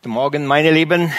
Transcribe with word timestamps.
Guten 0.00 0.10
Morgen, 0.10 0.46
meine 0.46 0.70
Lieben. 0.70 1.12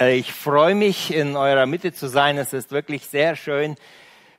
Äh, 0.00 0.16
ich 0.16 0.32
freue 0.32 0.74
mich, 0.74 1.12
in 1.12 1.36
eurer 1.36 1.66
Mitte 1.66 1.92
zu 1.92 2.08
sein. 2.08 2.38
Es 2.38 2.54
ist 2.54 2.72
wirklich 2.72 3.06
sehr 3.06 3.36
schön, 3.36 3.76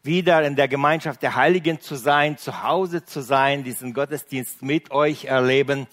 wieder 0.02 0.44
in 0.44 0.56
der 0.56 0.68
Gemeinschaft 0.68 1.22
der 1.22 1.36
Heiligen 1.36 1.80
zu 1.80 1.94
sein, 1.94 2.40
zu 2.40 2.64
Hause 2.64 3.06
zu 3.06 3.22
sein, 3.22 3.64
diesen 3.64 3.94
Gottesdienst 3.94 4.64
mit 4.64 4.90
euch 4.90 5.26
erleben. 5.26 5.86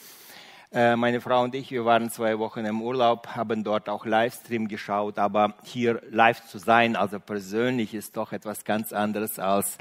Äh, 0.73 0.97
meine 0.97 1.21
Frau 1.21 1.43
und 1.43 1.55
ich, 1.55 1.73
wir 1.73 1.85
waren 1.85 2.11
zwei 2.11 2.39
Wochen 2.39 2.65
im 2.65 2.81
Urlaub, 2.81 3.37
haben 3.37 3.65
dort 3.65 3.91
auch 3.91 4.07
Livestream 4.07 4.67
geschaut, 4.67 5.19
aber 5.19 5.57
hier 5.65 6.01
live 6.11 6.43
zu 6.47 6.57
sein, 6.57 6.97
also 6.97 7.21
persönlich, 7.21 7.93
ist 7.93 8.17
doch 8.17 8.33
etwas 8.33 8.65
ganz 8.65 8.95
anderes 8.95 9.39
als 9.39 9.77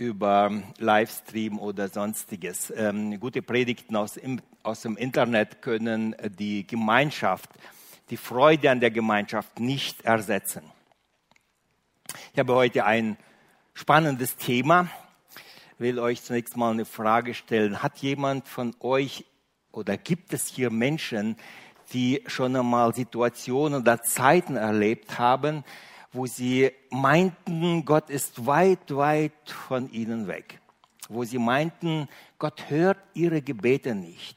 über 0.00 0.50
Livestream 0.78 1.58
oder 1.58 1.88
sonstiges. 1.88 2.72
Ähm, 2.74 3.20
gute 3.20 3.42
Predigten 3.42 3.96
aus, 3.96 4.16
im, 4.16 4.40
aus 4.62 4.80
dem 4.80 4.96
Internet 4.96 5.60
können 5.60 6.16
die 6.38 6.66
Gemeinschaft, 6.66 7.50
die 8.08 8.16
Freude 8.16 8.70
an 8.70 8.80
der 8.80 8.90
Gemeinschaft 8.90 9.60
nicht 9.60 10.00
ersetzen. 10.00 10.62
Ich 12.32 12.38
habe 12.38 12.54
heute 12.54 12.86
ein 12.86 13.18
spannendes 13.74 14.36
Thema. 14.36 14.88
Ich 15.74 15.80
will 15.80 15.98
euch 15.98 16.22
zunächst 16.22 16.56
mal 16.56 16.72
eine 16.72 16.86
Frage 16.86 17.34
stellen. 17.34 17.82
Hat 17.82 17.98
jemand 17.98 18.48
von 18.48 18.74
euch 18.80 19.26
oder 19.70 19.98
gibt 19.98 20.32
es 20.32 20.48
hier 20.48 20.70
Menschen, 20.70 21.36
die 21.92 22.24
schon 22.26 22.56
einmal 22.56 22.94
Situationen 22.94 23.82
oder 23.82 24.02
Zeiten 24.02 24.56
erlebt 24.56 25.18
haben, 25.18 25.62
wo 26.12 26.26
sie 26.26 26.72
meinten, 26.90 27.84
Gott 27.84 28.10
ist 28.10 28.44
weit, 28.46 28.94
weit 28.94 29.32
von 29.46 29.90
ihnen 29.92 30.26
weg. 30.26 30.60
Wo 31.08 31.24
sie 31.24 31.38
meinten, 31.38 32.08
Gott 32.38 32.68
hört 32.68 32.98
ihre 33.14 33.42
Gebete 33.42 33.94
nicht. 33.94 34.36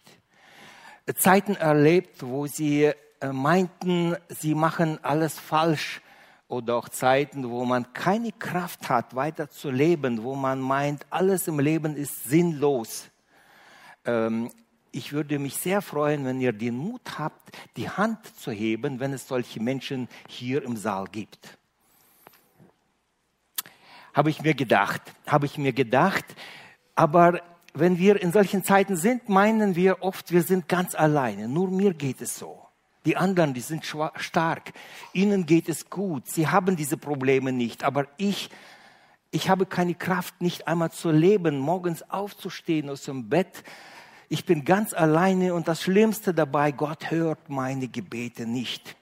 Zeiten 1.16 1.56
erlebt, 1.56 2.24
wo 2.24 2.48
sie 2.48 2.92
äh, 3.20 3.32
meinten, 3.32 4.16
sie 4.30 4.56
machen 4.56 5.04
alles 5.04 5.38
falsch. 5.40 6.02
Oder 6.48 6.76
auch 6.76 6.90
Zeiten, 6.90 7.50
wo 7.50 7.66
man 7.66 7.94
keine 7.94 8.32
Kraft 8.32 8.90
hat, 8.90 9.16
weiter 9.16 9.50
zu 9.50 9.72
leben, 9.72 10.24
wo 10.24 10.36
man 10.36 10.60
meint, 10.60 11.06
alles 11.10 11.48
im 11.48 11.60
Leben 11.60 11.96
ist 11.96 12.26
sinnlos. 12.26 13.10
Ähm, 14.06 14.52
ich 14.92 15.14
würde 15.14 15.40
mich 15.40 15.58
sehr 15.58 15.82
freuen, 15.82 16.26
wenn 16.26 16.40
ihr 16.40 16.54
den 16.54 16.76
Mut 16.76 17.18
habt, 17.18 17.58
die 17.76 17.90
Hand 17.90 18.20
zu 18.38 18.52
heben, 18.52 19.00
wenn 19.00 19.14
es 19.14 19.28
solche 19.28 19.60
Menschen 19.60 20.08
hier 20.28 20.64
im 20.64 20.78
Saal 20.78 21.06
gibt 21.12 21.58
habe 24.14 24.30
ich 24.30 24.42
mir 24.42 24.54
gedacht, 24.54 25.02
habe 25.28 25.46
ich 25.46 25.58
mir 25.58 25.74
gedacht. 25.74 26.26
Aber 26.96 27.42
wenn 27.74 27.98
wir 27.98 28.22
in 28.22 28.32
solchen 28.32 28.64
Zeiten 28.64 28.96
sind, 28.96 29.30
meinen 29.30 29.76
wir 29.76 30.04
oft, 30.04 30.32
wir 30.32 30.44
sind 30.44 30.68
ganz 30.68 30.96
alleine. 30.96 31.48
Nur 31.48 31.72
mir 31.72 31.94
geht 31.94 32.22
es 32.22 32.38
so. 32.38 32.60
Die 33.06 33.18
anderen, 33.18 33.54
die 33.54 33.62
sind 33.62 33.86
stark. 33.86 34.72
Ihnen 35.12 35.46
geht 35.46 35.68
es 35.68 35.90
gut. 35.90 36.28
Sie 36.28 36.48
haben 36.48 36.76
diese 36.76 36.96
Probleme 36.96 37.52
nicht. 37.52 37.84
Aber 37.84 38.08
ich, 38.18 38.50
ich 39.32 39.50
habe 39.50 39.66
keine 39.66 39.96
Kraft, 39.96 40.42
nicht 40.42 40.68
einmal 40.68 40.92
zu 40.92 41.12
leben, 41.12 41.58
morgens 41.58 42.10
aufzustehen 42.10 42.90
aus 42.90 43.04
dem 43.04 43.28
Bett. 43.28 43.64
Ich 44.30 44.46
bin 44.46 44.64
ganz 44.64 44.94
alleine 44.94 45.54
und 45.54 45.68
das 45.68 45.82
Schlimmste 45.82 46.34
dabei, 46.34 46.72
Gott 46.72 47.12
hört 47.12 47.50
meine 47.50 47.88
Gebete 47.88 48.46
nicht. 48.46 48.96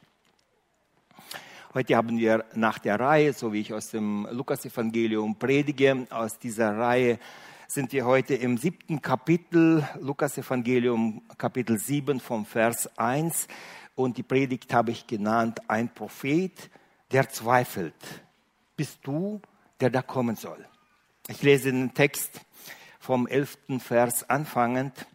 Heute 1.73 1.95
haben 1.95 2.17
wir 2.17 2.43
nach 2.53 2.79
der 2.79 2.99
Reihe, 2.99 3.31
so 3.31 3.53
wie 3.53 3.61
ich 3.61 3.73
aus 3.73 3.91
dem 3.91 4.27
Lukas-Evangelium 4.29 5.39
predige, 5.39 6.05
aus 6.09 6.37
dieser 6.37 6.77
Reihe 6.77 7.17
sind 7.65 7.93
wir 7.93 8.05
heute 8.05 8.35
im 8.35 8.57
siebten 8.57 9.01
Kapitel, 9.01 9.87
Lukas-Evangelium, 10.01 11.21
Kapitel 11.37 11.79
7 11.79 12.19
vom 12.19 12.45
Vers 12.45 12.89
1. 12.97 13.47
Und 13.95 14.17
die 14.17 14.23
Predigt 14.23 14.73
habe 14.73 14.91
ich 14.91 15.07
genannt, 15.07 15.61
ein 15.69 15.93
Prophet, 15.93 16.69
der 17.09 17.29
zweifelt. 17.29 17.95
Bist 18.75 18.99
du, 19.03 19.41
der 19.79 19.91
da 19.91 20.01
kommen 20.01 20.35
soll? 20.35 20.67
Ich 21.29 21.41
lese 21.41 21.71
den 21.71 21.93
Text 21.93 22.41
vom 22.99 23.27
elften 23.27 23.79
Vers 23.79 24.29
anfangend. 24.29 25.07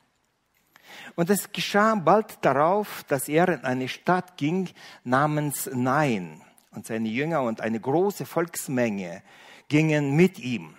Und 1.16 1.28
es 1.28 1.52
geschah 1.52 1.96
bald 1.96 2.38
darauf, 2.40 3.04
dass 3.08 3.28
er 3.28 3.50
in 3.50 3.62
eine 3.62 3.88
Stadt 3.88 4.38
ging 4.38 4.70
namens 5.04 5.68
Nein 5.70 6.40
und 6.76 6.86
seine 6.86 7.08
Jünger 7.08 7.42
und 7.42 7.62
eine 7.62 7.80
große 7.80 8.26
Volksmenge 8.26 9.22
gingen 9.68 10.14
mit 10.14 10.38
ihm. 10.38 10.76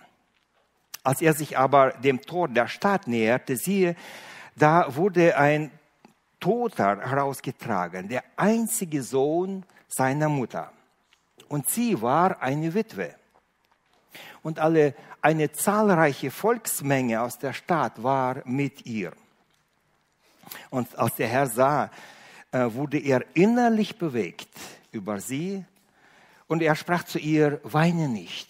Als 1.02 1.20
er 1.20 1.34
sich 1.34 1.58
aber 1.58 1.90
dem 1.90 2.22
Tor 2.22 2.48
der 2.48 2.68
Stadt 2.68 3.08
näherte, 3.08 3.56
siehe, 3.56 3.96
da 4.56 4.94
wurde 4.96 5.36
ein 5.36 5.70
Toter 6.40 7.00
herausgetragen, 7.00 8.08
der 8.08 8.22
einzige 8.36 9.02
Sohn 9.02 9.64
seiner 9.88 10.28
Mutter. 10.28 10.72
Und 11.48 11.68
sie 11.68 12.00
war 12.00 12.40
eine 12.40 12.74
Witwe. 12.74 13.14
Und 14.42 14.60
alle, 14.60 14.94
eine 15.20 15.50
zahlreiche 15.50 16.30
Volksmenge 16.30 17.20
aus 17.20 17.38
der 17.38 17.52
Stadt 17.52 18.02
war 18.02 18.42
mit 18.44 18.86
ihr. 18.86 19.12
Und 20.70 20.96
als 20.96 21.16
der 21.16 21.28
Herr 21.28 21.46
sah, 21.48 21.90
äh, 22.52 22.66
wurde 22.70 22.98
er 22.98 23.24
innerlich 23.34 23.98
bewegt 23.98 24.48
über 24.92 25.20
sie 25.20 25.64
und 26.48 26.62
er 26.62 26.74
sprach 26.74 27.04
zu 27.04 27.18
ihr, 27.18 27.60
weine 27.62 28.08
nicht. 28.08 28.48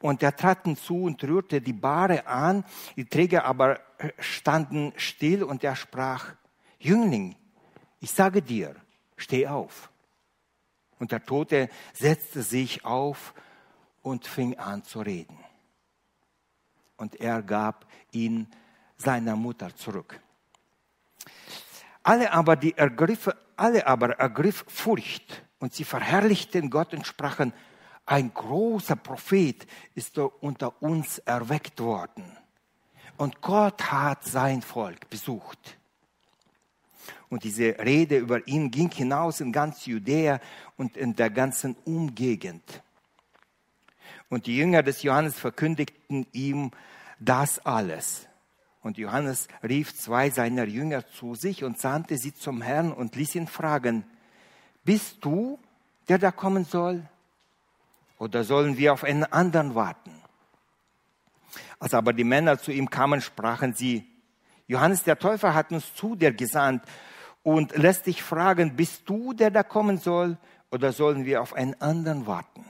Und 0.00 0.22
er 0.22 0.36
trat 0.36 0.62
hinzu 0.62 1.04
und 1.04 1.24
rührte 1.24 1.60
die 1.60 1.72
Bahre 1.72 2.26
an, 2.26 2.64
die 2.94 3.06
Träger 3.06 3.44
aber 3.44 3.80
standen 4.20 4.92
still 4.96 5.42
und 5.42 5.64
er 5.64 5.74
sprach, 5.74 6.34
Jüngling, 6.78 7.34
ich 7.98 8.12
sage 8.12 8.40
dir, 8.40 8.76
steh 9.16 9.48
auf. 9.48 9.90
Und 11.00 11.10
der 11.10 11.24
Tote 11.24 11.68
setzte 11.92 12.42
sich 12.42 12.84
auf 12.84 13.34
und 14.02 14.26
fing 14.26 14.56
an 14.58 14.84
zu 14.84 15.00
reden. 15.00 15.36
Und 16.96 17.16
er 17.20 17.42
gab 17.42 17.86
ihn 18.12 18.46
seiner 18.96 19.34
Mutter 19.34 19.74
zurück. 19.74 20.20
Alle 22.04 22.32
aber, 22.32 22.54
die 22.54 22.76
ergriff, 22.76 23.28
alle 23.56 23.86
aber 23.86 24.10
ergriff 24.18 24.64
Furcht 24.68 25.42
und 25.58 25.74
sie 25.74 25.84
verherrlichten 25.84 26.70
Gott 26.70 26.94
und 26.94 27.06
sprachen, 27.06 27.52
ein 28.06 28.32
großer 28.32 28.96
Prophet 28.96 29.66
ist 29.94 30.18
unter 30.18 30.82
uns 30.82 31.18
erweckt 31.18 31.80
worden. 31.80 32.24
Und 33.18 33.42
Gott 33.42 33.90
hat 33.92 34.24
sein 34.24 34.62
Volk 34.62 35.10
besucht. 35.10 35.76
Und 37.28 37.44
diese 37.44 37.78
Rede 37.78 38.16
über 38.16 38.46
ihn 38.46 38.70
ging 38.70 38.90
hinaus 38.90 39.40
in 39.40 39.52
ganz 39.52 39.84
Judäa 39.84 40.40
und 40.76 40.96
in 40.96 41.16
der 41.16 41.28
ganzen 41.28 41.76
Umgegend. 41.84 42.82
Und 44.30 44.46
die 44.46 44.56
Jünger 44.56 44.82
des 44.82 45.02
Johannes 45.02 45.38
verkündigten 45.38 46.26
ihm 46.32 46.70
das 47.18 47.58
alles. 47.66 48.26
Und 48.80 48.96
Johannes 48.96 49.48
rief 49.62 49.94
zwei 49.94 50.30
seiner 50.30 50.64
Jünger 50.64 51.06
zu 51.08 51.34
sich 51.34 51.64
und 51.64 51.78
sandte 51.78 52.16
sie 52.16 52.32
zum 52.32 52.62
Herrn 52.62 52.92
und 52.92 53.16
ließ 53.16 53.34
ihn 53.34 53.48
fragen, 53.48 54.04
bist 54.88 55.22
du, 55.22 55.58
der 56.08 56.16
da 56.16 56.30
kommen 56.30 56.64
soll? 56.64 57.06
Oder 58.18 58.42
sollen 58.42 58.78
wir 58.78 58.94
auf 58.94 59.04
einen 59.04 59.24
anderen 59.24 59.74
warten? 59.74 60.14
Als 61.78 61.92
aber 61.92 62.14
die 62.14 62.24
Männer 62.24 62.58
zu 62.58 62.72
ihm 62.72 62.88
kamen, 62.88 63.20
sprachen 63.20 63.74
sie, 63.74 64.06
Johannes 64.66 65.02
der 65.02 65.18
Täufer 65.18 65.52
hat 65.52 65.72
uns 65.72 65.94
zu 65.94 66.16
dir 66.16 66.32
gesandt 66.32 66.84
und 67.42 67.76
lässt 67.76 68.06
dich 68.06 68.22
fragen, 68.22 68.76
bist 68.76 69.02
du, 69.04 69.34
der 69.34 69.50
da 69.50 69.62
kommen 69.62 69.98
soll? 69.98 70.38
Oder 70.70 70.92
sollen 70.92 71.26
wir 71.26 71.42
auf 71.42 71.52
einen 71.52 71.78
anderen 71.82 72.26
warten? 72.26 72.64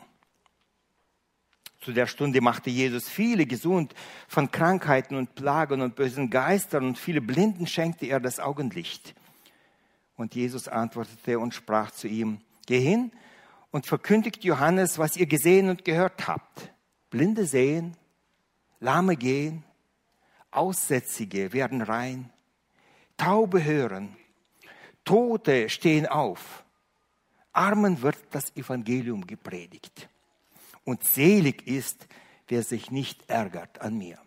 Zu 1.81 1.93
der 1.93 2.09
Stunde 2.09 2.41
machte 2.41 2.69
Jesus 2.69 3.09
viele 3.09 3.47
gesund 3.47 3.95
von 4.27 4.51
Krankheiten 4.51 5.15
und 5.15 5.37
Plagen 5.37 5.83
und 5.83 5.95
bösen 5.95 6.31
Geistern 6.31 6.85
und 6.85 6.99
viele 6.99 7.21
Blinden 7.21 7.69
schenkte 7.69 8.07
er 8.07 8.19
das 8.19 8.41
Augenlicht. 8.41 9.15
Und 10.19 10.35
Jesus 10.35 10.67
antwortete 10.67 11.39
und 11.39 11.55
sprach 11.55 11.93
zu 11.93 12.09
ihm, 12.09 12.41
geh 12.67 12.81
hin 12.81 13.13
und 13.71 13.87
verkündigt 13.87 14.43
Johannes, 14.45 14.99
was 14.99 15.17
ihr 15.17 15.27
gesehen 15.27 15.71
und 15.71 15.85
gehört 15.85 16.27
habt. 16.27 16.73
Blinde 17.09 17.47
sehen, 17.47 17.97
Lahme 18.81 19.17
gehen, 19.17 19.63
Aussätzige 20.51 21.53
werden 21.53 21.83
rein, 21.83 22.31
Taube 23.17 23.65
hören, 23.65 24.17
Tote 25.05 25.69
stehen 25.69 26.07
auf, 26.07 26.65
Armen 27.53 28.03
wird 28.03 28.19
das 28.33 28.55
Evangelium 28.57 29.25
gepredigt. 29.25 30.09
Und 30.85 31.05
selig 31.05 31.67
ist, 31.67 32.09
wer 32.49 32.65
sich 32.65 32.91
nicht 32.91 33.31
ärgert 33.31 33.81
an 33.81 33.97
mir. 33.97 34.19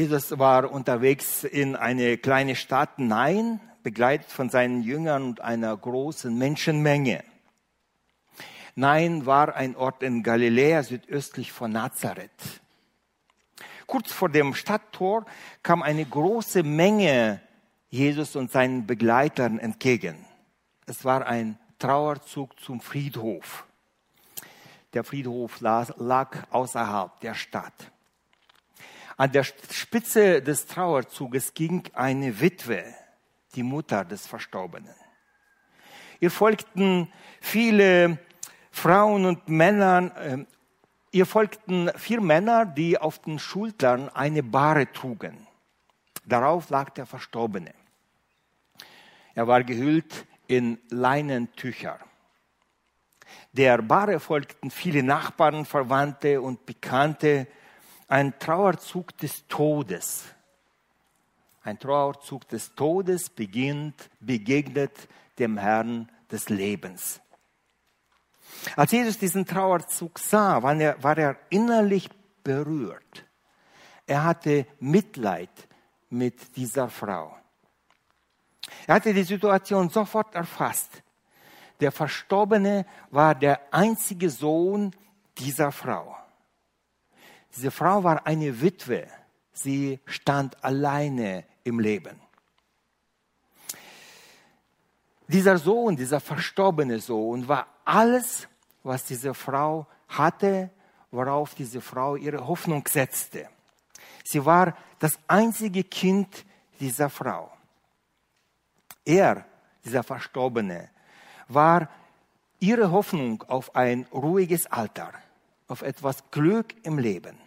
Jesus 0.00 0.38
war 0.38 0.72
unterwegs 0.72 1.44
in 1.44 1.76
eine 1.76 2.16
kleine 2.16 2.56
Stadt 2.56 2.98
Nein, 2.98 3.60
begleitet 3.82 4.30
von 4.30 4.48
seinen 4.48 4.82
Jüngern 4.82 5.24
und 5.24 5.42
einer 5.42 5.76
großen 5.76 6.34
Menschenmenge. 6.38 7.22
Nein 8.74 9.26
war 9.26 9.54
ein 9.56 9.76
Ort 9.76 10.02
in 10.02 10.22
Galiläa 10.22 10.84
südöstlich 10.84 11.52
von 11.52 11.72
Nazareth. 11.72 12.62
Kurz 13.86 14.10
vor 14.10 14.30
dem 14.30 14.54
Stadttor 14.54 15.26
kam 15.62 15.82
eine 15.82 16.06
große 16.06 16.62
Menge 16.62 17.42
Jesus 17.90 18.36
und 18.36 18.50
seinen 18.50 18.86
Begleitern 18.86 19.58
entgegen. 19.58 20.24
Es 20.86 21.04
war 21.04 21.26
ein 21.26 21.58
Trauerzug 21.78 22.58
zum 22.58 22.80
Friedhof. 22.80 23.66
Der 24.94 25.04
Friedhof 25.04 25.60
lag 25.60 26.46
außerhalb 26.48 27.20
der 27.20 27.34
Stadt. 27.34 27.92
An 29.20 29.32
der 29.32 29.44
Spitze 29.44 30.40
des 30.40 30.64
Trauerzuges 30.64 31.52
ging 31.52 31.82
eine 31.92 32.40
Witwe, 32.40 32.82
die 33.54 33.62
Mutter 33.62 34.02
des 34.02 34.26
Verstorbenen. 34.26 34.94
Ihr 36.20 36.30
folgten 36.30 37.12
viele 37.38 38.16
Frauen 38.70 39.26
und 39.26 39.46
Männer, 39.46 40.10
äh, 40.16 40.46
ihr 41.10 41.26
folgten 41.26 41.90
vier 41.98 42.22
Männer, 42.22 42.64
die 42.64 42.96
auf 42.96 43.18
den 43.18 43.38
Schultern 43.38 44.08
eine 44.08 44.42
Bahre 44.42 44.90
trugen. 44.90 45.46
Darauf 46.24 46.70
lag 46.70 46.88
der 46.88 47.04
Verstorbene. 47.04 47.74
Er 49.34 49.46
war 49.46 49.62
gehüllt 49.64 50.24
in 50.46 50.78
Leinentücher. 50.88 51.98
Der 53.52 53.82
Bahre 53.82 54.18
folgten 54.18 54.70
viele 54.70 55.02
Nachbarn, 55.02 55.66
Verwandte 55.66 56.40
und 56.40 56.64
Bekannte. 56.64 57.48
Ein 58.10 58.36
Trauerzug 58.40 59.16
des 59.18 59.46
Todes. 59.46 60.24
Ein 61.62 61.78
Trauerzug 61.78 62.48
des 62.48 62.74
Todes 62.74 63.30
beginnt, 63.30 64.10
begegnet 64.18 65.08
dem 65.38 65.56
Herrn 65.56 66.10
des 66.28 66.48
Lebens. 66.48 67.20
Als 68.74 68.90
Jesus 68.90 69.16
diesen 69.16 69.46
Trauerzug 69.46 70.18
sah, 70.18 70.60
war 70.60 70.74
er, 70.74 71.00
war 71.00 71.16
er 71.16 71.36
innerlich 71.50 72.10
berührt. 72.42 73.24
Er 74.08 74.24
hatte 74.24 74.66
Mitleid 74.80 75.68
mit 76.08 76.56
dieser 76.56 76.88
Frau. 76.88 77.36
Er 78.88 78.96
hatte 78.96 79.14
die 79.14 79.22
Situation 79.22 79.88
sofort 79.88 80.34
erfasst. 80.34 81.04
Der 81.78 81.92
Verstorbene 81.92 82.86
war 83.12 83.36
der 83.36 83.72
einzige 83.72 84.30
Sohn 84.30 84.90
dieser 85.38 85.70
Frau. 85.70 86.19
Diese 87.54 87.70
Frau 87.70 88.04
war 88.04 88.26
eine 88.26 88.60
Witwe. 88.60 89.06
Sie 89.52 90.00
stand 90.06 90.62
alleine 90.62 91.44
im 91.64 91.80
Leben. 91.80 92.20
Dieser 95.28 95.58
Sohn, 95.58 95.96
dieser 95.96 96.20
verstorbene 96.20 96.98
Sohn, 96.98 97.46
war 97.46 97.66
alles, 97.84 98.48
was 98.82 99.04
diese 99.04 99.34
Frau 99.34 99.86
hatte, 100.08 100.70
worauf 101.10 101.54
diese 101.54 101.80
Frau 101.80 102.16
ihre 102.16 102.46
Hoffnung 102.46 102.84
setzte. 102.88 103.48
Sie 104.24 104.44
war 104.44 104.76
das 104.98 105.18
einzige 105.28 105.84
Kind 105.84 106.44
dieser 106.78 107.10
Frau. 107.10 107.50
Er, 109.04 109.44
dieser 109.84 110.02
Verstorbene, 110.02 110.90
war 111.48 111.88
ihre 112.58 112.90
Hoffnung 112.90 113.42
auf 113.48 113.74
ein 113.74 114.06
ruhiges 114.12 114.66
Alter, 114.66 115.12
auf 115.70 115.82
etwas 115.82 116.30
Glück 116.30 116.74
im 116.84 116.98
Leben, 116.98 117.38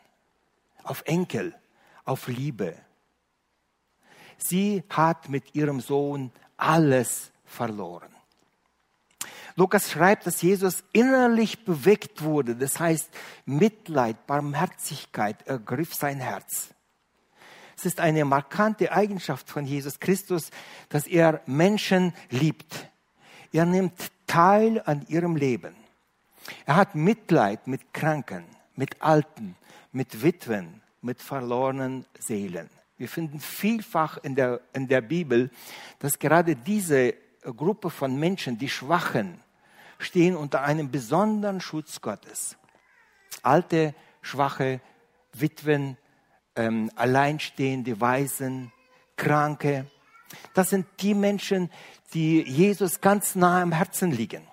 auf 0.84 1.04
Enkel, 1.06 1.54
auf 2.06 2.28
Liebe. 2.28 2.76
Sie 4.38 4.84
hat 4.90 5.30
mit 5.30 5.56
ihrem 5.56 5.80
Sohn 5.80 6.32
alles 6.58 7.32
verloren. 7.46 8.10
Lukas 9.56 9.92
schreibt, 9.92 10.26
dass 10.26 10.42
Jesus 10.42 10.84
innerlich 10.94 11.64
bewegt 11.64 12.24
wurde. 12.24 12.56
Das 12.56 12.80
heißt, 12.80 13.10
Mitleid, 13.46 14.26
Barmherzigkeit 14.26 15.46
ergriff 15.46 15.94
sein 15.94 16.20
Herz. 16.20 16.74
Es 17.78 17.86
ist 17.86 18.00
eine 18.00 18.26
markante 18.26 18.92
Eigenschaft 18.92 19.50
von 19.50 19.66
Jesus 19.66 20.00
Christus, 20.00 20.50
dass 20.90 21.06
er 21.06 21.42
Menschen 21.46 22.14
liebt. 22.30 22.90
Er 23.52 23.66
nimmt 23.66 24.12
teil 24.26 24.82
an 24.86 25.06
ihrem 25.08 25.36
Leben. 25.36 25.83
Er 26.66 26.76
hat 26.76 26.96
Mitleid 26.96 27.68
mit 27.68 27.94
Kranken, 27.94 28.46
mit 28.76 29.02
Alten, 29.02 29.56
mit 29.92 30.24
Witwen, 30.24 30.82
mit 31.02 31.22
verlorenen 31.22 32.06
Seelen. 32.18 32.70
Wir 32.98 33.10
finden 33.10 33.40
vielfach 33.40 34.18
in 34.18 34.36
der, 34.36 34.62
in 34.74 34.88
der 34.88 35.02
Bibel, 35.02 35.50
dass 36.00 36.20
gerade 36.20 36.56
diese 36.56 37.14
Gruppe 37.44 37.90
von 37.90 38.18
Menschen, 38.20 38.58
die 38.58 38.70
Schwachen, 38.70 39.42
stehen 40.00 40.36
unter 40.36 40.64
einem 40.64 40.92
besonderen 40.92 41.62
Schutz 41.62 42.02
Gottes. 42.02 42.58
Alte, 43.42 43.94
schwache 44.22 44.80
Witwen, 45.34 45.98
ähm, 46.56 46.92
alleinstehende 46.96 48.00
Waisen, 48.00 48.72
Kranke. 49.16 49.88
Das 50.54 50.70
sind 50.70 50.86
die 51.00 51.14
Menschen, 51.14 51.70
die 52.14 52.42
Jesus 52.42 53.02
ganz 53.02 53.36
nah 53.36 53.62
am 53.62 53.72
Herzen 53.72 54.12
liegen. 54.12 54.48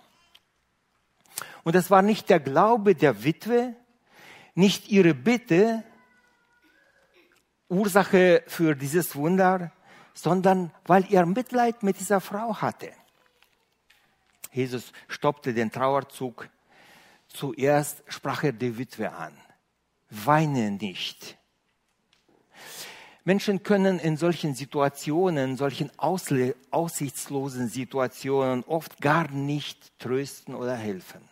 Und 1.65 1.75
es 1.75 1.91
war 1.91 2.03
nicht 2.03 2.31
der 2.31 2.41
Glaube 2.41 2.95
der 2.95 3.25
Witwe, 3.25 3.77
nicht 4.55 4.89
ihre 4.89 5.15
Bitte, 5.15 5.85
Ursache 7.69 8.43
für 8.47 8.75
dieses 8.75 9.15
Wunder, 9.15 9.73
sondern 10.13 10.73
weil 10.87 11.07
er 11.13 11.25
Mitleid 11.25 11.83
mit 11.83 12.01
dieser 12.01 12.21
Frau 12.21 12.57
hatte. 12.61 12.91
Jesus 14.53 14.93
stoppte 15.07 15.55
den 15.55 15.71
Trauerzug. 15.71 16.49
Zuerst 17.29 18.03
sprach 18.09 18.43
er 18.43 18.53
die 18.53 18.77
Witwe 18.77 19.13
an. 19.13 19.33
Weine 20.11 20.73
nicht. 20.73 21.39
Menschen 23.23 23.63
können 23.63 24.01
in 24.01 24.17
solchen 24.17 24.57
Situationen, 24.57 25.57
solchen 25.57 25.93
aussichtslosen 25.99 27.69
Situationen 27.69 28.65
oft 28.65 29.01
gar 29.01 29.31
nicht 29.31 29.97
trösten 30.01 30.57
oder 30.57 30.75
helfen. 30.75 31.30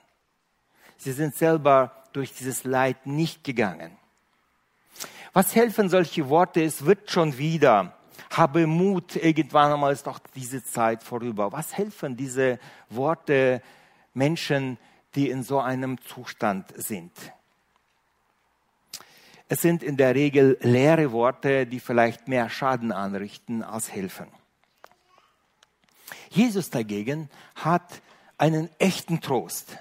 Sie 0.98 1.12
sind 1.12 1.34
selber 1.34 1.92
durch 2.12 2.34
dieses 2.34 2.64
Leid 2.64 3.06
nicht 3.06 3.44
gegangen. 3.44 3.96
Was 5.32 5.54
helfen 5.54 5.88
solche 5.88 6.28
Worte? 6.28 6.62
Es 6.62 6.84
wird 6.84 7.10
schon 7.10 7.38
wieder. 7.38 7.96
Habe 8.30 8.66
Mut, 8.66 9.16
irgendwann 9.16 9.72
einmal 9.72 9.92
ist 9.92 10.06
doch 10.06 10.18
diese 10.34 10.62
Zeit 10.64 11.02
vorüber. 11.02 11.52
Was 11.52 11.76
helfen 11.76 12.16
diese 12.16 12.58
Worte 12.90 13.62
Menschen, 14.14 14.78
die 15.14 15.30
in 15.30 15.42
so 15.42 15.60
einem 15.60 16.00
Zustand 16.02 16.72
sind? 16.76 17.12
Es 19.48 19.62
sind 19.62 19.82
in 19.82 19.96
der 19.96 20.14
Regel 20.14 20.58
leere 20.60 21.12
Worte, 21.12 21.66
die 21.66 21.80
vielleicht 21.80 22.28
mehr 22.28 22.50
Schaden 22.50 22.92
anrichten 22.92 23.62
als 23.62 23.90
helfen. 23.90 24.26
Jesus 26.30 26.68
dagegen 26.68 27.30
hat 27.54 28.02
einen 28.36 28.68
echten 28.78 29.20
Trost. 29.20 29.78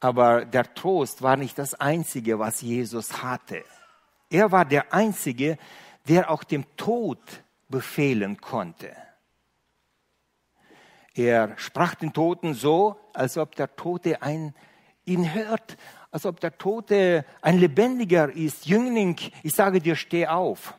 Aber 0.00 0.46
der 0.46 0.74
Trost 0.74 1.22
war 1.22 1.36
nicht 1.36 1.58
das 1.58 1.74
Einzige, 1.74 2.38
was 2.38 2.62
Jesus 2.62 3.22
hatte. 3.22 3.64
Er 4.30 4.50
war 4.50 4.64
der 4.64 4.92
Einzige, 4.94 5.58
der 6.08 6.30
auch 6.30 6.42
dem 6.42 6.64
Tod 6.76 7.20
befehlen 7.68 8.40
konnte. 8.40 8.96
Er 11.14 11.58
sprach 11.58 11.94
den 11.94 12.12
Toten 12.12 12.54
so, 12.54 12.98
als 13.12 13.36
ob 13.36 13.54
der 13.56 13.76
Tote 13.76 14.22
ein, 14.22 14.54
ihn 15.04 15.34
hört, 15.34 15.76
als 16.10 16.24
ob 16.24 16.40
der 16.40 16.56
Tote 16.56 17.26
ein 17.42 17.58
Lebendiger 17.58 18.32
ist. 18.32 18.66
Jüngling, 18.66 19.16
ich 19.42 19.52
sage 19.52 19.80
dir, 19.80 19.96
steh 19.96 20.26
auf. 20.26 20.74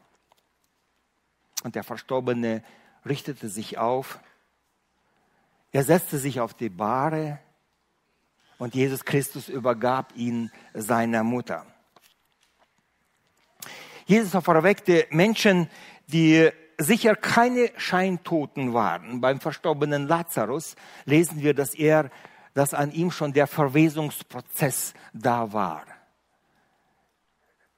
Und 1.63 1.75
der 1.75 1.83
Verstorbene 1.83 2.63
richtete 3.05 3.49
sich 3.49 3.77
auf. 3.77 4.19
Er 5.71 5.83
setzte 5.83 6.17
sich 6.17 6.39
auf 6.39 6.53
die 6.53 6.69
Bahre 6.69 7.39
und 8.61 8.75
Jesus 8.75 9.03
Christus 9.05 9.49
übergab 9.49 10.13
ihn 10.15 10.51
seiner 10.75 11.23
Mutter. 11.23 11.65
Jesus 14.05 14.31
verweckte 14.43 15.07
Menschen, 15.09 15.67
die 16.05 16.47
sicher 16.77 17.15
keine 17.15 17.71
Scheintoten 17.77 18.71
waren. 18.71 19.19
Beim 19.19 19.39
verstorbenen 19.39 20.07
Lazarus 20.07 20.75
lesen 21.05 21.41
wir, 21.41 21.55
dass 21.55 21.73
er 21.73 22.11
dass 22.53 22.75
an 22.75 22.91
ihm 22.91 23.09
schon 23.09 23.33
der 23.33 23.47
Verwesungsprozess 23.47 24.93
da 25.11 25.53
war. 25.53 25.83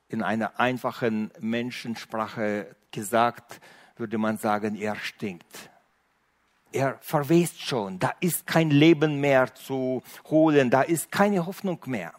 In 0.10 0.22
einer 0.22 0.60
einfachen 0.60 1.32
Menschensprache 1.40 2.76
gesagt, 2.92 3.62
würde 3.96 4.18
man 4.18 4.38
sagen, 4.38 4.76
er 4.76 4.98
stinkt. 4.98 5.70
Er 6.74 6.98
verwest 7.02 7.62
schon, 7.62 8.00
da 8.00 8.12
ist 8.20 8.48
kein 8.48 8.72
Leben 8.72 9.22
mehr 9.22 9.54
zu 9.54 10.02
holen, 10.30 10.70
da 10.70 10.82
ist 10.82 11.12
keine 11.12 11.46
Hoffnung 11.46 11.80
mehr 11.86 12.14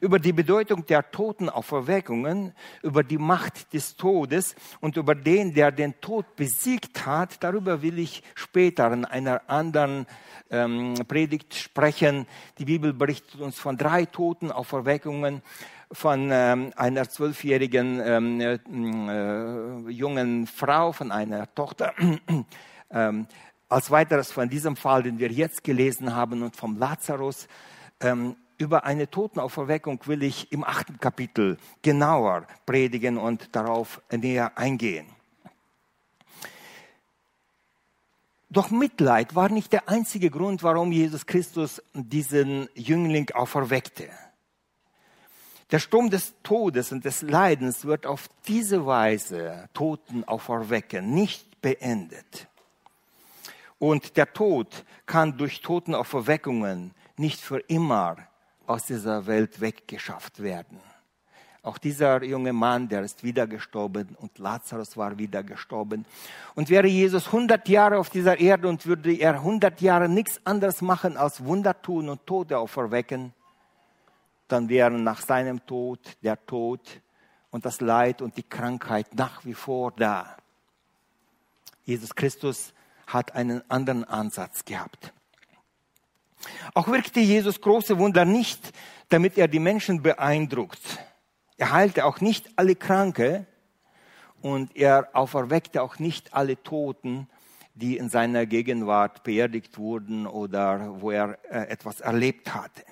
über 0.00 0.18
die 0.18 0.32
Bedeutung 0.32 0.86
der 0.86 1.10
Totenauferweckungen, 1.10 2.52
über 2.82 3.02
die 3.02 3.18
Macht 3.18 3.72
des 3.72 3.96
Todes 3.96 4.54
und 4.80 4.96
über 4.96 5.14
den, 5.14 5.54
der 5.54 5.72
den 5.72 6.00
Tod 6.00 6.36
besiegt 6.36 7.06
hat. 7.06 7.42
Darüber 7.42 7.82
will 7.82 7.98
ich 7.98 8.22
später 8.34 8.92
in 8.92 9.04
einer 9.04 9.42
anderen 9.48 10.06
ähm, 10.50 10.94
Predigt 11.06 11.54
sprechen. 11.54 12.26
Die 12.58 12.64
Bibel 12.64 12.92
berichtet 12.92 13.40
uns 13.40 13.58
von 13.58 13.76
drei 13.76 14.04
Totenauferweckungen 14.04 15.42
von 15.90 16.28
ähm, 16.30 16.72
einer 16.76 17.08
zwölfjährigen 17.08 18.00
ähm, 18.04 18.40
äh, 18.40 19.90
jungen 19.90 20.46
Frau, 20.46 20.92
von 20.92 21.10
einer 21.10 21.52
Tochter. 21.54 21.94
Ähm, 22.90 23.26
als 23.68 23.90
weiteres 23.90 24.32
von 24.32 24.48
diesem 24.48 24.76
Fall, 24.76 25.02
den 25.02 25.18
wir 25.18 25.30
jetzt 25.30 25.64
gelesen 25.64 26.14
haben, 26.14 26.42
und 26.42 26.56
vom 26.56 26.76
Lazarus. 26.76 27.48
Ähm, 28.00 28.36
über 28.56 28.84
eine 28.84 29.08
Totenauferweckung 29.08 30.00
will 30.06 30.22
ich 30.22 30.50
im 30.50 30.64
achten 30.64 30.98
Kapitel 30.98 31.58
genauer 31.82 32.46
predigen 32.66 33.16
und 33.16 33.54
darauf 33.54 34.00
näher 34.10 34.58
eingehen. 34.58 35.06
Doch 38.50 38.70
Mitleid 38.70 39.34
war 39.34 39.50
nicht 39.50 39.72
der 39.72 39.88
einzige 39.88 40.30
Grund, 40.30 40.62
warum 40.62 40.90
Jesus 40.90 41.26
Christus 41.26 41.82
diesen 41.92 42.68
Jüngling 42.74 43.30
auferweckte. 43.32 44.08
Der 45.70 45.78
Sturm 45.78 46.08
des 46.08 46.34
Todes 46.42 46.92
und 46.92 47.04
des 47.04 47.20
Leidens 47.20 47.84
wird 47.84 48.06
auf 48.06 48.28
diese 48.46 48.86
Weise 48.86 49.68
Toten 49.74 50.24
auferwecken, 50.24 51.10
nicht 51.12 51.60
beendet. 51.60 52.47
Und 53.78 54.16
der 54.16 54.32
Tod 54.32 54.84
kann 55.06 55.36
durch 55.36 55.60
Totenauferweckungen 55.60 56.94
nicht 57.16 57.40
für 57.40 57.58
immer 57.60 58.16
aus 58.66 58.86
dieser 58.86 59.26
Welt 59.26 59.60
weggeschafft 59.60 60.42
werden. 60.42 60.80
Auch 61.62 61.78
dieser 61.78 62.22
junge 62.22 62.52
Mann, 62.52 62.88
der 62.88 63.02
ist 63.02 63.24
wieder 63.24 63.46
gestorben 63.46 64.16
und 64.20 64.38
Lazarus 64.38 64.96
war 64.96 65.18
wieder 65.18 65.42
gestorben. 65.42 66.06
Und 66.54 66.70
wäre 66.70 66.86
Jesus 66.86 67.26
100 67.26 67.68
Jahre 67.68 67.98
auf 67.98 68.10
dieser 68.10 68.38
Erde 68.38 68.68
und 68.68 68.86
würde 68.86 69.12
er 69.12 69.34
100 69.34 69.80
Jahre 69.80 70.08
nichts 70.08 70.40
anderes 70.44 70.80
machen 70.80 71.16
als 71.16 71.44
Wunder 71.44 71.80
tun 71.80 72.08
und 72.08 72.26
Tote 72.26 72.58
auferwecken, 72.58 73.32
dann 74.46 74.68
wären 74.68 75.02
nach 75.02 75.20
seinem 75.20 75.64
Tod 75.66 76.00
der 76.22 76.44
Tod 76.46 76.80
und 77.50 77.66
das 77.66 77.80
Leid 77.80 78.22
und 78.22 78.36
die 78.36 78.48
Krankheit 78.48 79.14
nach 79.14 79.44
wie 79.44 79.54
vor 79.54 79.92
da. 79.92 80.36
Jesus 81.84 82.14
Christus 82.14 82.72
hat 83.08 83.34
einen 83.34 83.68
anderen 83.70 84.04
Ansatz 84.04 84.64
gehabt. 84.64 85.12
Auch 86.74 86.88
wirkte 86.88 87.20
Jesus 87.20 87.60
große 87.60 87.98
Wunder 87.98 88.24
nicht, 88.24 88.72
damit 89.08 89.36
er 89.36 89.48
die 89.48 89.58
Menschen 89.58 90.02
beeindruckt. 90.02 90.80
Er 91.56 91.72
heilte 91.72 92.04
auch 92.04 92.20
nicht 92.20 92.48
alle 92.56 92.76
Kranke 92.76 93.46
und 94.40 94.76
er 94.76 95.08
auferweckte 95.14 95.82
auch 95.82 95.98
nicht 95.98 96.34
alle 96.34 96.62
Toten, 96.62 97.28
die 97.74 97.96
in 97.96 98.08
seiner 98.08 98.46
Gegenwart 98.46 99.22
beerdigt 99.24 99.78
wurden 99.78 100.26
oder 100.26 101.00
wo 101.00 101.10
er 101.10 101.38
äh, 101.50 101.68
etwas 101.68 102.00
erlebt 102.00 102.54
hatte. 102.54 102.84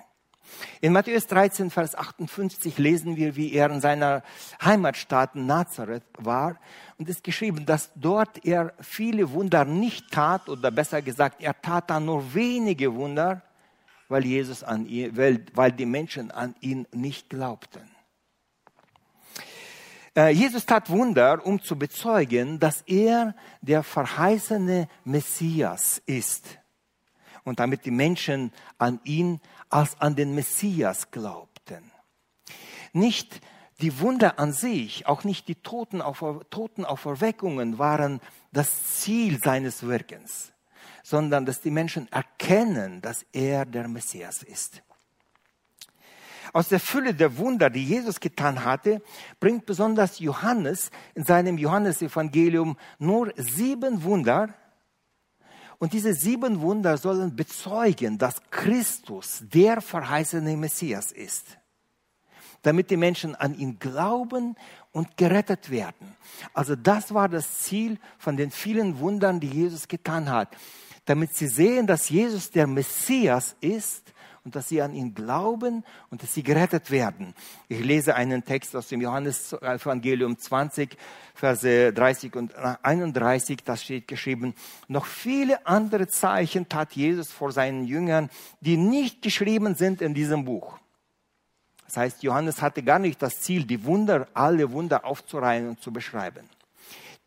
In 0.81 0.93
Matthäus 0.93 1.27
13, 1.27 1.69
Vers 1.69 1.95
58 1.95 2.77
lesen 2.77 3.15
wir, 3.15 3.35
wie 3.35 3.53
er 3.53 3.69
in 3.69 3.81
seiner 3.81 4.23
Heimatstadt 4.63 5.35
Nazareth 5.35 6.03
war. 6.17 6.59
Und 6.97 7.09
es 7.09 7.17
ist 7.17 7.23
geschrieben, 7.23 7.65
dass 7.65 7.91
dort 7.95 8.45
er 8.45 8.73
viele 8.79 9.31
Wunder 9.31 9.65
nicht 9.65 10.11
tat, 10.11 10.49
oder 10.49 10.71
besser 10.71 11.01
gesagt, 11.01 11.41
er 11.41 11.59
tat 11.61 11.89
da 11.89 11.99
nur 11.99 12.33
wenige 12.33 12.95
Wunder, 12.95 13.41
weil, 14.09 14.25
Jesus 14.25 14.63
an 14.63 14.85
ihn, 14.85 15.15
weil, 15.17 15.45
weil 15.53 15.71
die 15.71 15.85
Menschen 15.85 16.31
an 16.31 16.55
ihn 16.61 16.87
nicht 16.91 17.29
glaubten. 17.29 17.89
Äh, 20.15 20.29
Jesus 20.29 20.65
tat 20.65 20.89
Wunder, 20.89 21.45
um 21.45 21.61
zu 21.61 21.77
bezeugen, 21.77 22.59
dass 22.59 22.81
er 22.81 23.35
der 23.61 23.83
verheißene 23.83 24.87
Messias 25.03 26.01
ist 26.05 26.57
und 27.43 27.59
damit 27.59 27.85
die 27.85 27.91
Menschen 27.91 28.51
an 28.77 28.99
ihn 29.03 29.39
als 29.69 29.99
an 29.99 30.15
den 30.15 30.35
Messias 30.35 31.11
glaubten. 31.11 31.91
Nicht 32.93 33.41
die 33.81 33.99
Wunder 33.99 34.39
an 34.39 34.53
sich, 34.53 35.05
auch 35.05 35.23
nicht 35.23 35.47
die 35.47 35.55
Totenauferweckungen 35.55 37.77
waren 37.77 38.19
das 38.51 39.01
Ziel 39.01 39.39
seines 39.39 39.83
Wirkens, 39.83 40.51
sondern 41.03 41.45
dass 41.45 41.61
die 41.61 41.69
Menschen 41.69 42.11
erkennen, 42.11 43.01
dass 43.01 43.23
er 43.33 43.65
der 43.65 43.87
Messias 43.87 44.41
ist. 44.41 44.81
Aus 46.53 46.69
der 46.69 46.79
Fülle 46.79 47.13
der 47.13 47.37
Wunder, 47.37 47.69
die 47.69 47.83
Jesus 47.83 48.19
getan 48.19 48.63
hatte, 48.63 49.01
bringt 49.39 49.65
besonders 49.65 50.19
Johannes 50.19 50.91
in 51.13 51.23
seinem 51.23 51.57
Johannesevangelium 51.57 52.77
nur 52.97 53.33
sieben 53.35 54.03
Wunder, 54.03 54.53
und 55.79 55.93
diese 55.93 56.13
sieben 56.13 56.61
Wunder 56.61 56.97
sollen 56.97 57.35
bezeugen, 57.35 58.17
dass 58.17 58.41
Christus 58.49 59.43
der 59.43 59.81
verheißene 59.81 60.57
Messias 60.57 61.11
ist, 61.11 61.45
damit 62.63 62.89
die 62.89 62.97
Menschen 62.97 63.35
an 63.35 63.53
ihn 63.53 63.77
glauben 63.77 64.55
und 64.91 65.17
gerettet 65.17 65.69
werden. 65.69 66.15
Also 66.53 66.75
das 66.75 67.13
war 67.13 67.29
das 67.29 67.59
Ziel 67.59 67.99
von 68.17 68.37
den 68.37 68.49
vielen 68.49 68.99
Wundern, 68.99 69.39
die 69.39 69.49
Jesus 69.49 69.87
getan 69.87 70.29
hat, 70.29 70.49
damit 71.05 71.35
sie 71.35 71.47
sehen, 71.47 71.85
dass 71.85 72.09
Jesus 72.09 72.49
der 72.49 72.65
Messias 72.65 73.55
ist 73.61 74.13
und 74.47 74.55
dass 74.55 74.69
sie 74.69 74.81
an 74.81 74.93
ihn 74.93 75.13
glauben 75.13 75.83
und 76.09 76.23
dass 76.23 76.33
sie 76.33 76.41
gerettet 76.41 76.89
werden. 76.89 77.33
Ich 77.67 77.81
lese 77.81 78.15
einen 78.15 78.45
Text 78.45 78.77
aus 78.77 78.87
dem 78.87 79.01
Johannes-Evangelium 79.01 80.37
20, 80.37 80.97
Verse 81.35 81.91
30 81.91 82.33
und 82.37 82.55
31, 82.55 83.59
da 83.65 83.75
steht 83.75 84.07
geschrieben, 84.07 84.53
noch 84.87 85.05
viele 85.05 85.67
andere 85.67 86.07
Zeichen 86.07 86.69
tat 86.69 86.93
Jesus 86.93 87.29
vor 87.29 87.51
seinen 87.51 87.83
Jüngern, 87.83 88.29
die 88.61 88.77
nicht 88.77 89.21
geschrieben 89.21 89.75
sind 89.75 90.01
in 90.01 90.13
diesem 90.13 90.45
Buch. 90.45 90.79
Das 91.85 91.97
heißt, 91.97 92.23
Johannes 92.23 92.61
hatte 92.61 92.83
gar 92.83 92.99
nicht 92.99 93.21
das 93.21 93.41
Ziel, 93.41 93.65
die 93.65 93.83
Wunder, 93.83 94.29
alle 94.33 94.71
Wunder 94.71 95.03
aufzureihen 95.03 95.67
und 95.67 95.81
zu 95.81 95.91
beschreiben. 95.91 96.49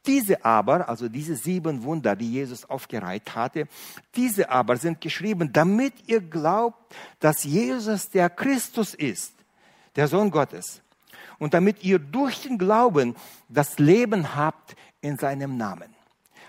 Diese 0.07 0.45
aber, 0.45 0.88
also 0.88 1.09
diese 1.09 1.37
sieben 1.37 1.83
Wunder, 1.83 2.16
die 2.16 2.33
Jesus 2.33 2.64
aufgereiht 2.64 3.35
hatte, 3.35 3.69
diese 4.16 4.49
aber 4.49 4.76
sind 4.76 5.00
geschrieben, 5.00 5.52
damit 5.52 5.92
ihr 6.07 6.21
glaubt, 6.21 6.78
dass 7.19 7.45
Jesus 7.45 8.09
der 8.09 8.30
Christus 8.30 8.95
ist, 8.95 9.35
der 9.97 10.09
Sohn 10.09 10.30
Gottes. 10.30 10.80
Und 11.38 11.54
damit 11.54 11.83
ihr 11.83 11.99
durch 11.99 12.42
den 12.42 12.59
Glauben 12.59 13.14
das 13.49 13.78
Leben 13.78 14.35
habt 14.35 14.75
in 15.00 15.19
seinem 15.19 15.57
Namen. 15.57 15.95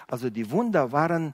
Also 0.08 0.30
die 0.30 0.50
Wunder 0.52 0.92
waren 0.92 1.34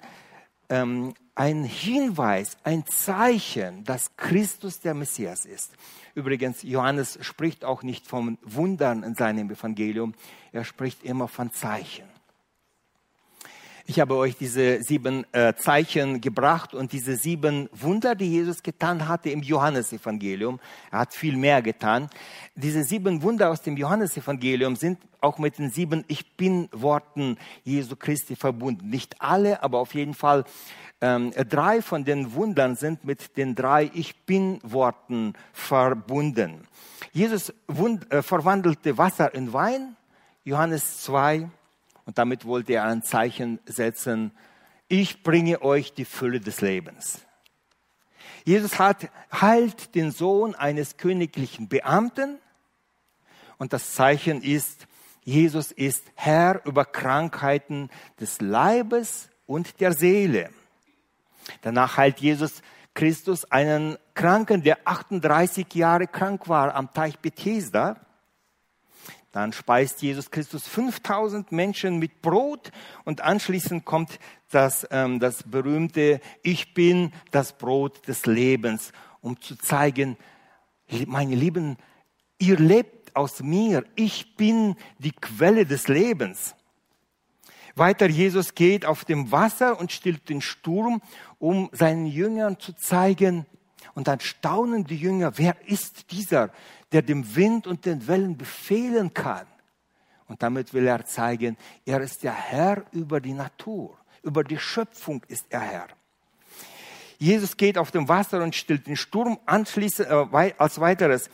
ähm, 0.69 1.13
ein 1.37 1.63
Hinweis, 1.63 2.57
ein 2.63 2.85
Zeichen, 2.87 3.83
dass 3.83 4.15
Christus 4.17 4.79
der 4.79 4.95
Messias 4.95 5.45
ist. 5.45 5.71
Übrigens, 6.15 6.63
Johannes 6.63 7.19
spricht 7.21 7.63
auch 7.63 7.83
nicht 7.83 8.07
von 8.07 8.39
Wundern 8.41 9.03
in 9.03 9.13
seinem 9.13 9.51
Evangelium, 9.51 10.15
er 10.51 10.63
spricht 10.63 11.03
immer 11.03 11.27
von 11.27 11.51
Zeichen. 11.51 12.05
Ich 13.89 14.01
habe 14.01 14.15
euch 14.15 14.35
diese 14.35 14.83
sieben 14.83 15.25
äh, 15.31 15.53
Zeichen 15.55 16.19
gebracht 16.19 16.73
und 16.73 16.91
diese 16.91 17.15
sieben 17.15 17.69
Wunder, 17.71 18.15
die 18.15 18.29
Jesus 18.29 18.61
getan 18.61 19.07
hatte 19.07 19.29
im 19.29 19.41
Johannesevangelium. 19.41 20.59
Er 20.91 20.99
hat 20.99 21.13
viel 21.13 21.37
mehr 21.37 21.61
getan. 21.61 22.09
Diese 22.55 22.83
sieben 22.83 23.21
Wunder 23.21 23.49
aus 23.49 23.61
dem 23.61 23.77
Johannesevangelium 23.77 24.75
sind 24.75 24.99
auch 25.21 25.37
mit 25.37 25.57
den 25.57 25.69
sieben 25.69 26.03
Ich 26.09 26.35
bin 26.35 26.67
Worten 26.73 27.37
Jesu 27.63 27.95
Christi 27.95 28.35
verbunden. 28.35 28.89
Nicht 28.89 29.21
alle, 29.21 29.63
aber 29.63 29.79
auf 29.79 29.93
jeden 29.93 30.15
Fall 30.15 30.43
ähm, 30.99 31.31
drei 31.31 31.81
von 31.81 32.05
den 32.05 32.33
Wundern 32.33 32.75
sind 32.75 33.03
mit 33.03 33.37
den 33.37 33.55
drei 33.55 33.91
Ich 33.93 34.25
bin 34.25 34.59
Worten 34.63 35.33
verbunden. 35.53 36.67
Jesus 37.11 37.53
wund, 37.67 38.11
äh, 38.11 38.23
verwandelte 38.23 38.97
Wasser 38.97 39.33
in 39.33 39.53
Wein, 39.53 39.95
Johannes 40.43 41.01
2. 41.01 41.49
Und 42.05 42.17
damit 42.17 42.45
wollte 42.45 42.73
er 42.73 42.85
ein 42.85 43.03
Zeichen 43.03 43.59
setzen. 43.65 44.31
Ich 44.87 45.21
bringe 45.21 45.61
euch 45.61 45.93
die 45.93 46.05
Fülle 46.05 46.39
des 46.39 46.61
Lebens. 46.61 47.21
Jesus 48.45 48.79
hat, 48.79 49.09
heilt 49.31 49.93
den 49.93 50.11
Sohn 50.11 50.55
eines 50.55 50.97
königlichen 50.97 51.67
Beamten. 51.67 52.39
Und 53.57 53.73
das 53.73 53.93
Zeichen 53.93 54.41
ist, 54.41 54.87
Jesus 55.23 55.73
ist 55.73 56.05
Herr 56.15 56.65
über 56.65 56.85
Krankheiten 56.85 57.89
des 58.19 58.39
Leibes 58.39 59.29
und 59.45 59.81
der 59.81 59.91
Seele. 59.91 60.49
Danach 61.61 61.97
heilt 61.97 62.19
Jesus 62.19 62.61
Christus 62.93 63.45
einen 63.51 63.97
Kranken, 64.15 64.63
der 64.63 64.79
38 64.85 65.73
Jahre 65.75 66.07
krank 66.07 66.49
war 66.49 66.73
am 66.73 66.91
Teich 66.93 67.19
Bethesda. 67.19 67.97
Dann 69.31 69.53
speist 69.53 70.01
Jesus 70.01 70.31
Christus 70.31 70.67
5000 70.67 71.51
Menschen 71.51 71.99
mit 71.99 72.23
Brot 72.23 72.71
und 73.03 73.21
anschließend 73.21 73.85
kommt 73.85 74.17
das, 74.49 74.87
ähm, 74.89 75.19
das 75.19 75.43
berühmte 75.43 76.21
Ich 76.41 76.73
bin 76.73 77.13
das 77.29 77.53
Brot 77.53 78.07
des 78.07 78.25
Lebens, 78.25 78.91
um 79.21 79.39
zu 79.39 79.55
zeigen, 79.55 80.17
meine 81.05 81.35
Lieben, 81.35 81.77
ihr 82.39 82.57
lebt 82.57 83.15
aus 83.15 83.43
mir, 83.43 83.83
ich 83.95 84.35
bin 84.37 84.75
die 84.97 85.11
Quelle 85.11 85.67
des 85.67 85.87
Lebens. 85.87 86.55
Weiter, 87.77 88.07
Jesus 88.07 88.55
geht 88.55 88.85
auf 88.85 89.05
dem 89.05 89.31
Wasser 89.31 89.79
und 89.79 89.91
stillt 89.91 90.29
den 90.29 90.41
Sturm, 90.41 91.01
um 91.39 91.69
seinen 91.71 92.05
Jüngern 92.05 92.59
zu 92.59 92.73
zeigen, 92.73 93.45
Und 93.93 94.07
dann 94.07 94.19
staunen 94.19 94.83
die 94.83 94.97
Jünger, 94.97 95.39
wer 95.39 95.55
ist 95.65 96.11
dieser, 96.11 96.51
der 96.91 97.01
dem 97.01 97.35
Wind 97.35 97.65
und 97.65 97.85
den 97.85 98.07
Wellen 98.07 98.37
befehlen 98.37 99.11
kann? 99.11 99.47
Und 100.27 100.43
damit 100.43 100.73
will 100.73 100.85
er 100.85 101.03
zeigen, 101.05 101.57
er 101.83 102.01
ist 102.01 102.21
der 102.21 102.33
Herr 102.33 102.85
über 102.91 103.19
die 103.19 103.33
Natur, 103.33 103.97
über 104.21 104.43
die 104.43 104.59
Schöpfung 104.59 105.23
ist 105.27 105.47
er 105.49 105.61
Herr. 105.61 105.87
Jesus 107.19 107.57
geht 107.57 107.77
auf 107.77 107.91
dem 107.91 108.07
Wasser 108.07 108.43
und 108.43 108.55
stillt 108.55 108.85
den 108.87 108.95
Sturm. 108.95 109.39
Anschließend 109.45 110.09
äh, 110.09 110.53
als 110.57 110.79
weiteres 110.79 111.29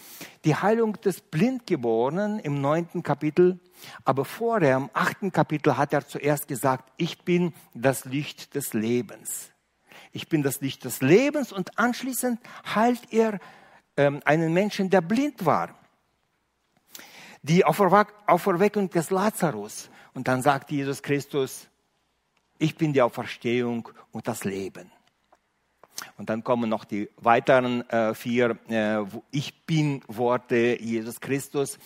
die 0.46 0.56
Heilung 0.56 0.94
des 1.02 1.22
Blindgeborenen 1.22 2.40
im 2.40 2.62
neunten 2.62 3.04
Kapitel. 3.04 3.60
Aber 4.06 4.24
vorher 4.24 4.78
im 4.78 4.90
achten 4.94 5.32
Kapitel 5.32 5.78
hat 5.78 5.92
er 5.92 6.08
zuerst 6.08 6.48
gesagt, 6.48 6.90
ich 6.98 7.24
bin 7.24 7.54
das 7.74 8.06
Licht 8.06 8.56
des 8.56 8.74
Lebens. 8.74 9.52
Ich 10.14 10.30
bin 10.30 10.42
das 10.42 10.62
Licht 10.62 10.86
des 10.86 11.02
Lebens 11.02 11.52
und 11.52 11.78
anschließend 11.78 12.40
heilt 12.74 13.02
er 13.12 13.40
ähm, 13.98 14.22
einen 14.26 14.54
Menschen, 14.54 14.90
der 14.90 15.02
blind 15.02 15.46
war. 15.46 15.76
Die 17.42 17.66
Auferweckung 17.66 18.90
des 18.90 19.10
Lazarus. 19.10 19.90
Und 20.14 20.30
dann 20.30 20.42
sagt 20.42 20.72
Jesus 20.72 21.02
Christus, 21.04 21.68
ich 22.58 22.78
bin 22.78 22.94
die 22.94 23.02
Auferstehung 23.02 23.90
und 24.12 24.28
das 24.30 24.46
Leben. 24.46 24.90
Und 26.18 26.30
dann 26.30 26.44
kommen 26.44 26.70
noch 26.70 26.86
die 26.86 27.10
weiteren 27.18 27.88
äh, 27.90 28.14
vier 28.14 28.58
äh, 28.70 29.04
Ich 29.32 29.66
bin 29.66 30.02
Worte 30.08 30.78
Jesus 30.82 31.20
Christus. 31.20 31.78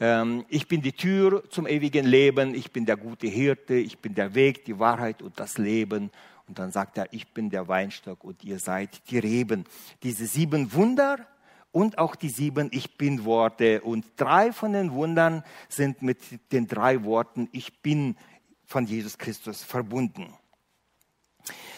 Ähm, 0.00 0.44
ich 0.48 0.68
bin 0.68 0.82
die 0.82 0.92
Tür 0.92 1.44
zum 1.50 1.66
ewigen 1.66 2.06
Leben, 2.06 2.54
ich 2.54 2.72
bin 2.72 2.86
der 2.86 2.96
gute 2.96 3.28
Hirte, 3.28 3.74
ich 3.74 3.98
bin 3.98 4.14
der 4.14 4.34
Weg, 4.34 4.64
die 4.64 4.78
Wahrheit 4.78 5.22
und 5.22 5.38
das 5.38 5.58
Leben. 5.58 6.10
Und 6.48 6.58
dann 6.58 6.72
sagt 6.72 6.98
er, 6.98 7.06
ich 7.12 7.28
bin 7.28 7.50
der 7.50 7.68
Weinstock 7.68 8.24
und 8.24 8.42
ihr 8.44 8.58
seid 8.58 9.10
die 9.10 9.18
Reben. 9.18 9.64
Diese 10.02 10.26
sieben 10.26 10.72
Wunder 10.72 11.18
und 11.70 11.98
auch 11.98 12.16
die 12.16 12.28
sieben 12.28 12.68
Ich 12.72 12.98
bin 12.98 13.24
Worte. 13.24 13.80
Und 13.80 14.04
drei 14.16 14.52
von 14.52 14.72
den 14.72 14.92
Wundern 14.92 15.44
sind 15.68 16.02
mit 16.02 16.18
den 16.52 16.66
drei 16.66 17.04
Worten 17.04 17.48
Ich 17.52 17.80
bin 17.80 18.16
von 18.66 18.86
Jesus 18.86 19.18
Christus 19.18 19.62
verbunden. 19.62 20.34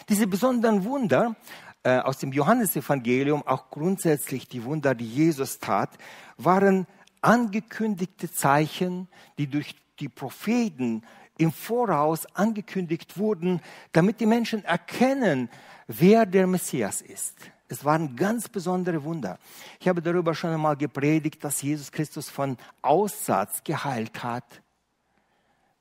Diese 0.09 0.27
besonderen 0.27 0.83
Wunder 0.83 1.35
äh, 1.85 1.99
aus 1.99 2.17
dem 2.17 2.31
Johannesevangelium, 2.31 3.45
auch 3.45 3.69
grundsätzlich 3.69 4.47
die 4.47 4.63
Wunder, 4.63 4.95
die 4.95 5.07
Jesus 5.07 5.59
tat, 5.59 5.91
waren 6.35 6.87
angekündigte 7.21 8.31
Zeichen, 8.31 9.07
die 9.37 9.45
durch 9.45 9.75
die 9.99 10.09
Propheten 10.09 11.03
im 11.37 11.51
Voraus 11.51 12.25
angekündigt 12.33 13.19
wurden, 13.19 13.61
damit 13.91 14.19
die 14.19 14.25
Menschen 14.25 14.63
erkennen, 14.65 15.47
wer 15.85 16.25
der 16.25 16.47
Messias 16.47 17.01
ist. 17.01 17.35
Es 17.67 17.85
waren 17.85 18.15
ganz 18.15 18.49
besondere 18.49 19.03
Wunder. 19.03 19.37
Ich 19.79 19.87
habe 19.87 20.01
darüber 20.01 20.33
schon 20.33 20.53
einmal 20.53 20.77
gepredigt, 20.77 21.43
dass 21.43 21.61
Jesus 21.61 21.91
Christus 21.91 22.29
von 22.29 22.57
Aussatz 22.81 23.63
geheilt 23.63 24.23
hat. 24.23 24.61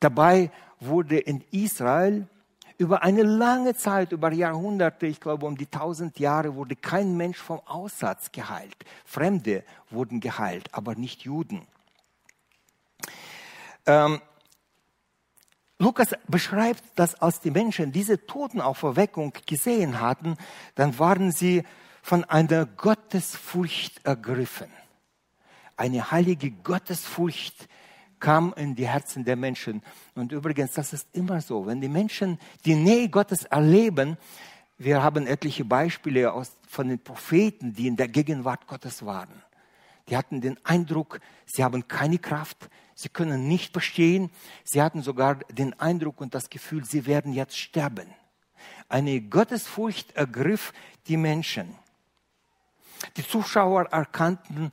Dabei 0.01 0.51
wurde 0.81 1.19
in 1.19 1.43
Israel 1.51 2.29
über 2.79 3.03
eine 3.03 3.23
lange 3.23 3.75
Zeit, 3.75 4.13
über 4.13 4.33
Jahrhunderte, 4.33 5.07
ich 5.07 5.21
glaube 5.21 5.47
um 5.47 5.57
die 5.57 5.67
tausend 5.67 6.19
Jahre, 6.19 6.55
wurde 6.55 6.77
kein 6.77 7.17
Mensch 7.17 7.39
vom 7.39 7.61
Aussatz 7.67 8.33
geheilt. 8.33 8.77
Fremde 9.05 9.65
wurden 9.91 10.21
geheilt, 10.21 10.69
aber 10.73 10.95
nicht 10.95 11.23
Juden. 11.23 11.67
Ähm, 13.87 14.21
Lukas 15.79 16.11
beschreibt, 16.29 16.83
dass 16.95 17.15
als 17.17 17.41
die 17.41 17.51
Menschen 17.51 17.93
diese 17.93 18.27
Totenauferweckung 18.27 19.33
gesehen 19.47 20.01
hatten, 20.01 20.37
dann 20.75 20.99
waren 20.99 21.33
sie 21.33 21.65
von 22.03 22.25
einer 22.25 22.67
Gottesfurcht 22.67 24.05
ergriffen. 24.05 24.69
Eine 25.77 26.11
heilige 26.11 26.51
Gottesfurcht 26.51 27.69
kam 28.25 28.55
in 28.57 28.75
die 28.75 28.89
Herzen 28.89 29.23
der 29.23 29.37
Menschen. 29.37 29.83
Und 30.15 30.33
übrigens, 30.33 30.73
das 30.73 30.95
ist 30.95 31.07
immer 31.13 31.43
so. 31.43 31.67
Wenn 31.67 31.83
die 31.83 31.91
Menschen 31.91 32.39
die 32.65 32.75
Nähe 32.75 33.11
Gottes 33.11 33.45
erleben, 33.45 34.17
wir 34.79 35.03
haben 35.03 35.27
etliche 35.27 35.67
Beispiele 35.67 36.33
aus, 36.33 36.57
von 36.67 36.89
den 36.89 36.99
Propheten, 36.99 37.75
die 37.75 37.87
in 37.87 37.97
der 37.97 38.09
Gegenwart 38.09 38.67
Gottes 38.67 39.05
waren. 39.05 39.43
Die 40.09 40.17
hatten 40.17 40.41
den 40.41 40.57
Eindruck, 40.65 41.21
sie 41.45 41.63
haben 41.63 41.87
keine 41.87 42.19
Kraft, 42.19 42.71
sie 42.95 43.11
können 43.11 43.47
nicht 43.47 43.75
bestehen. 43.75 44.31
Sie 44.65 44.81
hatten 44.81 45.03
sogar 45.03 45.35
den 45.51 45.79
Eindruck 45.79 46.23
und 46.23 46.35
das 46.35 46.49
Gefühl, 46.49 46.87
sie 46.87 47.05
werden 47.05 47.35
jetzt 47.35 47.59
sterben. 47.59 48.09
Eine 48.89 49.21
Gottesfurcht 49.21 50.17
ergriff 50.17 50.73
die 51.09 51.19
Menschen. 51.19 51.75
Die 53.19 53.27
Zuschauer 53.27 53.83
erkannten, 53.91 54.73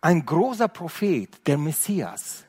ein 0.00 0.24
großer 0.24 0.68
Prophet, 0.68 1.46
der 1.46 1.58
Messias, 1.58 2.44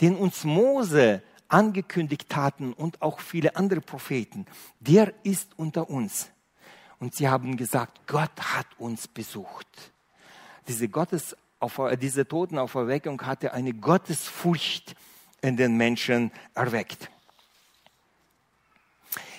den 0.00 0.16
uns 0.16 0.44
Mose 0.44 1.22
angekündigt 1.48 2.34
hatten 2.36 2.72
und 2.72 3.02
auch 3.02 3.20
viele 3.20 3.56
andere 3.56 3.80
Propheten, 3.80 4.46
der 4.78 5.12
ist 5.24 5.58
unter 5.58 5.90
uns. 5.90 6.30
Und 6.98 7.14
sie 7.14 7.28
haben 7.28 7.56
gesagt, 7.56 8.06
Gott 8.06 8.30
hat 8.38 8.66
uns 8.78 9.08
besucht. 9.08 9.66
Diese, 10.68 10.88
Gottes, 10.88 11.36
diese 12.00 12.28
Totenauferweckung 12.28 13.20
hatte 13.22 13.52
eine 13.52 13.72
Gottesfurcht 13.72 14.94
in 15.40 15.56
den 15.56 15.76
Menschen 15.76 16.30
erweckt. 16.54 17.10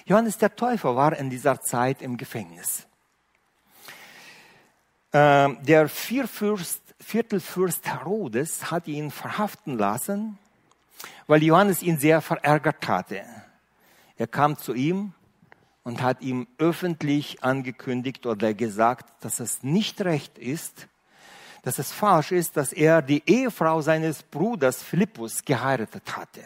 Johannes 0.05 0.37
der 0.37 0.55
Täufer 0.55 0.95
war 0.95 1.15
in 1.15 1.29
dieser 1.29 1.61
Zeit 1.61 2.01
im 2.01 2.17
Gefängnis. 2.17 2.87
Ähm, 5.13 5.57
der 5.61 5.87
Vierfürst 5.87 6.80
Viertelfürst 7.01 7.87
Herodes 7.87 8.71
hat 8.71 8.87
ihn 8.87 9.11
verhaften 9.11 9.77
lassen, 9.77 10.37
weil 11.27 11.43
Johannes 11.43 11.81
ihn 11.81 11.97
sehr 11.97 12.21
verärgert 12.21 12.87
hatte. 12.87 13.23
Er 14.17 14.27
kam 14.27 14.57
zu 14.57 14.73
ihm 14.73 15.13
und 15.83 16.01
hat 16.01 16.21
ihm 16.21 16.47
öffentlich 16.57 17.43
angekündigt 17.43 18.25
oder 18.25 18.53
gesagt, 18.53 19.23
dass 19.23 19.39
es 19.39 19.63
nicht 19.63 20.01
recht 20.01 20.37
ist, 20.37 20.87
dass 21.63 21.79
es 21.79 21.91
falsch 21.91 22.31
ist, 22.31 22.57
dass 22.57 22.73
er 22.73 23.01
die 23.01 23.23
Ehefrau 23.25 23.81
seines 23.81 24.23
Bruders 24.23 24.83
Philippus 24.83 25.43
geheiratet 25.43 26.15
hatte. 26.15 26.43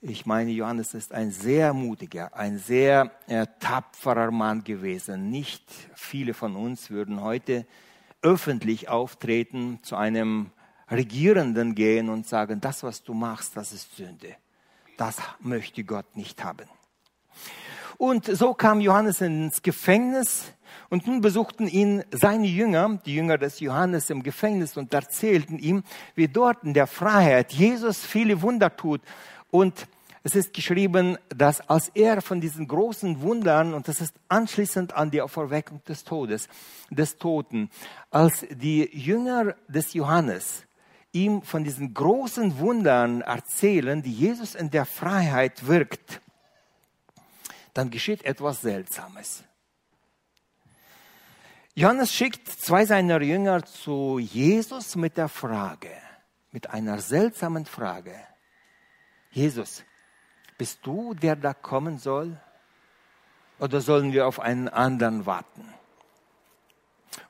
Ich 0.00 0.26
meine, 0.26 0.50
Johannes 0.50 0.92
ist 0.94 1.12
ein 1.12 1.30
sehr 1.30 1.72
mutiger, 1.72 2.36
ein 2.36 2.58
sehr 2.58 3.10
äh, 3.26 3.46
tapferer 3.58 4.30
Mann 4.30 4.62
gewesen. 4.62 5.30
Nicht 5.30 5.64
viele 5.94 6.34
von 6.34 6.56
uns 6.56 6.90
würden 6.90 7.22
heute 7.22 7.66
öffentlich 8.24 8.88
auftreten, 8.88 9.78
zu 9.82 9.96
einem 9.96 10.50
Regierenden 10.90 11.74
gehen 11.74 12.08
und 12.08 12.26
sagen, 12.26 12.60
das, 12.60 12.82
was 12.82 13.02
du 13.02 13.14
machst, 13.14 13.56
das 13.56 13.72
ist 13.72 13.96
Sünde. 13.96 14.34
Das 14.96 15.18
möchte 15.40 15.84
Gott 15.84 16.16
nicht 16.16 16.42
haben. 16.42 16.68
Und 17.96 18.26
so 18.26 18.54
kam 18.54 18.80
Johannes 18.80 19.20
ins 19.20 19.62
Gefängnis 19.62 20.52
und 20.88 21.06
nun 21.06 21.20
besuchten 21.20 21.68
ihn 21.68 22.02
seine 22.10 22.46
Jünger, 22.46 23.00
die 23.04 23.14
Jünger 23.14 23.38
des 23.38 23.60
Johannes 23.60 24.10
im 24.10 24.22
Gefängnis 24.22 24.76
und 24.76 24.92
erzählten 24.92 25.58
ihm, 25.58 25.84
wie 26.14 26.28
dort 26.28 26.64
in 26.64 26.74
der 26.74 26.86
Freiheit 26.86 27.52
Jesus 27.52 28.04
viele 28.04 28.42
Wunder 28.42 28.76
tut 28.76 29.00
und 29.50 29.86
es 30.26 30.34
ist 30.34 30.54
geschrieben, 30.54 31.18
dass 31.28 31.60
als 31.68 31.90
er 31.90 32.22
von 32.22 32.40
diesen 32.40 32.66
großen 32.66 33.20
Wundern, 33.20 33.74
und 33.74 33.88
das 33.88 34.00
ist 34.00 34.14
anschließend 34.28 34.94
an 34.94 35.10
die 35.10 35.20
Auferweckung 35.20 35.84
des 35.84 36.02
Todes, 36.02 36.48
des 36.88 37.18
Toten, 37.18 37.70
als 38.10 38.46
die 38.50 38.88
Jünger 38.90 39.54
des 39.68 39.92
Johannes 39.92 40.64
ihm 41.12 41.42
von 41.42 41.62
diesen 41.62 41.92
großen 41.92 42.58
Wundern 42.58 43.20
erzählen, 43.20 44.02
die 44.02 44.12
Jesus 44.12 44.54
in 44.54 44.70
der 44.70 44.86
Freiheit 44.86 45.66
wirkt, 45.66 46.22
dann 47.74 47.90
geschieht 47.90 48.24
etwas 48.24 48.62
Seltsames. 48.62 49.44
Johannes 51.74 52.12
schickt 52.14 52.48
zwei 52.48 52.86
seiner 52.86 53.20
Jünger 53.20 53.62
zu 53.64 54.18
Jesus 54.18 54.96
mit 54.96 55.18
der 55.18 55.28
Frage, 55.28 55.90
mit 56.50 56.70
einer 56.70 56.98
seltsamen 57.00 57.66
Frage. 57.66 58.14
Jesus, 59.30 59.84
bist 60.58 60.80
du, 60.82 61.14
der 61.14 61.36
da 61.36 61.54
kommen 61.54 61.98
soll? 61.98 62.36
Oder 63.58 63.80
sollen 63.80 64.12
wir 64.12 64.26
auf 64.26 64.40
einen 64.40 64.68
anderen 64.68 65.26
warten? 65.26 65.64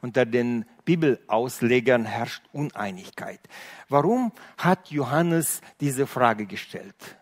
Unter 0.00 0.24
den 0.24 0.64
Bibelauslegern 0.84 2.04
herrscht 2.04 2.42
Uneinigkeit. 2.52 3.40
Warum 3.88 4.32
hat 4.56 4.90
Johannes 4.90 5.60
diese 5.80 6.06
Frage 6.06 6.46
gestellt? 6.46 7.18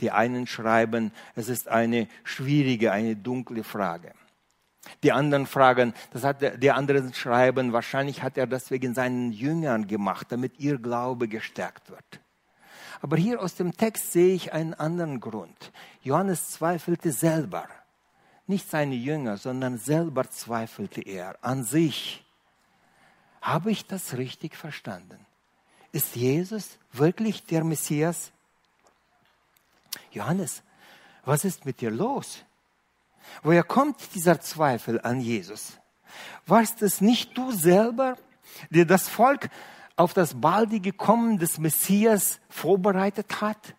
Die 0.00 0.10
einen 0.10 0.46
schreiben, 0.46 1.12
es 1.34 1.48
ist 1.48 1.68
eine 1.68 2.08
schwierige, 2.24 2.92
eine 2.92 3.16
dunkle 3.16 3.64
Frage. 3.64 4.12
Die 5.02 5.12
anderen 5.12 5.46
fragen, 5.46 5.92
das 6.12 6.24
hat 6.24 6.40
der, 6.40 6.56
die 6.56 6.70
anderen 6.70 7.12
schreiben, 7.12 7.72
wahrscheinlich 7.72 8.22
hat 8.22 8.38
er 8.38 8.46
das 8.46 8.70
wegen 8.70 8.94
seinen 8.94 9.32
Jüngern 9.32 9.86
gemacht, 9.86 10.28
damit 10.30 10.58
ihr 10.58 10.78
Glaube 10.78 11.28
gestärkt 11.28 11.90
wird. 11.90 12.20
Aber 13.00 13.16
hier 13.16 13.40
aus 13.40 13.54
dem 13.54 13.76
Text 13.76 14.12
sehe 14.12 14.34
ich 14.34 14.52
einen 14.52 14.74
anderen 14.74 15.20
Grund. 15.20 15.72
Johannes 16.02 16.50
zweifelte 16.50 17.12
selber. 17.12 17.68
nicht 18.46 18.70
seine 18.70 18.94
Jünger, 18.94 19.36
sondern 19.36 19.76
selber 19.76 20.30
zweifelte 20.30 21.02
er 21.02 21.36
an 21.42 21.64
sich. 21.64 22.24
Habe 23.42 23.70
ich 23.70 23.86
das 23.86 24.16
richtig 24.16 24.56
verstanden? 24.56 25.18
Ist 25.92 26.16
Jesus 26.16 26.78
wirklich 26.92 27.44
der 27.44 27.62
Messias? 27.62 28.32
Johannes, 30.10 30.62
was 31.24 31.44
ist 31.44 31.66
mit 31.66 31.82
dir 31.82 31.90
los? 31.90 32.44
Woher 33.42 33.64
kommt 33.64 34.14
dieser 34.14 34.40
Zweifel 34.40 35.00
an 35.02 35.20
Jesus? 35.20 35.78
Warst 36.46 36.80
es 36.80 37.02
nicht 37.02 37.36
du 37.36 37.52
selber, 37.52 38.16
der 38.70 38.86
das 38.86 39.08
Volk 39.08 39.50
auf 39.98 40.14
das 40.14 40.40
baldige 40.40 40.92
Kommen 40.92 41.38
des 41.38 41.58
Messias 41.58 42.40
vorbereitet 42.48 43.40
hat? 43.40 43.74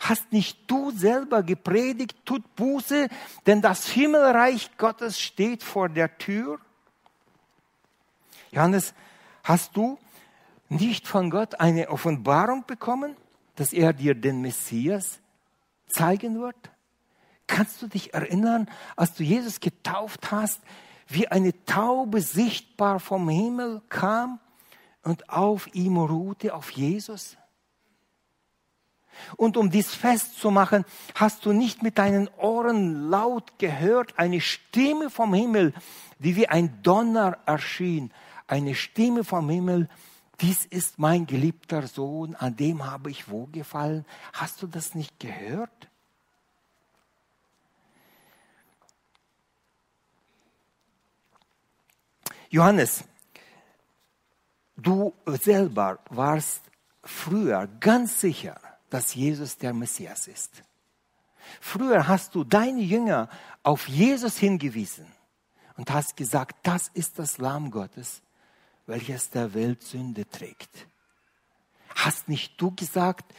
Hast 0.00 0.32
nicht 0.32 0.68
du 0.68 0.90
selber 0.90 1.42
gepredigt, 1.42 2.16
tut 2.24 2.56
Buße, 2.56 3.08
denn 3.46 3.62
das 3.62 3.86
Himmelreich 3.86 4.76
Gottes 4.76 5.20
steht 5.20 5.62
vor 5.62 5.88
der 5.88 6.18
Tür? 6.18 6.58
Johannes, 8.50 8.94
hast 9.44 9.76
du 9.76 9.98
nicht 10.68 11.06
von 11.06 11.30
Gott 11.30 11.60
eine 11.60 11.88
Offenbarung 11.90 12.64
bekommen, 12.66 13.16
dass 13.54 13.72
er 13.72 13.92
dir 13.92 14.14
den 14.14 14.40
Messias 14.40 15.20
zeigen 15.86 16.40
wird? 16.40 16.56
Kannst 17.46 17.80
du 17.82 17.86
dich 17.86 18.14
erinnern, 18.14 18.68
als 18.96 19.14
du 19.14 19.22
Jesus 19.22 19.60
getauft 19.60 20.30
hast, 20.32 20.60
wie 21.06 21.28
eine 21.28 21.52
Taube 21.64 22.22
sichtbar 22.22 22.98
vom 22.98 23.28
Himmel 23.28 23.82
kam 23.88 24.40
und 25.02 25.28
auf 25.28 25.74
ihm 25.74 25.96
ruhte, 25.96 26.54
auf 26.54 26.70
Jesus? 26.70 27.36
Und 29.36 29.56
um 29.56 29.70
dies 29.70 29.94
festzumachen, 29.94 30.84
hast 31.14 31.44
du 31.44 31.52
nicht 31.52 31.82
mit 31.82 31.98
deinen 31.98 32.28
Ohren 32.38 33.10
laut 33.10 33.58
gehört, 33.58 34.18
eine 34.18 34.40
Stimme 34.40 35.10
vom 35.10 35.34
Himmel, 35.34 35.74
die 36.18 36.36
wie 36.36 36.48
ein 36.48 36.82
Donner 36.82 37.38
erschien, 37.46 38.12
eine 38.46 38.74
Stimme 38.74 39.24
vom 39.24 39.48
Himmel, 39.50 39.88
dies 40.40 40.64
ist 40.64 40.98
mein 40.98 41.26
geliebter 41.26 41.86
Sohn, 41.86 42.34
an 42.34 42.56
dem 42.56 42.84
habe 42.84 43.10
ich 43.10 43.28
wohlgefallen. 43.28 44.04
Hast 44.32 44.62
du 44.62 44.66
das 44.66 44.94
nicht 44.94 45.20
gehört? 45.20 45.88
Johannes, 52.50 53.04
du 54.76 55.14
selber 55.26 55.98
warst 56.10 56.62
früher 57.02 57.66
ganz 57.80 58.20
sicher, 58.20 58.60
dass 58.90 59.14
Jesus 59.14 59.56
der 59.58 59.72
Messias 59.72 60.26
ist. 60.26 60.62
Früher 61.60 62.06
hast 62.06 62.34
du 62.34 62.44
deine 62.44 62.80
Jünger 62.80 63.28
auf 63.62 63.88
Jesus 63.88 64.38
hingewiesen 64.38 65.06
und 65.76 65.90
hast 65.90 66.16
gesagt, 66.16 66.56
das 66.62 66.88
ist 66.94 67.18
das 67.18 67.38
Lamm 67.38 67.70
Gottes, 67.70 68.22
welches 68.86 69.30
der 69.30 69.54
Welt 69.54 69.82
Sünde 69.82 70.28
trägt. 70.28 70.86
Hast 71.94 72.28
nicht 72.28 72.60
du 72.60 72.74
gesagt, 72.74 73.34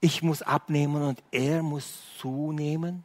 ich 0.00 0.22
muss 0.22 0.42
abnehmen 0.42 1.02
und 1.02 1.22
er 1.30 1.62
muss 1.62 2.00
zunehmen? 2.18 3.04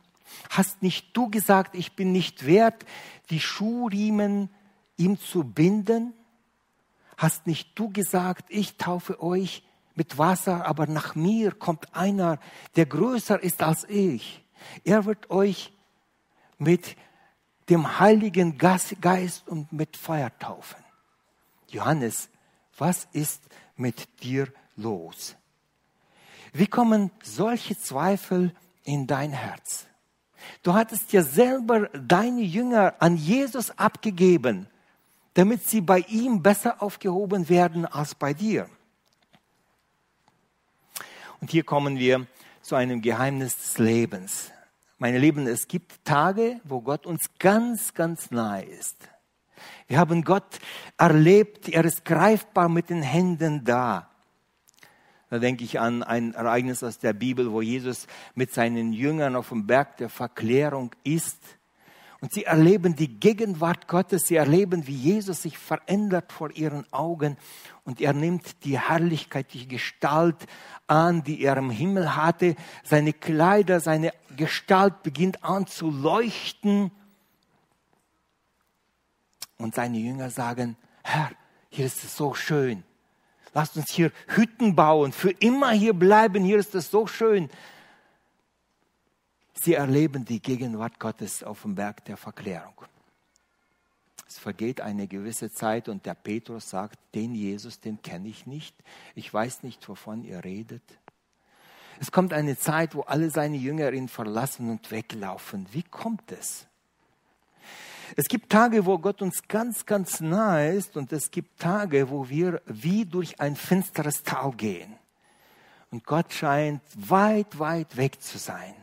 Hast 0.49 0.81
nicht 0.81 1.15
du 1.15 1.29
gesagt, 1.29 1.75
ich 1.75 1.95
bin 1.95 2.11
nicht 2.11 2.45
wert, 2.45 2.85
die 3.29 3.39
Schuhriemen 3.39 4.49
ihm 4.97 5.19
zu 5.19 5.43
binden? 5.43 6.13
Hast 7.23 7.47
nicht 7.47 7.79
du 7.79 7.89
gesagt, 7.89 8.47
ich 8.49 8.75
taufe 8.75 9.23
euch 9.23 9.63
mit 9.95 10.17
Wasser, 10.17 10.67
aber 10.67 10.87
nach 10.87 11.15
mir 11.15 11.53
kommt 11.53 11.95
einer, 11.95 12.37
der 12.75 12.85
größer 12.85 13.41
ist 13.41 13.63
als 13.63 13.85
ich. 13.87 14.43
Er 14.83 15.05
wird 15.05 15.29
euch 15.29 15.71
mit 16.57 16.97
dem 17.69 17.97
Heiligen 18.01 18.57
Geist 18.57 19.47
und 19.47 19.71
mit 19.71 19.95
Feuer 19.95 20.37
taufen. 20.37 20.83
Johannes, 21.69 22.27
was 22.77 23.07
ist 23.13 23.41
mit 23.77 24.21
dir 24.21 24.51
los? 24.75 25.37
Wie 26.51 26.67
kommen 26.67 27.09
solche 27.23 27.79
Zweifel 27.79 28.53
in 28.83 29.07
dein 29.07 29.31
Herz? 29.31 29.87
Du 30.61 30.73
hattest 30.73 31.13
ja 31.13 31.23
selber 31.23 31.87
deine 31.87 32.41
Jünger 32.41 32.95
an 32.99 33.15
Jesus 33.15 33.71
abgegeben 33.79 34.67
damit 35.33 35.67
sie 35.67 35.81
bei 35.81 35.99
ihm 35.99 36.41
besser 36.41 36.81
aufgehoben 36.81 37.49
werden 37.49 37.85
als 37.85 38.15
bei 38.15 38.33
dir. 38.33 38.69
Und 41.41 41.51
hier 41.51 41.63
kommen 41.63 41.97
wir 41.97 42.27
zu 42.61 42.75
einem 42.75 43.01
Geheimnis 43.01 43.57
des 43.57 43.77
Lebens. 43.77 44.51
Meine 44.97 45.17
Lieben, 45.17 45.47
es 45.47 45.67
gibt 45.67 46.05
Tage, 46.05 46.61
wo 46.63 46.81
Gott 46.81 47.05
uns 47.05 47.25
ganz, 47.37 47.93
ganz 47.93 48.31
nahe 48.31 48.63
ist. 48.63 49.09
Wir 49.87 49.97
haben 49.97 50.23
Gott 50.23 50.59
erlebt, 50.97 51.67
er 51.67 51.83
ist 51.83 52.05
greifbar 52.05 52.69
mit 52.69 52.89
den 52.89 53.01
Händen 53.01 53.65
da. 53.65 54.09
Da 55.29 55.39
denke 55.39 55.63
ich 55.63 55.79
an 55.79 56.03
ein 56.03 56.35
Ereignis 56.35 56.83
aus 56.83 56.99
der 56.99 57.13
Bibel, 57.13 57.51
wo 57.51 57.61
Jesus 57.61 58.07
mit 58.35 58.53
seinen 58.53 58.93
Jüngern 58.93 59.35
auf 59.35 59.49
dem 59.49 59.65
Berg 59.65 59.97
der 59.97 60.09
Verklärung 60.09 60.91
ist 61.03 61.39
und 62.23 62.31
sie 62.31 62.45
erleben 62.45 62.95
die 62.95 63.19
Gegenwart 63.19 63.89
Gottes, 63.89 64.27
sie 64.27 64.37
erleben, 64.37 64.87
wie 64.87 64.95
Jesus 64.95 65.41
sich 65.41 65.57
verändert 65.57 66.31
vor 66.31 66.51
ihren 66.51 66.85
Augen 66.93 67.35
und 67.83 67.99
er 67.99 68.13
nimmt 68.13 68.63
die 68.63 68.79
Herrlichkeit, 68.79 69.51
die 69.51 69.67
Gestalt 69.67 70.37
an, 70.87 71.25
die 71.25 71.41
er 71.41 71.57
im 71.57 71.69
Himmel 71.69 72.15
hatte. 72.15 72.55
Seine 72.85 73.11
Kleider, 73.11 73.81
seine 73.81 74.13
Gestalt 74.37 75.03
beginnt 75.03 75.43
an 75.43 75.67
zu 75.67 75.91
leuchten. 75.91 76.91
Und 79.57 79.75
seine 79.75 79.97
Jünger 79.97 80.29
sagen, 80.29 80.77
Herr, 81.03 81.29
hier 81.67 81.87
ist 81.87 82.05
es 82.05 82.15
so 82.15 82.33
schön. 82.33 82.83
Lasst 83.53 83.75
uns 83.75 83.91
hier 83.91 84.13
Hütten 84.27 84.77
bauen, 84.77 85.11
für 85.11 85.31
immer 85.31 85.71
hier 85.71 85.93
bleiben, 85.93 86.45
hier 86.45 86.57
ist 86.57 86.73
es 86.73 86.89
so 86.89 87.05
schön. 87.05 87.49
Sie 89.63 89.75
erleben 89.75 90.25
die 90.25 90.41
Gegenwart 90.41 90.99
Gottes 90.99 91.41
auf 91.41 91.61
dem 91.61 91.75
Berg 91.75 92.03
der 92.03 92.17
Verklärung. 92.17 92.73
Es 94.27 94.37
vergeht 94.37 94.81
eine 94.81 95.07
gewisse 95.07 95.53
Zeit 95.53 95.87
und 95.87 96.05
der 96.05 96.15
Petrus 96.15 96.69
sagt, 96.69 96.99
den 97.15 97.33
Jesus, 97.33 97.79
den 97.79 98.01
kenne 98.01 98.27
ich 98.27 98.45
nicht. 98.45 98.75
Ich 99.15 99.33
weiß 99.33 99.63
nicht, 99.63 99.87
wovon 99.87 100.25
ihr 100.25 100.43
redet. 100.43 100.83
Es 102.01 102.11
kommt 102.11 102.33
eine 102.33 102.57
Zeit, 102.57 102.93
wo 102.93 103.03
alle 103.03 103.29
seine 103.29 103.55
Jünger 103.55 103.93
ihn 103.93 104.09
verlassen 104.09 104.69
und 104.69 104.91
weglaufen. 104.91 105.65
Wie 105.71 105.83
kommt 105.83 106.33
es? 106.33 106.67
Es 108.17 108.25
gibt 108.25 108.49
Tage, 108.49 108.85
wo 108.85 108.99
Gott 108.99 109.21
uns 109.21 109.47
ganz, 109.47 109.85
ganz 109.85 110.19
nahe 110.19 110.73
ist 110.73 110.97
und 110.97 111.13
es 111.13 111.31
gibt 111.31 111.61
Tage, 111.61 112.09
wo 112.09 112.27
wir 112.27 112.61
wie 112.65 113.05
durch 113.05 113.39
ein 113.39 113.55
finsteres 113.55 114.23
Tal 114.23 114.51
gehen. 114.51 114.93
Und 115.89 116.03
Gott 116.03 116.33
scheint 116.33 116.81
weit, 116.97 117.59
weit 117.59 117.95
weg 117.95 118.21
zu 118.21 118.37
sein. 118.37 118.75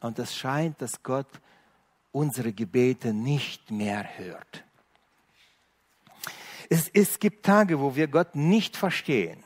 Und 0.00 0.18
es 0.18 0.34
scheint, 0.34 0.80
dass 0.80 1.02
Gott 1.02 1.28
unsere 2.12 2.52
Gebete 2.52 3.12
nicht 3.12 3.70
mehr 3.70 4.18
hört. 4.18 4.64
Es, 6.70 6.88
es 6.88 7.18
gibt 7.18 7.44
Tage, 7.44 7.80
wo 7.80 7.96
wir 7.96 8.08
Gott 8.08 8.34
nicht 8.34 8.76
verstehen, 8.76 9.42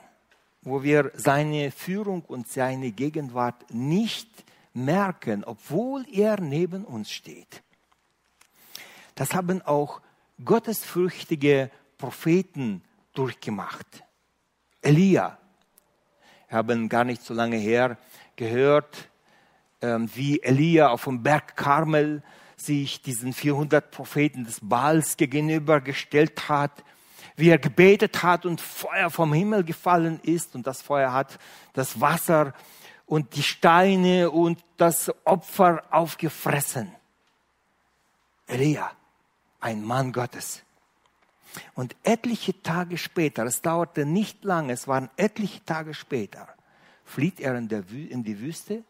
wo 0.63 0.83
wir 0.83 1.13
seine 1.15 1.71
Führung 1.71 2.23
und 2.23 2.49
seine 2.49 2.91
Gegenwart 2.91 3.73
nicht 3.73 4.29
merken, 4.75 5.45
obwohl 5.45 6.05
er 6.11 6.41
neben 6.41 6.85
uns 6.85 7.11
steht. 7.13 7.63
Das 9.15 9.35
haben 9.35 9.63
auch 9.63 10.01
gottesfürchtige 10.45 11.71
Propheten 11.99 12.83
durchgemacht. 13.13 14.05
Elia, 14.81 15.39
wir 16.49 16.59
haben 16.59 16.89
gar 16.89 17.05
nicht 17.05 17.23
so 17.23 17.35
lange 17.35 17.57
her 17.57 17.99
gehört, 18.37 19.09
wie 19.83 20.43
Elia 20.43 20.89
auf 20.89 21.05
dem 21.05 21.23
Berg 21.23 21.57
Karmel 21.57 22.23
sich 22.57 23.03
diesen 23.03 23.33
400 23.33 23.91
Propheten 23.91 24.45
des 24.45 24.61
Baals 24.63 25.17
gegenübergestellt 25.17 26.49
hat, 26.49 26.85
wie 27.37 27.49
er 27.49 27.59
gebetet 27.59 28.23
hat 28.23 28.47
und 28.47 28.61
Feuer 28.61 29.11
vom 29.11 29.33
Himmel 29.33 29.65
gefallen 29.65 30.21
ist 30.23 30.55
und 30.55 30.67
das 30.67 30.83
Feuer 30.83 31.13
hat 31.13 31.39
das 31.73 32.01
Wasser 32.01 32.55
und 33.07 33.35
die 33.35 33.43
Steine 33.43 34.31
und 34.31 34.63
das 34.77 35.13
Opfer 35.25 35.83
aufgefressen. 35.91 36.93
Elia, 38.47 38.91
ein 39.61 39.83
Mann 39.83 40.13
Gottes. 40.13 40.63
Und 41.75 41.97
etliche 42.03 42.63
Tage 42.63 42.97
später, 42.97 43.45
es 43.45 43.61
dauerte 43.61 44.07
nicht 44.07 44.45
lange, 44.45 44.73
es 44.73 44.89
waren 44.89 45.11
etliche 45.17 45.65
Tage 45.65 45.95
später, 45.95 46.49
flieht 47.05 47.41
er 47.41 47.57
in, 47.57 47.69
in 47.69 48.25
die 48.25 48.41
Wüste 48.41 48.85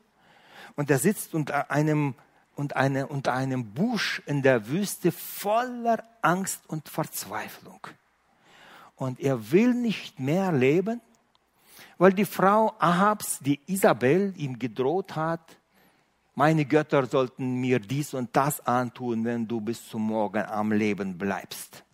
und 0.76 0.90
er 0.90 0.98
sitzt 0.98 1.34
unter 1.34 1.70
einem, 1.70 2.14
unter, 2.54 2.76
eine, 2.76 3.06
unter 3.06 3.32
einem 3.32 3.72
Busch 3.72 4.22
in 4.26 4.42
der 4.42 4.68
Wüste 4.68 5.12
voller 5.12 6.04
Angst 6.22 6.62
und 6.68 6.88
Verzweiflung. 6.88 7.86
Und 8.96 9.20
er 9.20 9.50
will 9.50 9.74
nicht 9.74 10.20
mehr 10.20 10.52
leben, 10.52 11.00
weil 11.98 12.12
die 12.12 12.24
Frau 12.24 12.74
Ahabs, 12.78 13.38
die 13.40 13.60
Isabel, 13.66 14.32
ihm 14.36 14.58
gedroht 14.58 15.16
hat, 15.16 15.56
meine 16.34 16.64
Götter 16.64 17.06
sollten 17.06 17.60
mir 17.60 17.78
dies 17.78 18.14
und 18.14 18.34
das 18.34 18.66
antun, 18.66 19.24
wenn 19.24 19.46
du 19.46 19.60
bis 19.60 19.86
zum 19.86 20.06
Morgen 20.06 20.44
am 20.44 20.72
Leben 20.72 21.18
bleibst. 21.18 21.84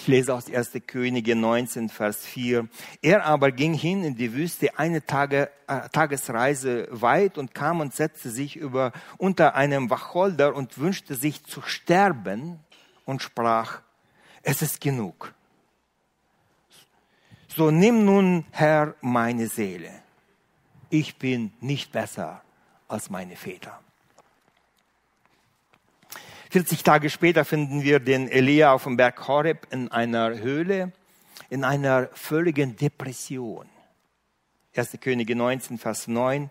Ich 0.00 0.08
lese 0.08 0.32
aus 0.32 0.50
1. 0.50 0.70
Könige 0.86 1.36
19, 1.36 1.90
Vers 1.90 2.24
4. 2.24 2.66
Er 3.02 3.26
aber 3.26 3.52
ging 3.52 3.74
hin 3.74 4.02
in 4.02 4.16
die 4.16 4.32
Wüste 4.32 4.78
eine 4.78 5.04
Tage, 5.04 5.50
äh, 5.66 5.90
Tagesreise 5.90 6.88
weit 6.90 7.36
und 7.36 7.54
kam 7.54 7.80
und 7.80 7.94
setzte 7.94 8.30
sich 8.30 8.56
über, 8.56 8.92
unter 9.18 9.56
einem 9.56 9.90
Wacholder 9.90 10.54
und 10.56 10.78
wünschte 10.78 11.16
sich 11.16 11.44
zu 11.44 11.60
sterben 11.60 12.60
und 13.04 13.20
sprach, 13.20 13.82
es 14.42 14.62
ist 14.62 14.80
genug. 14.80 15.34
So 17.48 17.70
nimm 17.70 18.06
nun, 18.06 18.46
Herr, 18.52 18.94
meine 19.02 19.48
Seele. 19.48 19.90
Ich 20.88 21.18
bin 21.18 21.52
nicht 21.60 21.92
besser 21.92 22.40
als 22.88 23.10
meine 23.10 23.36
Väter. 23.36 23.78
40 26.52 26.82
Tage 26.82 27.10
später 27.10 27.44
finden 27.44 27.84
wir 27.84 28.00
den 28.00 28.28
Elia 28.28 28.72
auf 28.72 28.82
dem 28.82 28.96
Berg 28.96 29.28
Horeb 29.28 29.68
in 29.70 29.88
einer 29.92 30.36
Höhle, 30.40 30.90
in 31.48 31.62
einer 31.62 32.08
völligen 32.12 32.74
Depression. 32.74 33.68
1. 34.74 34.98
Könige 35.00 35.36
19, 35.36 35.78
Vers 35.78 36.08
9. 36.08 36.50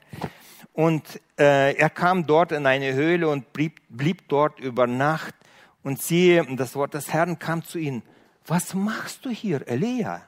Und 0.72 1.20
äh, 1.38 1.76
er 1.76 1.90
kam 1.90 2.26
dort 2.26 2.54
in 2.54 2.66
eine 2.66 2.94
Höhle 2.94 3.28
und 3.28 3.52
blieb, 3.52 3.82
blieb 3.90 4.30
dort 4.30 4.62
über 4.62 4.88
Nacht. 4.88 5.36
Und 5.84 6.02
siehe, 6.02 6.46
das 6.56 6.76
Wort 6.76 6.94
des 6.94 7.12
Herrn 7.12 7.38
kam 7.38 7.62
zu 7.66 7.78
ihm. 7.78 8.02
Was 8.48 8.74
machst 8.74 9.26
du 9.26 9.30
hier, 9.30 9.68
Elia? 9.68 10.22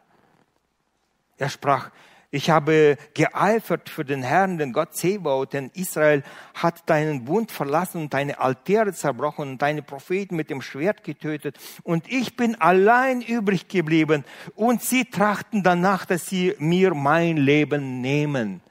Er 1.38 1.48
sprach, 1.48 1.92
ich 2.34 2.50
habe 2.50 2.98
geeifert 3.14 3.90
für 3.90 4.06
den 4.06 4.24
Herrn, 4.24 4.58
den 4.58 4.72
Gott 4.72 4.96
Zebaut, 4.96 5.52
denn 5.52 5.70
Israel 5.74 6.24
hat 6.54 6.90
deinen 6.90 7.26
Bund 7.26 7.52
verlassen 7.52 8.04
und 8.04 8.14
deine 8.14 8.40
Altäre 8.40 8.94
zerbrochen 8.94 9.50
und 9.50 9.62
deine 9.62 9.82
Propheten 9.82 10.38
mit 10.38 10.50
dem 10.50 10.62
Schwert 10.62 11.04
getötet. 11.04 11.58
Und 11.84 12.10
ich 12.10 12.38
bin 12.38 12.56
allein 12.56 13.22
übrig 13.22 13.68
geblieben. 13.68 14.24
Und 14.56 14.82
sie 14.82 15.04
trachten 15.04 15.62
danach, 15.62 16.06
dass 16.06 16.26
sie 16.26 16.56
mir 16.58 16.94
mein 16.96 17.36
Leben 17.36 18.00
nehmen. 18.00 18.62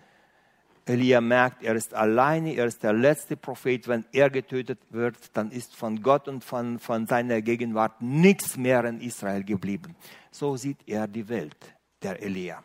Elia 0.87 1.21
merkt, 1.21 1.63
er 1.63 1.75
ist 1.75 1.93
alleine, 1.93 2.55
er 2.55 2.65
ist 2.65 2.83
der 2.83 2.95
letzte 2.95 3.37
Prophet. 3.37 3.87
Wenn 3.87 4.07
er 4.13 4.31
getötet 4.31 4.81
wird, 4.89 5.17
dann 5.35 5.51
ist 5.51 5.77
von 5.77 6.03
Gott 6.03 6.29
und 6.29 6.43
von, 6.45 6.79
von 6.79 7.07
seiner 7.07 7.43
Gegenwart 7.43 8.01
nichts 8.01 8.57
mehr 8.57 8.87
in 8.87 9.03
Israel 9.03 9.45
geblieben. 9.45 9.95
So 10.31 10.57
sieht 10.57 10.79
er 10.87 11.07
die 11.07 11.29
Welt, 11.29 11.77
der 12.03 12.23
Elia. 12.23 12.63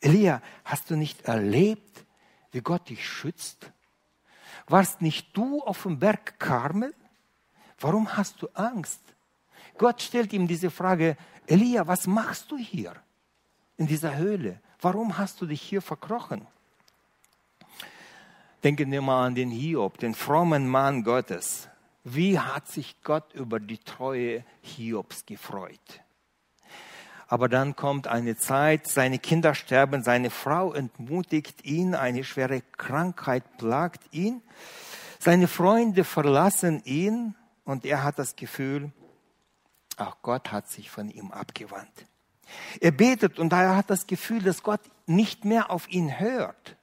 Elia, 0.00 0.42
hast 0.64 0.90
du 0.90 0.96
nicht 0.96 1.22
erlebt, 1.22 2.04
wie 2.52 2.60
Gott 2.60 2.88
dich 2.88 3.06
schützt? 3.06 3.72
Warst 4.66 5.02
nicht 5.02 5.36
du 5.36 5.62
auf 5.62 5.82
dem 5.82 5.98
Berg 5.98 6.38
Karmel? 6.38 6.94
Warum 7.78 8.16
hast 8.16 8.42
du 8.42 8.48
Angst? 8.54 9.00
Gott 9.78 10.00
stellt 10.00 10.32
ihm 10.32 10.48
diese 10.48 10.70
Frage, 10.70 11.16
Elia, 11.46 11.86
was 11.86 12.06
machst 12.06 12.50
du 12.50 12.56
hier 12.56 12.94
in 13.76 13.86
dieser 13.86 14.16
Höhle? 14.16 14.60
Warum 14.80 15.18
hast 15.18 15.40
du 15.40 15.46
dich 15.46 15.62
hier 15.62 15.82
verkrochen? 15.82 16.46
Denken 18.64 18.90
wir 18.90 19.02
mal 19.02 19.26
an 19.26 19.34
den 19.34 19.50
Hiob, 19.50 19.98
den 19.98 20.14
frommen 20.14 20.68
Mann 20.68 21.04
Gottes. 21.04 21.68
Wie 22.02 22.38
hat 22.38 22.68
sich 22.68 23.02
Gott 23.02 23.34
über 23.34 23.60
die 23.60 23.78
Treue 23.78 24.44
Hiobs 24.62 25.26
gefreut? 25.26 26.00
Aber 27.28 27.48
dann 27.48 27.74
kommt 27.74 28.06
eine 28.06 28.36
Zeit, 28.36 28.86
seine 28.86 29.18
Kinder 29.18 29.54
sterben, 29.54 30.02
seine 30.02 30.30
Frau 30.30 30.72
entmutigt 30.72 31.64
ihn, 31.64 31.94
eine 31.94 32.22
schwere 32.22 32.62
Krankheit 32.76 33.58
plagt 33.58 34.02
ihn, 34.12 34.42
seine 35.18 35.48
Freunde 35.48 36.04
verlassen 36.04 36.82
ihn 36.84 37.34
und 37.64 37.84
er 37.84 38.04
hat 38.04 38.18
das 38.18 38.36
Gefühl, 38.36 38.92
auch 39.96 40.18
Gott 40.22 40.52
hat 40.52 40.68
sich 40.68 40.90
von 40.90 41.10
ihm 41.10 41.32
abgewandt. 41.32 42.06
Er 42.80 42.92
betet 42.92 43.38
und 43.38 43.52
er 43.52 43.76
hat 43.76 43.90
das 43.90 44.06
Gefühl, 44.06 44.42
dass 44.42 44.62
Gott 44.62 44.80
nicht 45.06 45.44
mehr 45.44 45.70
auf 45.70 45.88
ihn 45.90 46.20
hört. 46.20 46.76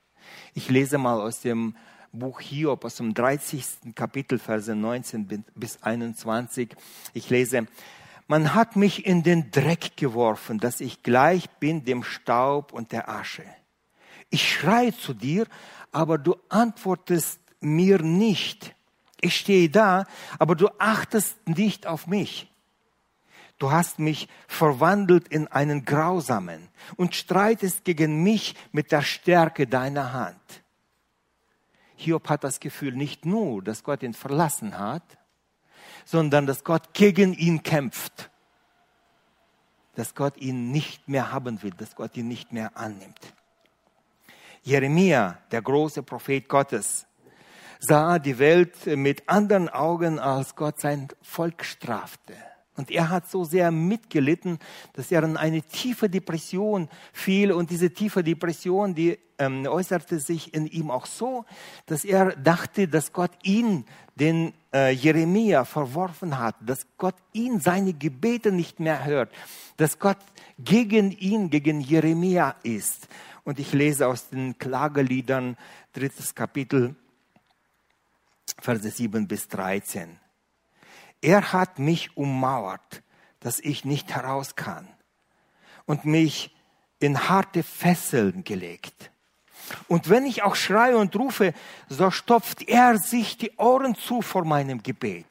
Ich 0.54 0.70
lese 0.70 0.98
mal 0.98 1.22
aus 1.22 1.40
dem 1.42 1.76
Buch 2.12 2.42
Hiob, 2.42 2.86
aus 2.86 2.98
dem 2.98 3.14
30. 3.14 3.96
Kapitel, 3.96 4.40
Verse 4.40 4.76
19 4.76 5.46
bis 5.56 5.82
21. 5.82 6.76
Ich 7.14 7.30
lese, 7.30 7.68
man 8.34 8.56
hat 8.56 8.76
mich 8.76 9.06
in 9.06 9.22
den 9.22 9.52
Dreck 9.52 9.96
geworfen, 9.96 10.58
dass 10.58 10.82
ich 10.82 11.04
gleich 11.04 11.52
bin 11.60 11.86
dem 11.86 12.02
Staub 12.02 12.74
und 12.74 12.92
der 12.92 13.08
Asche. 13.08 13.46
Ich 14.32 14.52
schreie 14.52 14.92
zu 14.92 15.14
dir, 15.14 15.46
aber 15.92 16.18
du 16.18 16.36
antwortest 16.50 17.40
mir 17.60 18.02
nicht. 18.02 18.74
Ich 19.22 19.36
stehe 19.38 19.70
da, 19.70 20.08
aber 20.40 20.56
du 20.56 20.68
achtest 20.80 21.48
nicht 21.48 21.86
auf 21.86 22.08
mich. 22.08 22.52
Du 23.60 23.70
hast 23.70 24.00
mich 24.00 24.28
verwandelt 24.48 25.28
in 25.28 25.48
einen 25.48 25.86
Grausamen 25.86 26.70
und 26.96 27.14
streitest 27.14 27.86
gegen 27.86 28.24
mich 28.24 28.56
mit 28.72 28.92
der 28.92 29.04
Stärke 29.04 29.68
deiner 29.68 30.12
Hand. 30.12 30.64
Hiob 31.98 32.28
hat 32.30 32.44
das 32.44 32.60
Gefühl 32.60 32.94
nicht 32.94 33.28
nur, 33.28 33.62
dass 33.62 33.84
Gott 33.84 34.02
ihn 34.02 34.16
verlassen 34.16 34.80
hat, 34.80 35.20
sondern 36.06 36.46
dass 36.46 36.64
Gott 36.64 36.94
gegen 36.94 37.34
ihn 37.34 37.64
kämpft. 37.64 38.30
Dass 39.96 40.16
Gott 40.16 40.38
ihn 40.38 40.72
nicht 40.72 41.08
mehr 41.08 41.32
haben 41.32 41.62
will, 41.64 41.72
dass 41.72 41.96
Gott 41.96 42.18
ihn 42.18 42.28
nicht 42.28 42.52
mehr 42.52 42.76
annimmt. 42.76 43.34
Jeremia, 44.64 45.38
der 45.52 45.62
große 45.62 46.04
Prophet 46.04 46.48
Gottes, 46.48 47.06
sah 47.80 48.18
die 48.18 48.40
Welt 48.40 48.86
mit 48.86 49.28
anderen 49.28 49.70
Augen, 49.70 50.20
als 50.20 50.56
Gott 50.56 50.80
sein 50.80 51.10
Volk 51.22 51.66
strafte. 51.66 52.36
Und 52.76 52.90
er 52.90 53.10
hat 53.10 53.30
so 53.30 53.44
sehr 53.44 53.70
mitgelitten, 53.70 54.58
dass 54.94 55.12
er 55.12 55.24
in 55.24 55.38
eine 55.38 55.62
tiefe 55.62 56.10
Depression 56.10 56.90
fiel. 57.12 57.52
Und 57.52 57.70
diese 57.70 57.92
tiefe 57.92 58.24
Depression, 58.24 58.96
die 58.96 59.20
ähm, 59.38 59.68
äußerte 59.68 60.20
sich 60.20 60.54
in 60.54 60.66
ihm 60.66 60.90
auch 60.90 61.06
so, 61.06 61.46
dass 61.86 62.04
er 62.04 62.36
dachte, 62.36 62.88
dass 62.88 63.14
Gott 63.14 63.32
ihn, 63.44 63.86
den 64.16 64.54
äh, 64.74 64.92
Jeremia, 64.92 65.66
verworfen 65.66 66.40
hat, 66.40 66.56
dass 66.62 66.88
Gott 66.98 67.16
ihn, 67.32 67.60
seine 67.60 67.94
Gebete 67.94 68.52
nicht 68.52 68.80
mehr 68.80 69.06
hört, 69.06 69.32
dass 69.78 70.00
Gott 70.00 70.20
gegen 70.58 71.12
ihn, 71.12 71.50
gegen 71.52 71.80
Jeremia 71.80 72.56
ist. 72.64 73.08
Und 73.44 73.60
ich 73.60 73.74
lese 73.74 74.08
aus 74.08 74.30
den 74.30 74.58
Klageliedern, 74.58 75.58
drittes 75.94 76.34
Kapitel, 76.34 76.96
Verse 78.60 78.90
7 78.90 79.28
bis 79.28 79.48
13. 79.48 80.23
Er 81.24 81.54
hat 81.54 81.80
mich 81.80 82.18
ummauert, 82.18 83.02
dass 83.40 83.62
ich 83.62 83.86
nicht 83.86 84.14
heraus 84.14 84.58
kann 84.58 84.86
und 85.86 86.04
mich 86.04 86.54
in 87.00 87.30
harte 87.30 87.64
Fesseln 87.64 88.44
gelegt. 88.44 89.10
Und 89.88 90.10
wenn 90.10 90.26
ich 90.26 90.44
auch 90.44 90.56
schreie 90.56 90.98
und 90.98 91.16
rufe, 91.16 91.54
so 91.88 92.12
stopft 92.12 92.64
er 92.64 92.98
sich 92.98 93.38
die 93.38 93.56
Ohren 93.56 93.96
zu 93.96 94.22
vor 94.22 94.44
meinem 94.44 94.84
Gebet. 94.84 95.26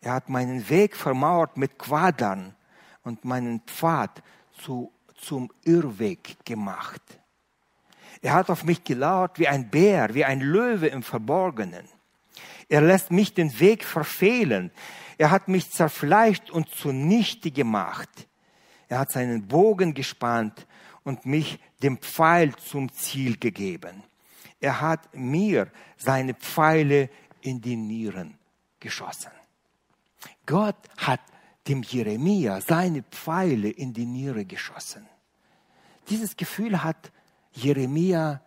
Er 0.00 0.14
hat 0.14 0.28
meinen 0.28 0.68
Weg 0.68 0.96
vermauert 0.96 1.56
mit 1.56 1.78
Quadern 1.78 2.56
und 3.04 3.24
meinen 3.24 3.60
Pfad 3.60 4.20
zu, 4.64 4.92
zum 5.16 5.52
Irrweg 5.62 6.44
gemacht. 6.44 7.02
Er 8.20 8.34
hat 8.34 8.50
auf 8.50 8.64
mich 8.64 8.82
gelauert 8.82 9.38
wie 9.38 9.46
ein 9.46 9.70
Bär, 9.70 10.12
wie 10.12 10.24
ein 10.24 10.40
Löwe 10.40 10.88
im 10.88 11.04
Verborgenen. 11.04 11.88
Er 12.72 12.80
lässt 12.80 13.10
mich 13.10 13.34
den 13.34 13.60
Weg 13.60 13.84
verfehlen. 13.84 14.70
Er 15.18 15.30
hat 15.30 15.46
mich 15.46 15.70
zerfleischt 15.70 16.48
und 16.48 16.70
zunichte 16.70 17.50
gemacht. 17.50 18.08
Er 18.88 19.00
hat 19.00 19.12
seinen 19.12 19.46
Bogen 19.46 19.92
gespannt 19.92 20.66
und 21.04 21.26
mich 21.26 21.58
dem 21.82 21.98
Pfeil 21.98 22.56
zum 22.56 22.90
Ziel 22.90 23.36
gegeben. 23.36 24.02
Er 24.58 24.80
hat 24.80 25.14
mir 25.14 25.70
seine 25.98 26.32
Pfeile 26.32 27.10
in 27.42 27.60
die 27.60 27.76
Nieren 27.76 28.38
geschossen. 28.80 29.32
Gott 30.46 30.88
hat 30.96 31.20
dem 31.68 31.82
Jeremia 31.82 32.62
seine 32.62 33.02
Pfeile 33.02 33.68
in 33.68 33.92
die 33.92 34.06
Niere 34.06 34.46
geschossen. 34.46 35.06
Dieses 36.08 36.38
Gefühl 36.38 36.82
hat 36.82 37.12
Jeremia 37.52 38.40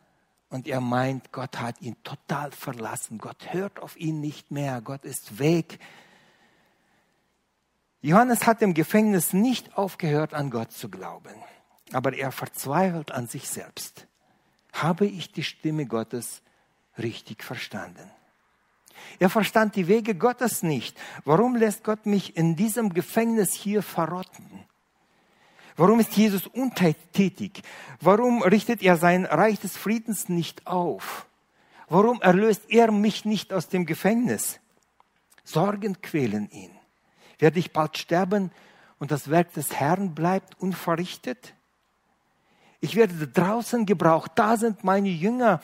und 0.56 0.70
er 0.70 0.80
meint, 0.80 1.34
Gott 1.34 1.60
hat 1.60 1.82
ihn 1.82 1.98
total 2.04 2.50
verlassen. 2.50 3.18
Gott 3.18 3.52
hört 3.52 3.78
auf 3.82 3.98
ihn 3.98 4.22
nicht 4.22 4.52
mehr. 4.52 4.80
Gott 4.80 5.04
ist 5.04 5.38
weg. 5.38 5.80
Johannes 8.02 8.48
hat 8.48 8.62
im 8.62 8.74
Gefängnis 8.74 9.34
nicht 9.34 9.78
aufgehört, 9.78 10.34
an 10.34 10.50
Gott 10.50 10.72
zu 10.72 10.88
glauben, 10.88 11.36
aber 11.92 12.14
er 12.14 12.32
verzweifelt 12.32 13.12
an 13.12 13.28
sich 13.28 13.50
selbst. 13.50 14.08
Habe 14.72 15.06
ich 15.06 15.34
die 15.34 15.44
Stimme 15.44 15.88
Gottes 15.88 16.42
richtig 16.98 17.44
verstanden? 17.44 18.10
Er 19.20 19.30
verstand 19.30 19.76
die 19.76 19.90
Wege 19.90 20.16
Gottes 20.16 20.64
nicht. 20.64 20.98
Warum 21.26 21.58
lässt 21.58 21.84
Gott 21.84 22.06
mich 22.06 22.38
in 22.38 22.56
diesem 22.56 22.94
Gefängnis 22.94 23.52
hier 23.52 23.84
verrotten? 23.84 24.65
Warum 25.78 26.00
ist 26.00 26.16
Jesus 26.16 26.48
untätig? 26.48 27.62
Warum 28.00 28.42
richtet 28.44 28.82
er 28.82 28.98
sein 28.98 29.26
Reich 29.26 29.60
des 29.60 29.76
Friedens 29.76 30.30
nicht 30.30 30.68
auf? 30.68 31.26
Warum 31.90 32.22
erlöst 32.22 32.64
er 32.70 32.92
mich 32.92 33.26
nicht 33.26 33.52
aus 33.52 33.68
dem 33.68 33.86
Gefängnis? 33.86 34.60
Sorgen 35.44 36.02
quälen 36.02 36.50
ihn. 36.50 36.72
Werde 37.40 37.60
ich 37.60 37.74
bald 37.74 37.98
sterben 37.98 38.52
und 39.00 39.12
das 39.12 39.30
Werk 39.30 39.54
des 39.54 39.76
Herrn 39.76 40.16
bleibt 40.16 40.60
unverrichtet? 40.62 41.54
Ich 42.80 42.96
werde 42.96 43.28
draußen 43.28 43.86
gebraucht. 43.86 44.32
Da 44.36 44.58
sind 44.58 44.84
meine 44.84 45.10
Jünger. 45.10 45.62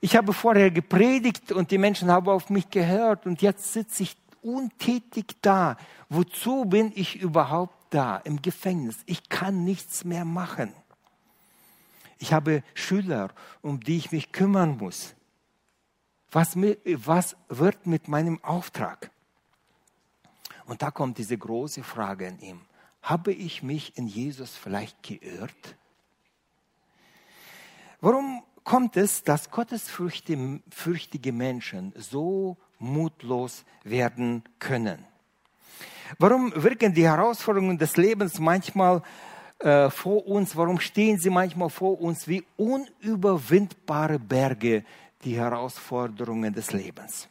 Ich 0.00 0.16
habe 0.16 0.32
vorher 0.32 0.70
gepredigt 0.70 1.52
und 1.52 1.70
die 1.70 1.78
Menschen 1.78 2.10
haben 2.10 2.28
auf 2.28 2.50
mich 2.50 2.70
gehört 2.70 3.26
und 3.26 3.42
jetzt 3.42 3.72
sitze 3.72 4.02
ich 4.02 4.16
untätig 4.42 5.36
da. 5.42 5.76
Wozu 6.08 6.64
bin 6.64 6.92
ich 6.94 7.20
überhaupt 7.20 7.79
da 7.90 8.16
im 8.18 8.40
Gefängnis? 8.42 8.98
Ich 9.06 9.28
kann 9.28 9.64
nichts 9.64 10.04
mehr 10.04 10.24
machen. 10.24 10.72
Ich 12.18 12.32
habe 12.32 12.62
Schüler, 12.74 13.30
um 13.62 13.80
die 13.80 13.96
ich 13.96 14.12
mich 14.12 14.32
kümmern 14.32 14.76
muss. 14.76 15.14
Was, 16.30 16.56
was 16.56 17.36
wird 17.48 17.86
mit 17.86 18.08
meinem 18.08 18.42
Auftrag? 18.44 19.10
Und 20.66 20.82
da 20.82 20.90
kommt 20.90 21.18
diese 21.18 21.36
große 21.36 21.82
Frage 21.82 22.26
in 22.26 22.38
ihm. 22.38 22.60
Habe 23.02 23.32
ich 23.32 23.62
mich 23.62 23.96
in 23.96 24.06
Jesus 24.06 24.56
vielleicht 24.56 25.02
geirrt? 25.02 25.76
Warum 28.00 28.44
kommt 28.62 28.96
es, 28.96 29.24
dass 29.24 29.50
gottesfürchtige 29.50 31.32
Menschen 31.32 31.92
so 31.96 32.56
mutlos 32.78 33.64
werden 33.82 34.44
können? 34.58 35.04
Warum 36.18 36.52
wirken 36.54 36.92
die 36.92 37.06
Herausforderungen 37.06 37.78
des 37.78 37.96
Lebens 37.96 38.38
manchmal 38.38 39.02
äh, 39.58 39.90
vor 39.90 40.26
uns, 40.26 40.56
warum 40.56 40.80
stehen 40.80 41.18
sie 41.18 41.30
manchmal 41.30 41.70
vor 41.70 42.00
uns 42.00 42.26
wie 42.26 42.44
unüberwindbare 42.56 44.18
Berge, 44.18 44.84
die 45.22 45.36
Herausforderungen 45.36 46.52
des 46.52 46.72
Lebens? 46.72 47.28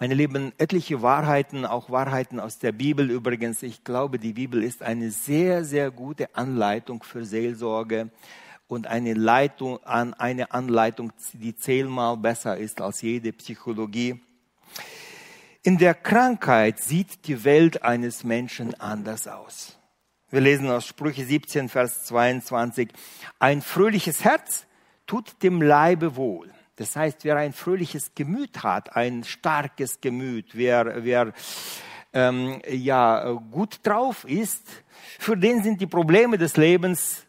Meine 0.00 0.14
Lieben, 0.14 0.52
etliche 0.58 1.00
Wahrheiten, 1.02 1.64
auch 1.64 1.88
Wahrheiten 1.88 2.40
aus 2.40 2.58
der 2.58 2.72
Bibel 2.72 3.10
übrigens. 3.10 3.62
Ich 3.62 3.84
glaube, 3.84 4.18
die 4.18 4.32
Bibel 4.32 4.62
ist 4.62 4.82
eine 4.82 5.10
sehr, 5.10 5.64
sehr 5.64 5.90
gute 5.90 6.34
Anleitung 6.34 7.02
für 7.02 7.24
Seelsorge 7.24 8.10
und 8.66 8.86
eine 8.86 9.14
Leitung 9.14 9.78
eine 9.84 10.50
Anleitung, 10.50 11.12
die 11.32 11.54
zehnmal 11.54 12.16
besser 12.16 12.56
ist 12.56 12.80
als 12.80 13.02
jede 13.02 13.32
Psychologie. 13.32 14.20
In 15.66 15.78
der 15.78 15.94
Krankheit 15.94 16.78
sieht 16.78 17.26
die 17.26 17.42
Welt 17.42 17.82
eines 17.82 18.22
Menschen 18.22 18.78
anders 18.78 19.26
aus. 19.26 19.78
Wir 20.28 20.42
lesen 20.42 20.68
aus 20.68 20.84
Sprüche 20.84 21.24
17, 21.24 21.70
Vers 21.70 22.04
22. 22.04 22.90
Ein 23.38 23.62
fröhliches 23.62 24.24
Herz 24.24 24.66
tut 25.06 25.42
dem 25.42 25.62
Leibe 25.62 26.16
wohl. 26.16 26.52
Das 26.76 26.94
heißt, 26.96 27.24
wer 27.24 27.38
ein 27.38 27.54
fröhliches 27.54 28.14
Gemüt 28.14 28.62
hat, 28.62 28.94
ein 28.94 29.24
starkes 29.24 30.02
Gemüt, 30.02 30.50
wer, 30.52 31.02
wer 31.02 31.32
ähm, 32.12 32.60
ja, 32.68 33.32
gut 33.50 33.80
drauf 33.84 34.24
ist, 34.24 34.66
für 35.18 35.34
den 35.34 35.62
sind 35.62 35.80
die 35.80 35.86
Probleme 35.86 36.36
des 36.36 36.58
Lebens 36.58 37.24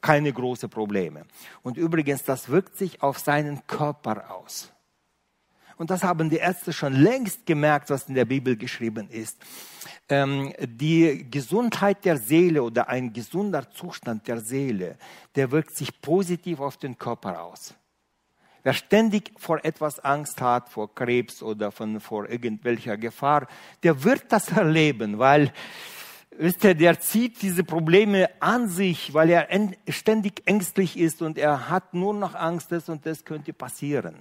keine 0.00 0.32
großen 0.32 0.70
Probleme. 0.70 1.26
Und 1.62 1.76
übrigens, 1.76 2.24
das 2.24 2.48
wirkt 2.48 2.78
sich 2.78 3.02
auf 3.02 3.18
seinen 3.18 3.66
Körper 3.66 4.34
aus. 4.34 4.73
Und 5.76 5.90
das 5.90 6.02
haben 6.02 6.30
die 6.30 6.36
Ärzte 6.36 6.72
schon 6.72 6.94
längst 6.94 7.46
gemerkt, 7.46 7.90
was 7.90 8.08
in 8.08 8.14
der 8.14 8.24
Bibel 8.24 8.56
geschrieben 8.56 9.08
ist 9.10 9.38
ähm, 10.08 10.52
die 10.60 11.26
Gesundheit 11.30 12.04
der 12.04 12.18
Seele 12.18 12.62
oder 12.62 12.88
ein 12.88 13.12
gesunder 13.12 13.70
Zustand 13.70 14.26
der 14.28 14.40
Seele, 14.40 14.96
der 15.34 15.50
wirkt 15.50 15.76
sich 15.76 16.00
positiv 16.00 16.60
auf 16.60 16.76
den 16.76 16.98
Körper 16.98 17.42
aus. 17.42 17.74
Wer 18.62 18.72
ständig 18.72 19.32
vor 19.36 19.62
etwas 19.62 20.00
Angst 20.00 20.40
hat, 20.40 20.70
vor 20.70 20.94
Krebs 20.94 21.42
oder 21.42 21.70
von, 21.70 22.00
vor 22.00 22.28
irgendwelcher 22.30 22.96
Gefahr, 22.96 23.46
der 23.82 24.04
wird 24.04 24.24
das 24.30 24.50
erleben, 24.52 25.18
weil 25.18 25.52
wisst 26.36 26.64
ihr, 26.64 26.74
der 26.74 26.98
zieht 26.98 27.42
diese 27.42 27.62
Probleme 27.62 28.30
an 28.40 28.68
sich, 28.68 29.12
weil 29.12 29.30
er 29.30 29.48
ständig 29.88 30.42
ängstlich 30.46 30.98
ist 30.98 31.20
und 31.20 31.36
er 31.36 31.68
hat 31.68 31.92
nur 31.92 32.14
noch 32.14 32.34
Angst, 32.34 32.72
das 32.72 32.88
und 32.88 33.04
das 33.04 33.24
könnte 33.24 33.52
passieren. 33.52 34.16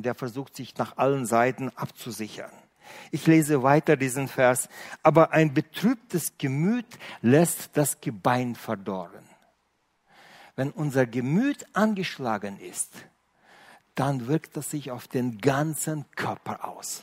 Und 0.00 0.06
er 0.06 0.14
versucht 0.14 0.56
sich 0.56 0.78
nach 0.78 0.96
allen 0.96 1.26
Seiten 1.26 1.68
abzusichern. 1.76 2.50
Ich 3.10 3.26
lese 3.26 3.62
weiter 3.62 3.98
diesen 3.98 4.28
Vers. 4.28 4.70
Aber 5.02 5.32
ein 5.32 5.52
betrübtes 5.52 6.38
Gemüt 6.38 6.86
lässt 7.20 7.76
das 7.76 8.00
Gebein 8.00 8.54
verdorren. 8.54 9.28
Wenn 10.56 10.70
unser 10.70 11.04
Gemüt 11.04 11.66
angeschlagen 11.74 12.58
ist, 12.58 12.94
dann 13.94 14.26
wirkt 14.26 14.56
das 14.56 14.70
sich 14.70 14.90
auf 14.90 15.06
den 15.06 15.36
ganzen 15.36 16.06
Körper 16.12 16.66
aus. 16.66 17.02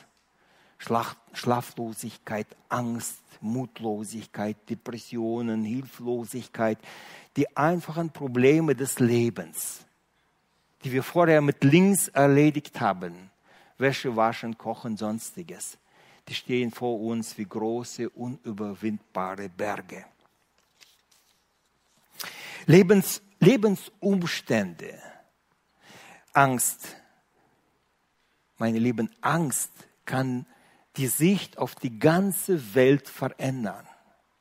Schlaflosigkeit, 0.78 2.48
Angst, 2.68 3.22
Mutlosigkeit, 3.40 4.56
Depressionen, 4.68 5.62
Hilflosigkeit, 5.62 6.78
die 7.36 7.56
einfachen 7.56 8.10
Probleme 8.10 8.74
des 8.74 8.98
Lebens, 8.98 9.86
die 10.84 10.92
wir 10.92 11.02
vorher 11.02 11.40
mit 11.40 11.64
links 11.64 12.08
erledigt 12.08 12.80
haben, 12.80 13.30
Wäsche 13.78 14.14
waschen, 14.16 14.58
kochen, 14.58 14.96
sonstiges. 14.96 15.78
Die 16.26 16.34
stehen 16.34 16.70
vor 16.70 17.00
uns 17.00 17.38
wie 17.38 17.46
große, 17.46 18.10
unüberwindbare 18.10 19.48
Berge. 19.48 20.04
Lebens, 22.66 23.22
Lebensumstände, 23.40 25.00
Angst. 26.32 26.96
Meine 28.58 28.78
lieben, 28.78 29.10
Angst 29.20 29.70
kann 30.04 30.44
die 30.96 31.06
Sicht 31.06 31.56
auf 31.56 31.76
die 31.76 31.98
ganze 31.98 32.74
Welt 32.74 33.08
verändern. 33.08 33.86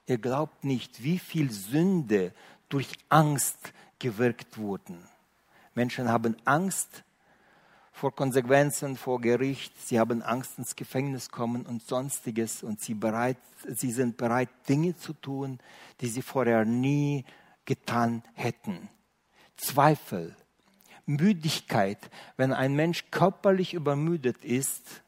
Ihr 0.08 0.18
glaubt 0.18 0.64
nicht, 0.64 1.04
wie 1.04 1.20
viel 1.20 1.52
Sünde 1.52 2.34
durch 2.70 2.92
Angst 3.10 3.72
gewirkt 4.00 4.58
wurden. 4.58 4.98
Menschen 5.78 6.10
haben 6.10 6.36
Angst 6.44 7.04
vor 7.92 8.16
Konsequenzen, 8.16 8.98
vor 8.98 9.22
Gericht. 9.22 9.72
Sie 9.80 10.00
haben 10.00 10.24
Angst, 10.24 10.58
ins 10.58 10.76
Gefängnis 10.76 11.30
kommen 11.30 11.68
und 11.68 11.84
sonstiges. 11.84 12.64
Und 12.64 12.82
sie, 12.82 12.96
bereit, 12.96 13.38
sie 13.68 13.92
sind 13.92 14.18
bereit, 14.18 14.50
Dinge 14.68 14.98
zu 14.98 15.14
tun, 15.14 15.60
die 16.02 16.08
sie 16.08 16.24
vorher 16.24 16.66
nie 16.66 17.26
getan 17.66 18.24
hätten. 18.34 18.90
Zweifel, 19.56 20.36
Müdigkeit. 21.06 22.00
Wenn 22.38 22.54
ein 22.54 22.74
Mensch 22.74 23.12
körperlich 23.12 23.76
übermüdet 23.76 24.44
ist, 24.44 25.04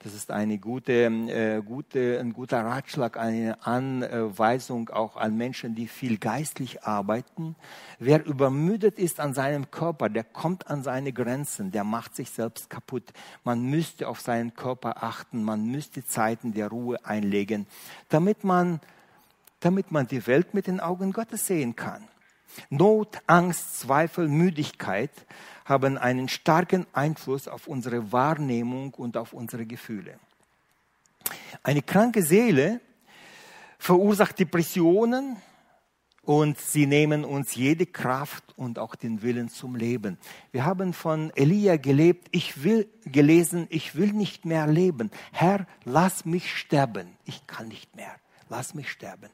das 0.00 0.14
ist 0.14 0.30
eine 0.30 0.58
gute, 0.58 0.92
äh, 0.92 1.62
gute, 1.62 2.18
ein 2.20 2.32
guter 2.32 2.64
Ratschlag, 2.64 3.16
eine 3.16 3.64
Anweisung 3.66 4.90
auch 4.90 5.16
an 5.16 5.36
Menschen, 5.36 5.74
die 5.74 5.88
viel 5.88 6.18
geistlich 6.18 6.84
arbeiten. 6.84 7.56
Wer 7.98 8.24
übermüdet 8.24 8.98
ist 8.98 9.20
an 9.20 9.34
seinem 9.34 9.70
Körper, 9.70 10.08
der 10.08 10.24
kommt 10.24 10.68
an 10.68 10.82
seine 10.82 11.12
Grenzen, 11.12 11.72
der 11.72 11.84
macht 11.84 12.14
sich 12.14 12.30
selbst 12.30 12.68
kaputt. 12.68 13.12
Man 13.42 13.62
müsste 13.62 14.08
auf 14.08 14.20
seinen 14.20 14.54
Körper 14.54 15.02
achten, 15.02 15.42
man 15.42 15.64
müsste 15.66 16.04
Zeiten 16.04 16.52
der 16.52 16.68
Ruhe 16.68 17.04
einlegen, 17.04 17.66
damit 18.08 18.44
man, 18.44 18.80
damit 19.60 19.92
man 19.92 20.06
die 20.06 20.26
Welt 20.26 20.54
mit 20.54 20.66
den 20.66 20.80
Augen 20.80 21.12
Gottes 21.12 21.46
sehen 21.46 21.74
kann. 21.74 22.04
Not, 22.70 23.18
Angst, 23.26 23.80
Zweifel, 23.80 24.28
Müdigkeit 24.28 25.10
haben 25.66 25.98
einen 25.98 26.28
starken 26.28 26.86
Einfluss 26.92 27.48
auf 27.48 27.66
unsere 27.66 28.12
Wahrnehmung 28.12 28.94
und 28.94 29.16
auf 29.16 29.32
unsere 29.32 29.66
Gefühle. 29.66 30.18
Eine 31.62 31.82
kranke 31.82 32.22
Seele 32.22 32.80
verursacht 33.78 34.38
Depressionen 34.38 35.36
und 36.22 36.58
sie 36.58 36.86
nehmen 36.86 37.24
uns 37.24 37.54
jede 37.54 37.86
Kraft 37.86 38.44
und 38.56 38.78
auch 38.78 38.94
den 38.94 39.22
Willen 39.22 39.48
zum 39.48 39.76
Leben. 39.76 40.18
Wir 40.50 40.64
haben 40.64 40.92
von 40.92 41.30
Elia 41.36 41.76
gelebt, 41.76 42.28
ich 42.30 42.62
will 42.64 42.88
gelesen, 43.04 43.66
ich 43.70 43.96
will 43.96 44.12
nicht 44.12 44.44
mehr 44.44 44.66
leben. 44.66 45.10
Herr, 45.32 45.66
lass 45.84 46.24
mich 46.24 46.56
sterben. 46.56 47.16
Ich 47.24 47.46
kann 47.46 47.68
nicht 47.68 47.94
mehr. 47.96 48.14
Lass 48.48 48.74
mich 48.74 48.90
sterben. 48.90 49.30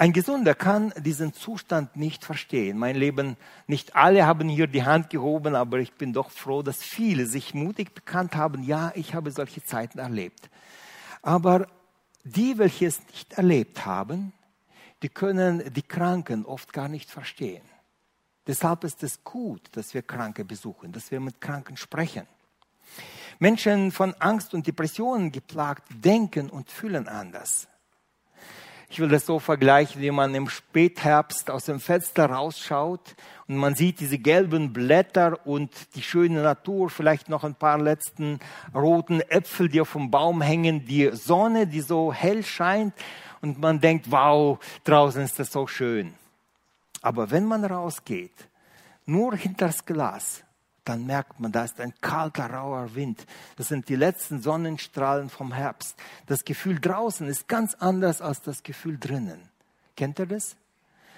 Ein 0.00 0.12
Gesunder 0.12 0.54
kann 0.54 0.92
diesen 0.96 1.34
Zustand 1.34 1.96
nicht 1.96 2.24
verstehen. 2.24 2.78
Mein 2.78 2.94
Leben, 2.94 3.36
nicht 3.66 3.96
alle 3.96 4.26
haben 4.26 4.48
hier 4.48 4.68
die 4.68 4.84
Hand 4.84 5.10
gehoben, 5.10 5.56
aber 5.56 5.80
ich 5.80 5.92
bin 5.94 6.12
doch 6.12 6.30
froh, 6.30 6.62
dass 6.62 6.84
viele 6.84 7.26
sich 7.26 7.52
mutig 7.52 7.96
bekannt 7.96 8.36
haben, 8.36 8.62
ja, 8.62 8.92
ich 8.94 9.14
habe 9.14 9.32
solche 9.32 9.64
Zeiten 9.64 9.98
erlebt. 9.98 10.50
Aber 11.20 11.66
die, 12.22 12.58
welche 12.58 12.86
es 12.86 13.04
nicht 13.08 13.32
erlebt 13.32 13.86
haben, 13.86 14.32
die 15.02 15.08
können 15.08 15.64
die 15.72 15.82
Kranken 15.82 16.44
oft 16.46 16.72
gar 16.72 16.88
nicht 16.88 17.10
verstehen. 17.10 17.64
Deshalb 18.46 18.84
ist 18.84 19.02
es 19.02 19.24
gut, 19.24 19.62
dass 19.72 19.94
wir 19.94 20.02
Kranke 20.02 20.44
besuchen, 20.44 20.92
dass 20.92 21.10
wir 21.10 21.18
mit 21.18 21.40
Kranken 21.40 21.76
sprechen. 21.76 22.28
Menschen 23.40 23.90
von 23.90 24.14
Angst 24.20 24.54
und 24.54 24.64
Depressionen 24.64 25.32
geplagt 25.32 25.88
denken 25.90 26.50
und 26.50 26.70
fühlen 26.70 27.08
anders. 27.08 27.66
Ich 28.90 29.00
will 29.00 29.08
das 29.08 29.26
so 29.26 29.38
vergleichen, 29.38 30.00
wie 30.00 30.10
man 30.10 30.34
im 30.34 30.48
Spätherbst 30.48 31.50
aus 31.50 31.66
dem 31.66 31.78
Fenster 31.78 32.30
rausschaut 32.30 33.14
und 33.46 33.56
man 33.56 33.74
sieht 33.74 34.00
diese 34.00 34.18
gelben 34.18 34.72
Blätter 34.72 35.46
und 35.46 35.70
die 35.94 36.02
schöne 36.02 36.42
Natur, 36.42 36.88
vielleicht 36.88 37.28
noch 37.28 37.44
ein 37.44 37.54
paar 37.54 37.78
letzten 37.78 38.40
roten 38.74 39.20
Äpfel, 39.20 39.68
die 39.68 39.82
auf 39.82 39.92
dem 39.92 40.10
Baum 40.10 40.40
hängen, 40.40 40.86
die 40.86 41.10
Sonne, 41.12 41.66
die 41.66 41.82
so 41.82 42.14
hell 42.14 42.42
scheint 42.42 42.94
und 43.42 43.58
man 43.58 43.78
denkt, 43.78 44.10
wow, 44.10 44.58
draußen 44.84 45.22
ist 45.22 45.38
das 45.38 45.52
so 45.52 45.66
schön. 45.66 46.14
Aber 47.02 47.30
wenn 47.30 47.44
man 47.44 47.66
rausgeht, 47.66 48.48
nur 49.04 49.36
hinters 49.36 49.84
Glas, 49.84 50.44
dann 50.88 51.04
merkt 51.06 51.38
man, 51.38 51.52
da 51.52 51.64
ist 51.64 51.80
ein 51.80 51.92
kalter, 52.00 52.50
rauer 52.50 52.94
Wind. 52.94 53.26
Das 53.56 53.68
sind 53.68 53.88
die 53.88 53.96
letzten 53.96 54.40
Sonnenstrahlen 54.40 55.28
vom 55.28 55.52
Herbst. 55.52 55.96
Das 56.26 56.44
Gefühl 56.44 56.80
draußen 56.80 57.26
ist 57.28 57.46
ganz 57.46 57.74
anders 57.74 58.22
als 58.22 58.40
das 58.40 58.62
Gefühl 58.62 58.98
drinnen. 58.98 59.40
Kennt 59.96 60.18
ihr 60.18 60.26
das? 60.26 60.56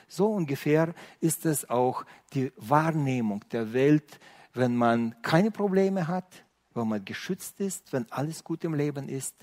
So 0.08 0.32
ungefähr 0.32 0.92
ist 1.20 1.46
es 1.46 1.70
auch 1.70 2.04
die 2.32 2.52
Wahrnehmung 2.56 3.44
der 3.52 3.72
Welt, 3.72 4.18
wenn 4.54 4.74
man 4.74 5.14
keine 5.22 5.52
Probleme 5.52 6.08
hat, 6.08 6.44
wenn 6.74 6.88
man 6.88 7.04
geschützt 7.04 7.60
ist, 7.60 7.92
wenn 7.92 8.10
alles 8.10 8.42
gut 8.42 8.64
im 8.64 8.74
Leben 8.74 9.08
ist 9.08 9.36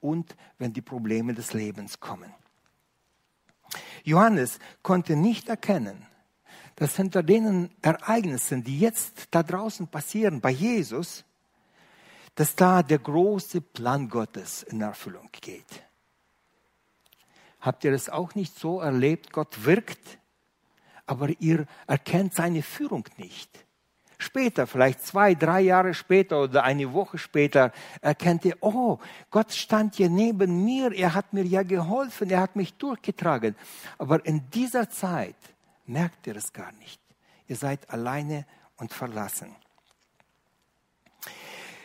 und 0.00 0.34
wenn 0.58 0.72
die 0.72 0.80
Probleme 0.80 1.34
des 1.34 1.52
Lebens 1.52 2.00
kommen. 2.00 2.32
Johannes 4.04 4.58
konnte 4.82 5.16
nicht 5.16 5.48
erkennen, 5.48 6.06
dass 6.76 6.96
hinter 6.96 7.22
den 7.22 7.70
Ereignissen, 7.82 8.62
die 8.62 8.78
jetzt 8.78 9.28
da 9.30 9.42
draußen 9.42 9.88
passieren 9.88 10.40
bei 10.40 10.50
Jesus, 10.50 11.24
dass 12.34 12.54
da 12.54 12.82
der 12.82 12.98
große 12.98 13.62
Plan 13.62 14.08
Gottes 14.08 14.62
in 14.62 14.82
Erfüllung 14.82 15.30
geht. 15.32 15.82
Habt 17.60 17.82
ihr 17.84 17.92
es 17.92 18.10
auch 18.10 18.34
nicht 18.34 18.58
so 18.58 18.80
erlebt? 18.80 19.32
Gott 19.32 19.64
wirkt, 19.64 20.18
aber 21.06 21.30
ihr 21.40 21.66
erkennt 21.86 22.34
seine 22.34 22.62
Führung 22.62 23.08
nicht. 23.16 23.50
Später, 24.18 24.66
vielleicht 24.66 25.04
zwei, 25.04 25.34
drei 25.34 25.60
Jahre 25.62 25.92
später 25.92 26.42
oder 26.42 26.62
eine 26.62 26.92
Woche 26.92 27.18
später, 27.18 27.72
erkennt 28.00 28.44
ihr, 28.44 28.56
oh, 28.60 28.98
Gott 29.30 29.52
stand 29.52 29.94
hier 29.96 30.08
neben 30.08 30.64
mir, 30.64 30.92
er 30.92 31.14
hat 31.14 31.32
mir 31.32 31.44
ja 31.44 31.62
geholfen, 31.62 32.30
er 32.30 32.40
hat 32.40 32.56
mich 32.56 32.74
durchgetragen. 32.74 33.56
Aber 33.98 34.24
in 34.24 34.48
dieser 34.50 34.88
Zeit 34.88 35.36
merkt 35.88 36.26
ihr 36.26 36.36
es 36.36 36.52
gar 36.52 36.72
nicht. 36.72 37.00
Ihr 37.48 37.56
seid 37.56 37.88
alleine 37.90 38.46
und 38.76 38.92
verlassen. 38.92 39.54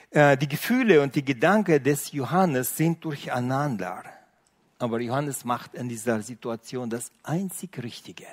Äh, 0.09 0.37
die 0.37 0.47
Gefühle 0.47 1.01
und 1.01 1.15
die 1.15 1.23
Gedanken 1.23 1.81
des 1.81 2.11
Johannes 2.11 2.75
sind 2.75 3.03
durcheinander. 3.03 4.03
Aber 4.77 4.99
Johannes 4.99 5.45
macht 5.45 5.73
in 5.73 5.87
dieser 5.87 6.21
Situation 6.21 6.89
das 6.89 7.11
einzig 7.23 7.81
Richtige. 7.81 8.25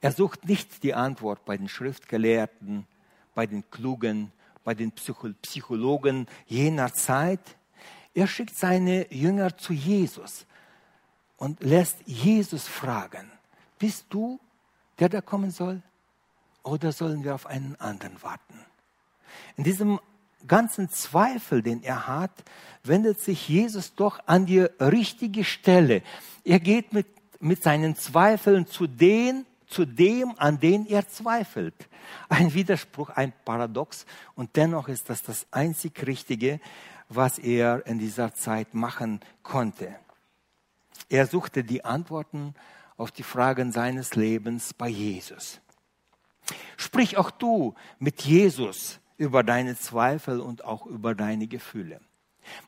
Er 0.00 0.12
sucht 0.12 0.46
nicht 0.46 0.82
die 0.82 0.94
Antwort 0.94 1.44
bei 1.44 1.56
den 1.56 1.68
Schriftgelehrten, 1.68 2.86
bei 3.34 3.46
den 3.46 3.70
Klugen, 3.70 4.32
bei 4.64 4.74
den 4.74 4.92
Psychologen 4.92 6.26
jener 6.46 6.92
Zeit. 6.94 7.40
Er 8.14 8.26
schickt 8.26 8.56
seine 8.56 9.12
Jünger 9.12 9.56
zu 9.56 9.72
Jesus 9.72 10.46
und 11.36 11.62
lässt 11.62 11.98
Jesus 12.06 12.66
fragen, 12.66 13.30
bist 13.80 14.06
du, 14.10 14.38
der 15.00 15.08
da 15.08 15.20
kommen 15.20 15.50
soll? 15.50 15.82
Oder 16.62 16.92
sollen 16.92 17.24
wir 17.24 17.34
auf 17.34 17.46
einen 17.46 17.74
anderen 17.80 18.22
warten? 18.22 18.54
In 19.56 19.64
diesem 19.64 19.98
ganzen 20.46 20.88
Zweifel, 20.90 21.62
den 21.62 21.82
er 21.82 22.06
hat, 22.06 22.44
wendet 22.84 23.20
sich 23.20 23.48
Jesus 23.48 23.94
doch 23.94 24.20
an 24.26 24.46
die 24.46 24.60
richtige 24.60 25.44
Stelle. 25.44 26.02
Er 26.44 26.60
geht 26.60 26.92
mit, 26.92 27.06
mit 27.40 27.62
seinen 27.62 27.96
Zweifeln 27.96 28.66
zu 28.66 28.86
den, 28.86 29.46
zu 29.66 29.84
dem, 29.84 30.34
an 30.36 30.60
den 30.60 30.86
er 30.86 31.08
zweifelt. 31.08 31.88
Ein 32.28 32.52
Widerspruch, 32.54 33.10
ein 33.10 33.32
Paradox 33.44 34.04
und 34.34 34.56
dennoch 34.56 34.88
ist 34.88 35.08
das 35.08 35.22
das 35.22 35.46
einzig 35.50 36.06
Richtige, 36.06 36.60
was 37.08 37.38
er 37.38 37.86
in 37.86 37.98
dieser 37.98 38.34
Zeit 38.34 38.74
machen 38.74 39.20
konnte. 39.42 39.94
Er 41.08 41.26
suchte 41.26 41.64
die 41.64 41.84
Antworten 41.84 42.54
auf 43.00 43.10
die 43.10 43.22
Fragen 43.22 43.72
seines 43.72 44.14
Lebens 44.14 44.74
bei 44.74 44.88
Jesus. 44.88 45.60
Sprich 46.76 47.16
auch 47.16 47.30
du 47.30 47.74
mit 47.98 48.22
Jesus 48.22 49.00
über 49.16 49.42
deine 49.42 49.76
Zweifel 49.76 50.40
und 50.40 50.64
auch 50.64 50.86
über 50.86 51.14
deine 51.14 51.46
Gefühle. 51.46 52.00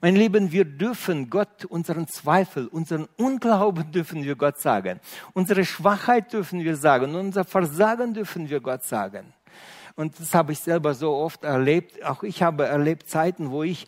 Mein 0.01 0.17
Lieben, 0.17 0.53
wir 0.53 0.65
dürfen 0.65 1.29
Gott 1.29 1.65
unseren 1.65 2.07
Zweifel, 2.07 2.67
unseren 2.69 3.09
Unglauben 3.17 3.91
dürfen 3.93 4.25
wir 4.25 4.37
Gott 4.37 4.59
sagen. 4.59 5.01
Unsere 5.35 5.65
Schwachheit 5.65 6.33
dürfen 6.33 6.61
wir 6.61 6.77
sagen. 6.77 7.15
Unser 7.15 7.45
Versagen 7.45 8.15
dürfen 8.15 8.49
wir 8.49 8.61
Gott 8.61 8.85
sagen. 8.85 9.33
Und 9.97 10.19
das 10.19 10.35
habe 10.35 10.53
ich 10.53 10.61
selber 10.61 10.95
so 10.95 11.13
oft 11.13 11.45
erlebt. 11.45 12.03
Auch 12.05 12.23
ich 12.23 12.43
habe 12.43 12.65
erlebt 12.65 13.09
Zeiten, 13.09 13.51
wo 13.51 13.63
ich 13.63 13.87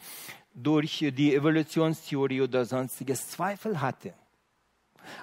durch 0.55 0.99
die 1.17 1.35
Evolutionstheorie 1.35 2.43
oder 2.43 2.65
sonstiges 2.65 3.31
Zweifel 3.31 3.81
hatte. 3.81 4.15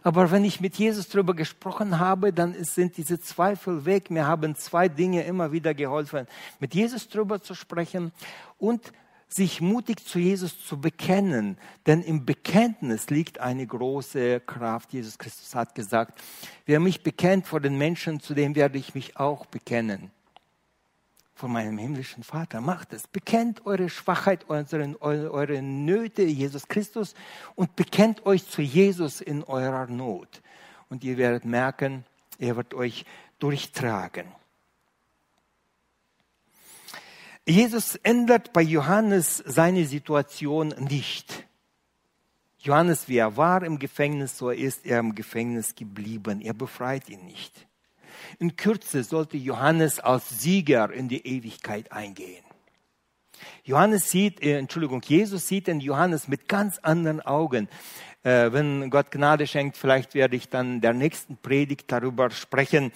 Aber 0.03 0.31
wenn 0.31 0.45
ich 0.45 0.61
mit 0.61 0.75
Jesus 0.75 1.09
darüber 1.09 1.33
gesprochen 1.33 1.99
habe, 1.99 2.33
dann 2.33 2.55
sind 2.63 2.97
diese 2.97 3.19
Zweifel 3.19 3.85
weg. 3.85 4.11
Mir 4.11 4.27
haben 4.27 4.55
zwei 4.55 4.87
Dinge 4.89 5.23
immer 5.23 5.51
wieder 5.51 5.73
geholfen, 5.73 6.27
mit 6.59 6.73
Jesus 6.73 7.07
darüber 7.09 7.41
zu 7.41 7.55
sprechen 7.55 8.11
und 8.57 8.91
sich 9.27 9.61
mutig 9.61 10.05
zu 10.05 10.19
Jesus 10.19 10.65
zu 10.65 10.79
bekennen. 10.79 11.57
Denn 11.85 12.01
im 12.01 12.25
Bekenntnis 12.25 13.09
liegt 13.09 13.39
eine 13.39 13.65
große 13.65 14.41
Kraft. 14.41 14.93
Jesus 14.93 15.17
Christus 15.17 15.55
hat 15.55 15.73
gesagt, 15.73 16.21
wer 16.65 16.79
mich 16.79 17.01
bekennt 17.03 17.47
vor 17.47 17.61
den 17.61 17.77
Menschen, 17.77 18.19
zu 18.19 18.33
dem 18.33 18.55
werde 18.55 18.77
ich 18.77 18.93
mich 18.93 19.17
auch 19.17 19.45
bekennen 19.45 20.11
von 21.41 21.51
meinem 21.51 21.79
himmlischen 21.79 22.23
Vater. 22.23 22.61
Macht 22.61 22.93
es. 22.93 23.07
Bekennt 23.07 23.65
eure 23.65 23.89
Schwachheit, 23.89 24.47
eure, 24.47 24.95
eure 25.01 25.61
Nöte, 25.63 26.21
Jesus 26.21 26.67
Christus, 26.67 27.15
und 27.55 27.75
bekennt 27.75 28.27
euch 28.27 28.47
zu 28.47 28.61
Jesus 28.61 29.21
in 29.21 29.43
eurer 29.43 29.87
Not. 29.87 30.43
Und 30.89 31.03
ihr 31.03 31.17
werdet 31.17 31.43
merken, 31.43 32.05
er 32.37 32.57
wird 32.57 32.75
euch 32.75 33.05
durchtragen. 33.39 34.27
Jesus 37.47 37.95
ändert 37.95 38.53
bei 38.53 38.61
Johannes 38.61 39.37
seine 39.37 39.85
Situation 39.85 40.75
nicht. 40.77 41.47
Johannes, 42.59 43.07
wie 43.07 43.17
er 43.17 43.35
war 43.35 43.63
im 43.63 43.79
Gefängnis, 43.79 44.37
so 44.37 44.51
ist 44.51 44.85
er 44.85 44.99
im 44.99 45.15
Gefängnis 45.15 45.73
geblieben. 45.73 46.39
Er 46.39 46.53
befreit 46.53 47.09
ihn 47.09 47.25
nicht. 47.25 47.67
In 48.39 48.55
Kürze 48.55 49.03
sollte 49.03 49.37
Johannes 49.37 49.99
als 49.99 50.41
Sieger 50.41 50.91
in 50.91 51.07
die 51.07 51.25
Ewigkeit 51.25 51.91
eingehen. 51.91 52.43
Johannes 53.63 54.09
sieht, 54.09 54.41
äh, 54.41 54.57
Entschuldigung, 54.57 55.01
Jesus 55.03 55.47
sieht 55.47 55.67
in 55.67 55.79
Johannes 55.79 56.27
mit 56.27 56.47
ganz 56.47 56.77
anderen 56.79 57.21
Augen. 57.21 57.67
Äh, 58.23 58.51
wenn 58.51 58.89
Gott 58.89 59.11
Gnade 59.11 59.47
schenkt, 59.47 59.77
vielleicht 59.77 60.13
werde 60.13 60.35
ich 60.35 60.49
dann 60.49 60.81
der 60.81 60.93
nächsten 60.93 61.37
Predigt 61.37 61.91
darüber 61.91 62.29
sprechen, 62.29 62.91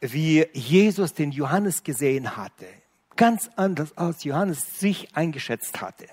wie 0.00 0.46
Jesus 0.52 1.14
den 1.14 1.30
Johannes 1.30 1.82
gesehen 1.82 2.36
hatte. 2.36 2.66
Ganz 3.16 3.50
anders 3.56 3.96
als 3.96 4.24
Johannes 4.24 4.80
sich 4.80 5.14
eingeschätzt 5.14 5.80
hatte. 5.80 6.06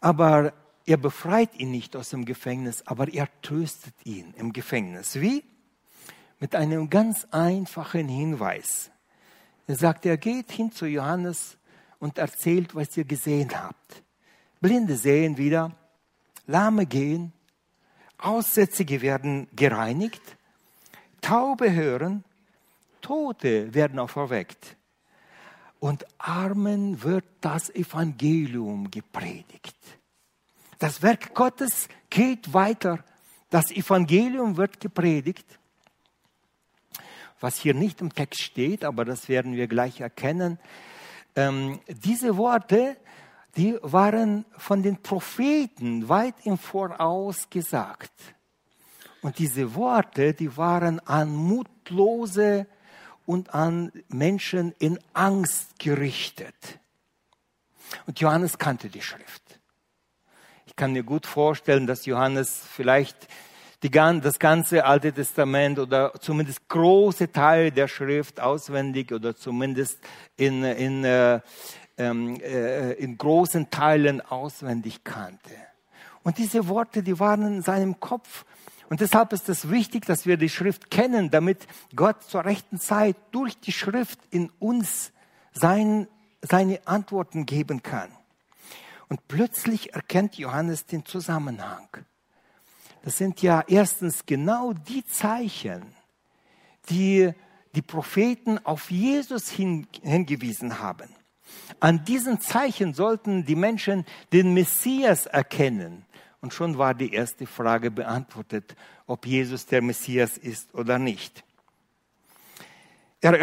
Aber 0.00 0.52
er 0.86 0.96
befreit 0.96 1.54
ihn 1.58 1.70
nicht 1.70 1.96
aus 1.96 2.10
dem 2.10 2.24
Gefängnis, 2.24 2.82
aber 2.86 3.12
er 3.12 3.28
tröstet 3.42 3.94
ihn 4.04 4.32
im 4.38 4.52
Gefängnis. 4.52 5.20
Wie? 5.20 5.42
Mit 6.40 6.54
einem 6.54 6.88
ganz 6.88 7.26
einfachen 7.30 8.08
Hinweis. 8.08 8.90
Er 9.66 9.76
sagt, 9.76 10.06
er 10.06 10.16
geht 10.16 10.50
hin 10.50 10.72
zu 10.72 10.86
Johannes 10.86 11.56
und 11.98 12.18
erzählt, 12.18 12.74
was 12.74 12.96
ihr 12.96 13.04
gesehen 13.04 13.50
habt. 13.60 14.02
Blinde 14.60 14.96
sehen 14.96 15.36
wieder, 15.36 15.72
Lahme 16.46 16.86
gehen, 16.86 17.32
Aussätzige 18.18 19.02
werden 19.02 19.48
gereinigt, 19.54 20.22
Taube 21.20 21.72
hören, 21.72 22.24
Tote 23.00 23.74
werden 23.74 23.98
auferweckt 23.98 24.76
und 25.80 26.06
Armen 26.18 27.02
wird 27.02 27.24
das 27.40 27.70
Evangelium 27.70 28.90
gepredigt. 28.90 29.76
Das 30.78 31.02
Werk 31.02 31.34
Gottes 31.34 31.88
geht 32.10 32.52
weiter. 32.52 33.04
Das 33.50 33.70
Evangelium 33.70 34.56
wird 34.56 34.80
gepredigt 34.80 35.58
was 37.40 37.56
hier 37.56 37.74
nicht 37.74 38.00
im 38.00 38.14
Text 38.14 38.42
steht, 38.42 38.84
aber 38.84 39.04
das 39.04 39.28
werden 39.28 39.54
wir 39.54 39.66
gleich 39.66 40.00
erkennen. 40.00 40.58
Ähm, 41.36 41.80
diese 41.88 42.36
Worte, 42.36 42.96
die 43.56 43.78
waren 43.82 44.44
von 44.56 44.82
den 44.82 45.02
Propheten 45.02 46.08
weit 46.08 46.34
im 46.44 46.58
Voraus 46.58 47.48
gesagt. 47.50 48.12
Und 49.22 49.38
diese 49.38 49.74
Worte, 49.74 50.32
die 50.34 50.56
waren 50.56 51.00
an 51.00 51.34
Mutlose 51.34 52.66
und 53.26 53.54
an 53.54 53.92
Menschen 54.08 54.72
in 54.78 54.98
Angst 55.12 55.78
gerichtet. 55.78 56.78
Und 58.06 58.20
Johannes 58.20 58.58
kannte 58.58 58.88
die 58.88 59.02
Schrift. 59.02 59.42
kann 60.76 60.92
mir 60.92 61.02
gut 61.02 61.26
vorstellen, 61.26 61.88
dass 61.88 62.06
Johannes 62.06 62.62
vielleicht 62.70 63.26
die, 63.82 63.90
das 63.90 64.38
ganze 64.38 64.84
Alte 64.84 65.12
Testament 65.12 65.78
oder 65.78 66.12
zumindest 66.20 66.68
große 66.68 67.30
Teile 67.30 67.70
der 67.70 67.88
Schrift 67.88 68.40
auswendig 68.40 69.12
oder 69.12 69.36
zumindest 69.36 70.00
in, 70.36 70.64
in, 70.64 71.04
äh, 71.04 71.40
ähm, 71.96 72.40
äh, 72.40 72.92
in 72.94 73.16
großen 73.16 73.70
Teilen 73.70 74.20
auswendig 74.20 75.04
kannte. 75.04 75.54
Und 76.22 76.38
diese 76.38 76.68
Worte, 76.68 77.02
die 77.02 77.18
waren 77.18 77.46
in 77.46 77.62
seinem 77.62 78.00
Kopf. 78.00 78.44
Und 78.88 79.00
deshalb 79.00 79.32
ist 79.32 79.48
es 79.48 79.70
wichtig, 79.70 80.06
dass 80.06 80.26
wir 80.26 80.36
die 80.36 80.48
Schrift 80.48 80.90
kennen, 80.90 81.30
damit 81.30 81.66
Gott 81.94 82.22
zur 82.22 82.44
rechten 82.44 82.80
Zeit 82.80 83.16
durch 83.30 83.58
die 83.58 83.72
Schrift 83.72 84.18
in 84.30 84.50
uns 84.58 85.12
sein, 85.52 86.08
seine 86.42 86.80
Antworten 86.86 87.46
geben 87.46 87.82
kann. 87.82 88.10
Und 89.08 89.26
plötzlich 89.28 89.94
erkennt 89.94 90.36
Johannes 90.36 90.86
den 90.86 91.04
Zusammenhang. 91.04 91.88
Das 93.02 93.18
sind 93.18 93.42
ja 93.42 93.64
erstens 93.66 94.26
genau 94.26 94.72
die 94.72 95.04
Zeichen, 95.04 95.82
die 96.90 97.32
die 97.74 97.82
Propheten 97.82 98.58
auf 98.64 98.90
Jesus 98.90 99.50
hin, 99.50 99.86
hingewiesen 100.02 100.80
haben. 100.80 101.08
An 101.80 102.04
diesen 102.04 102.40
Zeichen 102.40 102.94
sollten 102.94 103.44
die 103.44 103.54
Menschen 103.54 104.04
den 104.32 104.54
Messias 104.54 105.26
erkennen. 105.26 106.04
Und 106.40 106.54
schon 106.54 106.78
war 106.78 106.94
die 106.94 107.12
erste 107.12 107.46
Frage 107.46 107.90
beantwortet, 107.90 108.76
ob 109.06 109.26
Jesus 109.26 109.66
der 109.66 109.82
Messias 109.82 110.38
ist 110.38 110.74
oder 110.74 110.98
nicht. 110.98 111.44
Er 113.20 113.34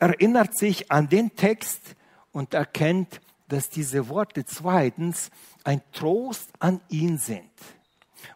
erinnert 0.00 0.56
sich 0.56 0.90
an 0.90 1.08
den 1.08 1.34
Text 1.36 1.94
und 2.32 2.54
erkennt, 2.54 3.20
dass 3.48 3.68
diese 3.68 4.08
Worte 4.08 4.44
zweitens 4.44 5.30
ein 5.64 5.82
Trost 5.92 6.50
an 6.58 6.80
ihn 6.88 7.18
sind. 7.18 7.50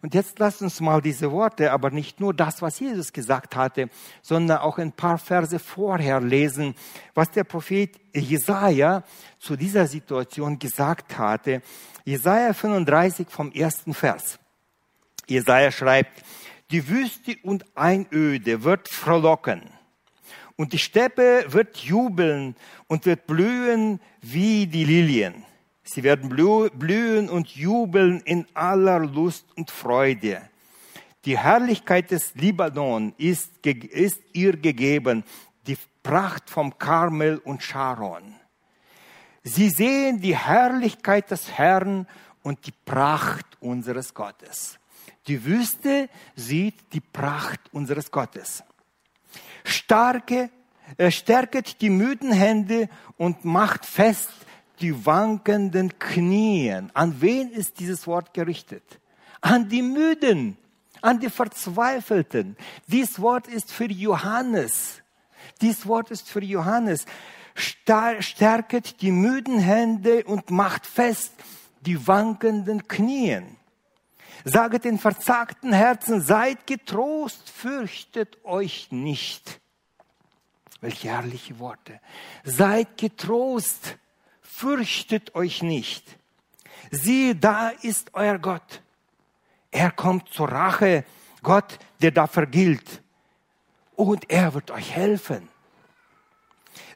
Und 0.00 0.14
jetzt 0.14 0.38
lasst 0.38 0.62
uns 0.62 0.80
mal 0.80 1.00
diese 1.00 1.30
Worte, 1.30 1.72
aber 1.72 1.90
nicht 1.90 2.20
nur 2.20 2.34
das, 2.34 2.62
was 2.62 2.80
Jesus 2.80 3.12
gesagt 3.12 3.56
hatte, 3.56 3.88
sondern 4.20 4.58
auch 4.58 4.78
ein 4.78 4.92
paar 4.92 5.18
Verse 5.18 5.58
vorher 5.58 6.20
lesen, 6.20 6.74
was 7.14 7.30
der 7.30 7.44
Prophet 7.44 8.00
Jesaja 8.14 9.04
zu 9.38 9.56
dieser 9.56 9.86
Situation 9.86 10.58
gesagt 10.58 11.18
hatte. 11.18 11.62
Jesaja 12.04 12.52
35 12.52 13.28
vom 13.30 13.52
ersten 13.52 13.94
Vers. 13.94 14.38
Jesaja 15.26 15.70
schreibt, 15.70 16.22
die 16.70 16.88
Wüste 16.88 17.36
und 17.42 17.64
Einöde 17.76 18.64
wird 18.64 18.88
frohlocken 18.88 19.62
und 20.56 20.72
die 20.72 20.78
Steppe 20.78 21.44
wird 21.48 21.76
jubeln 21.78 22.56
und 22.86 23.06
wird 23.06 23.26
blühen 23.26 24.00
wie 24.20 24.66
die 24.66 24.84
Lilien. 24.84 25.44
Sie 25.84 26.02
werden 26.02 26.28
blühen 26.28 27.28
und 27.28 27.48
jubeln 27.48 28.20
in 28.20 28.46
aller 28.54 29.00
Lust 29.00 29.46
und 29.56 29.70
Freude. 29.70 30.42
Die 31.24 31.38
Herrlichkeit 31.38 32.10
des 32.10 32.34
Libanon 32.34 33.14
ist, 33.16 33.64
ist 33.64 34.20
ihr 34.32 34.56
gegeben, 34.56 35.24
die 35.66 35.76
Pracht 36.02 36.50
vom 36.50 36.78
Karmel 36.78 37.38
und 37.38 37.62
Sharon. 37.62 38.34
Sie 39.44 39.70
sehen 39.70 40.20
die 40.20 40.36
Herrlichkeit 40.36 41.30
des 41.30 41.50
Herrn 41.50 42.06
und 42.42 42.66
die 42.66 42.74
Pracht 42.84 43.46
unseres 43.60 44.14
Gottes. 44.14 44.78
Die 45.26 45.44
Wüste 45.44 46.08
sieht 46.34 46.92
die 46.92 47.00
Pracht 47.00 47.60
unseres 47.72 48.10
Gottes. 48.10 48.64
Starke, 49.64 50.50
äh, 50.96 51.10
stärket 51.10 51.80
die 51.80 51.90
müden 51.90 52.32
Hände 52.32 52.88
und 53.16 53.44
macht 53.44 53.86
fest 53.86 54.30
die 54.82 55.06
wankenden 55.06 55.98
Knien. 55.98 56.90
An 56.94 57.20
wen 57.20 57.50
ist 57.50 57.78
dieses 57.78 58.06
Wort 58.06 58.34
gerichtet? 58.34 58.82
An 59.40 59.68
die 59.68 59.82
Müden, 59.82 60.56
an 61.00 61.20
die 61.20 61.30
Verzweifelten. 61.30 62.56
Dies 62.88 63.20
Wort 63.20 63.48
ist 63.48 63.72
für 63.72 63.86
Johannes. 63.86 65.02
Dies 65.60 65.86
Wort 65.86 66.10
ist 66.10 66.28
für 66.28 66.42
Johannes. 66.42 67.06
Stärket 67.54 69.00
die 69.02 69.12
müden 69.12 69.58
Hände 69.58 70.24
und 70.24 70.50
macht 70.50 70.86
fest 70.86 71.32
die 71.82 72.06
wankenden 72.06 72.86
Knien. 72.88 73.56
Saget 74.44 74.84
den 74.84 74.98
verzagten 74.98 75.72
Herzen, 75.72 76.20
seid 76.20 76.66
getrost, 76.66 77.48
fürchtet 77.48 78.44
euch 78.44 78.88
nicht. 78.90 79.60
Welche 80.80 81.08
herrliche 81.08 81.58
Worte. 81.60 82.00
Seid 82.42 82.98
getrost, 82.98 83.98
fürchtet 84.62 85.34
euch 85.34 85.60
nicht. 85.64 86.04
Siehe, 86.92 87.34
da 87.34 87.70
ist 87.70 88.14
euer 88.14 88.38
Gott. 88.38 88.80
Er 89.72 89.90
kommt 89.90 90.28
zur 90.28 90.52
Rache, 90.52 91.04
Gott, 91.42 91.80
der 92.00 92.12
da 92.12 92.28
vergilt. 92.28 93.02
Und 93.96 94.30
er 94.30 94.54
wird 94.54 94.70
euch 94.70 94.92
helfen. 94.92 95.48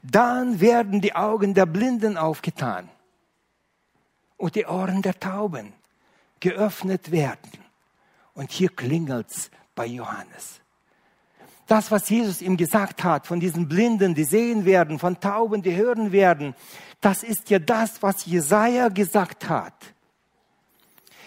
Dann 0.05 0.61
werden 0.61 1.01
die 1.01 1.17
Augen 1.17 1.55
der 1.55 1.67
Blinden 1.67 2.17
aufgetan 2.17 2.89
und 4.37 4.55
die 4.55 4.67
Ohren 4.67 5.03
der 5.03 5.19
Tauben 5.19 5.73
geöffnet 6.39 7.11
werden. 7.11 7.51
Und 8.35 8.53
hier 8.53 8.69
klingelt's 8.69 9.51
bei 9.75 9.87
Johannes. 9.87 10.61
Das, 11.67 11.91
was 11.91 12.09
Jesus 12.09 12.43
ihm 12.43 12.57
gesagt 12.57 13.03
hat, 13.03 13.27
von 13.27 13.41
diesen 13.41 13.69
Blinden, 13.69 14.15
die 14.15 14.25
sehen 14.25 14.65
werden, 14.65 14.99
von 14.99 15.19
Tauben, 15.19 15.63
die 15.63 15.75
hören 15.75 16.13
werden, 16.13 16.55
das 17.01 17.23
ist 17.23 17.51
ja 17.51 17.59
das, 17.59 18.03
was 18.03 18.25
Jesaja 18.25 18.89
gesagt 18.89 19.49
hat. 19.49 19.75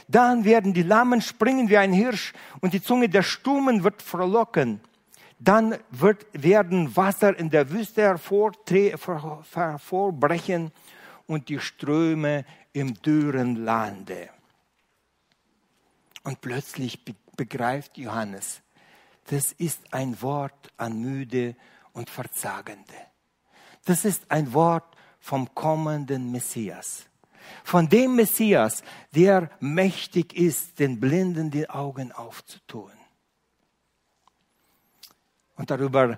Dann 0.08 0.44
werden 0.44 0.74
die 0.74 0.84
Lammen 0.84 1.22
springen 1.22 1.70
wie 1.70 1.78
ein 1.78 1.94
Hirsch 1.94 2.34
und 2.62 2.74
die 2.74 2.82
Zunge 2.82 3.10
der 3.10 3.22
Stummen 3.22 3.84
wird 3.84 4.02
frohlocken. 4.02 4.82
Dann 5.38 5.78
wird, 5.92 6.26
werden 6.34 6.96
Wasser 6.96 7.38
in 7.38 7.50
der 7.50 7.70
Wüste 7.70 8.02
hervorbrechen 8.02 10.72
und 11.28 11.50
die 11.50 11.60
Ströme 11.60 12.46
im 12.74 12.96
dürren 13.02 13.56
Lande. 13.56 14.30
Und 16.24 16.42
plötzlich 16.42 17.00
begreift 17.38 17.98
Johannes, 17.98 18.62
das 19.30 19.52
ist 19.52 19.94
ein 19.94 20.20
Wort 20.24 20.72
an 20.78 21.00
Müde 21.00 21.56
und 21.94 22.10
Verzagende. 22.10 22.96
Das 23.86 24.04
ist 24.04 24.30
ein 24.30 24.54
Wort 24.54 24.96
vom 25.20 25.54
kommenden 25.54 26.32
Messias. 26.32 27.06
Von 27.64 27.88
dem 27.90 28.16
Messias, 28.16 28.84
der 29.14 29.52
mächtig 29.60 30.36
ist, 30.36 30.80
den 30.80 31.00
Blinden 31.00 31.52
die 31.52 31.70
Augen 31.70 32.12
aufzutun. 32.12 32.92
Und 35.56 35.70
darüber 35.70 36.18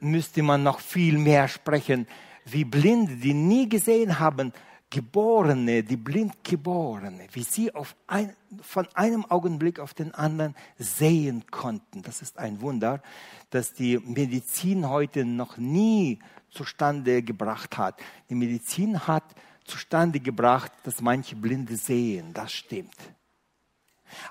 müsste 0.00 0.42
man 0.42 0.62
noch 0.62 0.80
viel 0.80 1.18
mehr 1.18 1.48
sprechen, 1.48 2.06
wie 2.46 2.64
Blinde, 2.64 3.16
die 3.16 3.34
nie 3.34 3.68
gesehen 3.68 4.18
haben, 4.18 4.52
Geborene, 4.94 5.82
die 5.82 5.96
Blindgeborene, 5.96 7.26
wie 7.32 7.42
sie 7.42 7.72
ein, 8.06 8.36
von 8.60 8.86
einem 8.94 9.24
Augenblick 9.28 9.80
auf 9.80 9.92
den 9.92 10.14
anderen 10.14 10.54
sehen 10.78 11.44
konnten. 11.50 12.02
Das 12.02 12.22
ist 12.22 12.38
ein 12.38 12.60
Wunder, 12.60 13.02
das 13.50 13.72
die 13.72 13.98
Medizin 13.98 14.88
heute 14.88 15.24
noch 15.24 15.56
nie 15.56 16.20
zustande 16.48 17.24
gebracht 17.24 17.76
hat. 17.76 18.00
Die 18.30 18.36
Medizin 18.36 19.04
hat 19.08 19.24
zustande 19.64 20.20
gebracht, 20.20 20.70
dass 20.84 21.00
manche 21.00 21.34
Blinde 21.34 21.76
sehen. 21.76 22.32
Das 22.32 22.52
stimmt. 22.52 22.94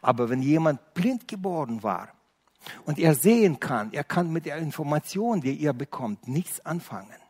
Aber 0.02 0.30
wenn 0.30 0.42
jemand 0.42 0.94
blind 0.94 1.28
geboren 1.28 1.84
war 1.84 2.08
und 2.86 3.00
er 3.00 3.16
sehen 3.16 3.60
kann, 3.60 3.92
er 3.92 4.06
kann 4.06 4.32
mit 4.32 4.46
der 4.46 4.60
Information, 4.60 5.42
die 5.42 5.62
er 5.62 5.74
bekommt, 5.74 6.26
nichts 6.30 6.66
anfangen. 6.66 7.23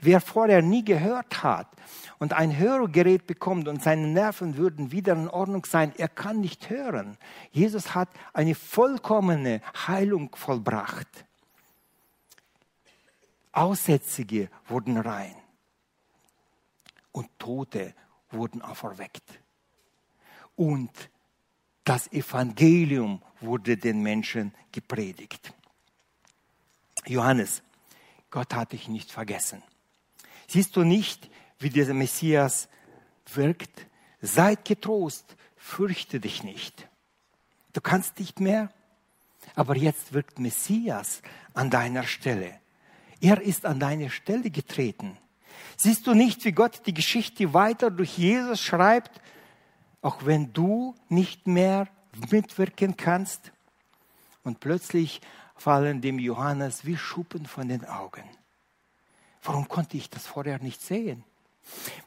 Wer 0.00 0.20
vorher 0.20 0.62
nie 0.62 0.84
gehört 0.84 1.42
hat 1.42 1.68
und 2.18 2.32
ein 2.32 2.56
Hörgerät 2.56 3.26
bekommt 3.26 3.68
und 3.68 3.82
seine 3.82 4.06
Nerven 4.06 4.56
würden 4.56 4.92
wieder 4.92 5.14
in 5.14 5.28
Ordnung 5.28 5.64
sein, 5.64 5.92
er 5.96 6.08
kann 6.08 6.40
nicht 6.40 6.70
hören. 6.70 7.16
Jesus 7.50 7.94
hat 7.94 8.08
eine 8.32 8.54
vollkommene 8.54 9.60
Heilung 9.86 10.34
vollbracht. 10.34 11.08
Aussätzige 13.52 14.48
wurden 14.66 14.96
rein 14.96 15.34
und 17.12 17.28
Tote 17.38 17.94
wurden 18.30 18.62
auferweckt. 18.62 19.40
Und 20.56 20.90
das 21.84 22.10
Evangelium 22.12 23.20
wurde 23.40 23.76
den 23.76 24.02
Menschen 24.02 24.54
gepredigt. 24.70 25.52
Johannes, 27.06 27.62
Gott 28.32 28.52
hat 28.54 28.72
dich 28.72 28.88
nicht 28.88 29.12
vergessen. 29.12 29.62
Siehst 30.48 30.74
du 30.74 30.82
nicht, 30.82 31.30
wie 31.60 31.70
dieser 31.70 31.94
Messias 31.94 32.68
wirkt? 33.32 33.86
Seid 34.20 34.64
getrost, 34.64 35.36
fürchte 35.56 36.18
dich 36.18 36.42
nicht. 36.42 36.88
Du 37.72 37.80
kannst 37.80 38.18
nicht 38.18 38.40
mehr, 38.40 38.72
aber 39.54 39.76
jetzt 39.76 40.12
wirkt 40.12 40.40
Messias 40.40 41.22
an 41.54 41.70
deiner 41.70 42.02
Stelle. 42.02 42.58
Er 43.20 43.40
ist 43.40 43.64
an 43.64 43.78
deine 43.78 44.10
Stelle 44.10 44.50
getreten. 44.50 45.16
Siehst 45.76 46.08
du 46.08 46.14
nicht, 46.14 46.44
wie 46.44 46.52
Gott 46.52 46.82
die 46.86 46.94
Geschichte 46.94 47.54
weiter 47.54 47.92
durch 47.92 48.18
Jesus 48.18 48.60
schreibt? 48.60 49.20
auch 50.02 50.26
wenn 50.26 50.52
du 50.52 50.94
nicht 51.08 51.46
mehr 51.46 51.88
mitwirken 52.30 52.96
kannst. 52.96 53.52
Und 54.42 54.58
plötzlich 54.58 55.20
fallen 55.62 56.00
dem 56.00 56.18
Johannes 56.18 56.84
wie 56.84 56.96
Schuppen 56.96 57.46
von 57.46 57.68
den 57.68 57.84
Augen. 57.84 58.24
Warum 59.44 59.68
konnte 59.68 59.96
ich 59.96 60.10
das 60.10 60.26
vorher 60.26 60.58
nicht 60.58 60.82
sehen? 60.82 61.24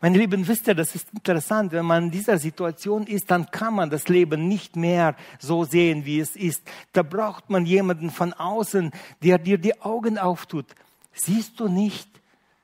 Meine 0.01 0.17
Lieben, 0.17 0.45
wisst 0.45 0.67
ihr, 0.67 0.75
das 0.75 0.93
ist 0.93 1.07
interessant. 1.13 1.71
Wenn 1.71 1.85
man 1.85 2.05
in 2.05 2.11
dieser 2.11 2.37
Situation 2.37 3.07
ist, 3.07 3.31
dann 3.31 3.49
kann 3.51 3.73
man 3.73 3.89
das 3.89 4.09
Leben 4.09 4.49
nicht 4.49 4.75
mehr 4.75 5.15
so 5.39 5.63
sehen, 5.63 6.03
wie 6.03 6.19
es 6.19 6.35
ist. 6.35 6.63
Da 6.91 7.01
braucht 7.01 7.49
man 7.49 7.65
jemanden 7.65 8.11
von 8.11 8.33
außen, 8.33 8.91
der 9.23 9.37
dir 9.37 9.57
die 9.57 9.81
Augen 9.81 10.17
auftut. 10.17 10.67
Siehst 11.13 11.57
du 11.59 11.69
nicht, 11.69 12.09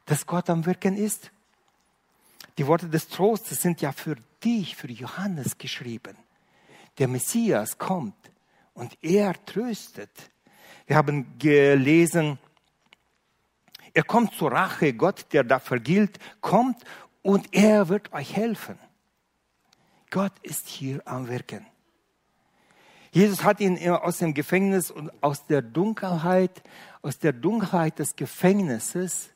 dass 0.06 0.26
Gott 0.28 0.50
am 0.50 0.66
Wirken 0.66 0.98
ist? 0.98 1.32
Die 2.58 2.68
Worte 2.68 2.90
des 2.90 3.08
Trostes 3.08 3.62
sind 3.62 3.80
ja 3.82 3.94
für 3.94 4.18
dich, 4.44 4.76
für 4.76 4.92
Johannes 4.92 5.58
geschrieben. 5.58 6.18
Der 6.98 7.08
Messias 7.08 7.78
kommt 7.78 8.32
und 8.74 8.98
er 9.02 9.34
tröstet. 9.46 10.12
Wir 10.92 10.98
haben 10.98 11.38
gelesen, 11.40 12.38
er 13.94 14.04
kommt 14.04 14.34
zur 14.34 14.52
Rache, 14.52 14.94
Gott, 14.94 15.28
der 15.32 15.46
dafür 15.46 15.80
gilt, 15.80 16.20
kommt 16.42 16.84
und 17.22 17.48
er 17.56 17.88
wird 17.88 18.12
euch 18.12 18.36
helfen. 18.36 18.78
Gott 20.10 20.34
ist 20.42 20.68
hier 20.68 21.02
am 21.06 21.30
Wirken. 21.30 21.66
Jesus 23.12 23.46
hat 23.46 23.62
ihn 23.62 23.80
aus 23.90 24.18
dem 24.18 24.34
Gefängnis 24.34 24.92
und 24.92 25.12
aus 25.24 25.46
der 25.46 25.62
Dunkelheit, 25.62 26.62
aus 27.02 27.18
der 27.20 27.32
Dunkelheit 27.32 27.98
des 27.98 28.18
Gefängnisses 28.18 29.30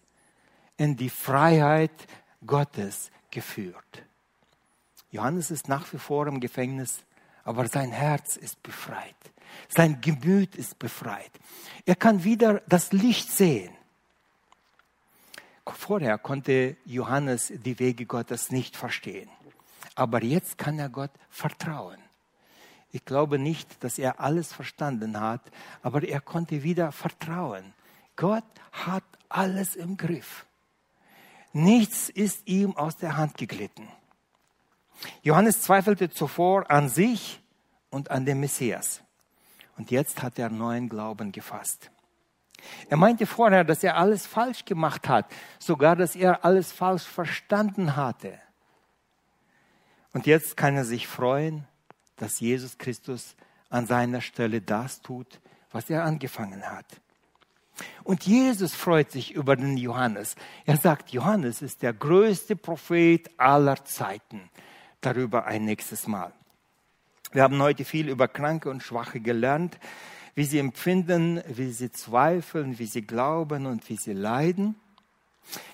in 0.76 0.98
die 0.98 1.10
Freiheit 1.10 2.06
Gottes 2.46 3.12
geführt. 3.32 4.04
Johannes 5.10 5.52
ist 5.52 5.70
nach 5.70 5.94
wie 5.94 6.00
vor 6.00 6.28
im 6.28 6.42
Gefängnis, 6.42 7.06
aber 7.46 7.66
sein 7.70 7.94
Herz 7.94 8.36
ist 8.36 8.62
befreit. 8.62 9.16
Sein 9.70 10.02
Gemüt 10.02 10.56
ist 10.56 10.80
befreit. 10.80 11.32
Er 11.86 11.96
kann 11.96 12.24
wieder 12.24 12.62
das 12.68 12.92
Licht 12.92 13.32
sehen. 13.32 13.74
Vorher 15.68 16.18
konnte 16.18 16.78
Johannes 16.86 17.54
die 17.54 17.78
Wege 17.80 18.06
Gottes 18.06 18.52
nicht 18.52 18.76
verstehen. 18.76 19.30
Aber 19.96 20.24
jetzt 20.24 20.58
kann 20.58 20.80
er 20.80 20.90
Gott 20.90 21.12
vertrauen. 21.30 21.98
Ich 22.92 23.04
glaube 23.06 23.40
nicht, 23.40 23.84
dass 23.84 24.00
er 24.00 24.20
alles 24.20 24.54
verstanden 24.54 25.20
hat, 25.20 25.42
aber 25.84 26.04
er 26.04 26.22
konnte 26.22 26.64
wieder 26.64 26.92
vertrauen. 26.92 27.74
Gott 28.16 28.44
hat 28.72 29.04
alles 29.28 29.76
im 29.76 29.98
Griff. 29.98 30.46
Nichts 31.52 32.10
ist 32.10 32.48
ihm 32.48 32.76
aus 32.76 32.98
der 32.98 33.18
Hand 33.18 33.38
geglitten. 33.38 33.88
Johannes 35.24 35.62
zweifelte 35.62 36.10
zuvor 36.10 36.70
an 36.70 36.90
sich 36.90 37.42
und 37.90 38.12
an 38.12 38.26
den 38.26 38.40
Messias. 38.40 39.02
Und 39.78 39.92
jetzt 39.92 40.24
hat 40.24 40.40
er 40.40 40.50
neuen 40.50 40.90
Glauben 40.90 41.32
gefasst. 41.32 41.92
Er 42.90 42.98
meinte 42.98 43.26
vorher, 43.26 43.64
dass 43.64 43.84
er 43.84 43.98
alles 43.98 44.26
falsch 44.26 44.66
gemacht 44.66 45.08
hat, 45.08 45.32
sogar 45.60 45.96
dass 45.96 46.16
er 46.16 46.46
alles 46.46 46.72
falsch 46.72 47.04
verstanden 47.04 47.96
hatte. 47.96 48.40
Und 50.14 50.26
jetzt 50.26 50.56
kann 50.56 50.76
er 50.76 50.86
sich 50.86 51.08
freuen, 51.08 51.68
dass 52.16 52.40
Jesus 52.40 52.78
Christus 52.78 53.36
an 53.70 53.86
seiner 53.86 54.22
Stelle 54.22 54.62
das 54.62 55.02
tut, 55.02 55.42
was 55.72 55.90
er 55.90 56.06
angefangen 56.06 56.64
hat. 56.64 56.86
Und 58.04 58.26
Jesus 58.26 58.74
freut 58.74 59.12
sich 59.12 59.34
über 59.34 59.58
den 59.58 59.76
Johannes. 59.76 60.36
Er 60.66 60.78
sagt, 60.78 61.10
Johannes 61.12 61.62
ist 61.62 61.82
der 61.82 61.94
größte 61.94 62.56
Prophet 62.56 63.30
aller 63.38 63.84
Zeiten. 63.84 64.50
Darüber 65.02 65.46
ein 65.46 65.66
nächstes 65.66 66.08
Mal. 66.08 66.32
Wir 67.36 67.44
haben 67.44 67.62
heute 67.62 67.86
viel 67.86 68.10
über 68.10 68.28
Kranke 68.28 68.70
und 68.72 68.82
Schwache 68.82 69.20
gelernt 69.20 69.78
wie 70.36 70.44
sie 70.44 70.60
empfinden, 70.60 71.42
wie 71.48 71.72
sie 71.72 71.92
zweifeln, 71.92 72.78
wie 72.78 72.86
sie 72.86 73.02
glauben 73.02 73.66
und 73.66 73.90
wie 73.90 73.96
sie 73.96 74.14
leiden. 74.14 74.76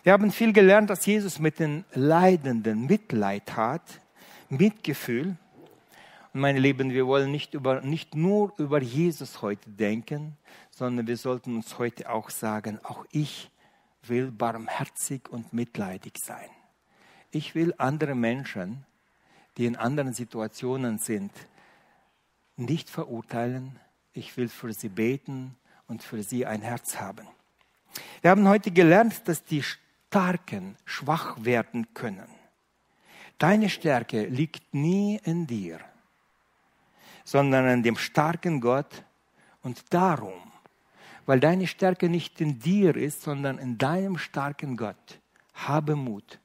Wir 0.03 0.13
haben 0.13 0.31
viel 0.31 0.53
gelernt, 0.53 0.89
dass 0.89 1.05
Jesus 1.05 1.39
mit 1.39 1.59
den 1.59 1.83
Leidenden 1.93 2.85
Mitleid 2.85 3.55
hat, 3.55 3.81
Mitgefühl. 4.49 5.35
Und 6.33 6.41
meine 6.41 6.59
Lieben, 6.59 6.91
wir 6.91 7.07
wollen 7.07 7.31
nicht, 7.31 7.55
über, 7.55 7.81
nicht 7.81 8.15
nur 8.15 8.53
über 8.57 8.81
Jesus 8.81 9.41
heute 9.41 9.69
denken, 9.69 10.37
sondern 10.69 11.07
wir 11.07 11.17
sollten 11.17 11.55
uns 11.55 11.79
heute 11.79 12.09
auch 12.09 12.29
sagen, 12.29 12.79
auch 12.83 13.05
ich 13.11 13.49
will 14.03 14.31
barmherzig 14.31 15.27
und 15.29 15.53
mitleidig 15.53 16.13
sein. 16.17 16.49
Ich 17.31 17.55
will 17.55 17.73
andere 17.77 18.13
Menschen, 18.13 18.85
die 19.57 19.65
in 19.65 19.75
anderen 19.75 20.13
Situationen 20.13 20.97
sind, 20.97 21.31
nicht 22.57 22.89
verurteilen, 22.89 23.79
ich 24.13 24.37
will 24.37 24.49
für 24.49 24.73
sie 24.73 24.89
beten 24.89 25.55
und 25.87 26.03
für 26.03 26.23
sie 26.23 26.45
ein 26.45 26.61
Herz 26.61 26.99
haben. 26.99 27.27
Wir 28.21 28.31
haben 28.31 28.47
heute 28.47 28.71
gelernt, 28.71 29.27
dass 29.27 29.43
die 29.43 29.63
Starken 29.63 30.75
schwach 30.85 31.43
werden 31.43 31.93
können. 31.93 32.27
Deine 33.37 33.69
Stärke 33.69 34.25
liegt 34.25 34.73
nie 34.73 35.19
in 35.23 35.47
dir, 35.47 35.79
sondern 37.23 37.67
in 37.67 37.81
dem 37.81 37.97
starken 37.97 38.61
Gott. 38.61 39.03
Und 39.63 39.93
darum, 39.93 40.51
weil 41.25 41.39
deine 41.39 41.65
Stärke 41.65 42.09
nicht 42.09 42.39
in 42.41 42.59
dir 42.59 42.95
ist, 42.95 43.23
sondern 43.23 43.57
in 43.57 43.77
deinem 43.77 44.17
starken 44.17 44.77
Gott, 44.77 45.19
habe 45.53 45.95
Mut, 45.95 46.39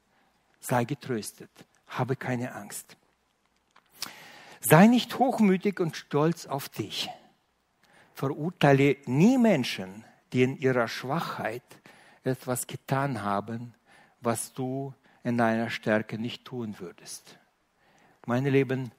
sei 0.60 0.84
getröstet, 0.84 1.50
habe 1.86 2.16
keine 2.16 2.54
Angst. 2.54 2.96
Sei 4.60 4.86
nicht 4.86 5.18
hochmütig 5.18 5.80
und 5.80 5.96
stolz 5.96 6.46
auf 6.46 6.68
dich 6.68 7.10
verurteile 8.16 8.96
nie 9.04 9.36
Menschen, 9.36 10.02
die 10.32 10.42
in 10.42 10.56
ihrer 10.56 10.88
Schwachheit 10.88 11.62
etwas 12.24 12.66
getan 12.66 13.22
haben, 13.22 13.74
was 14.22 14.54
du 14.54 14.94
in 15.22 15.36
deiner 15.36 15.68
Stärke 15.68 16.18
nicht 16.18 16.46
tun 16.46 16.76
würdest. 16.78 17.38
Meine 18.24 18.48
Lieben, 18.48 18.90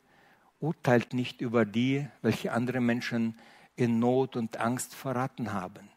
urteilt 0.59 1.13
nicht 1.13 1.41
über 1.41 1.65
die, 1.65 2.07
welche 2.21 2.53
andere 2.53 2.79
Menschen 2.79 3.39
in 3.75 3.97
Not 3.97 4.35
und 4.35 4.57
Angst 4.57 4.93
verraten 4.93 5.51
haben, 5.51 5.89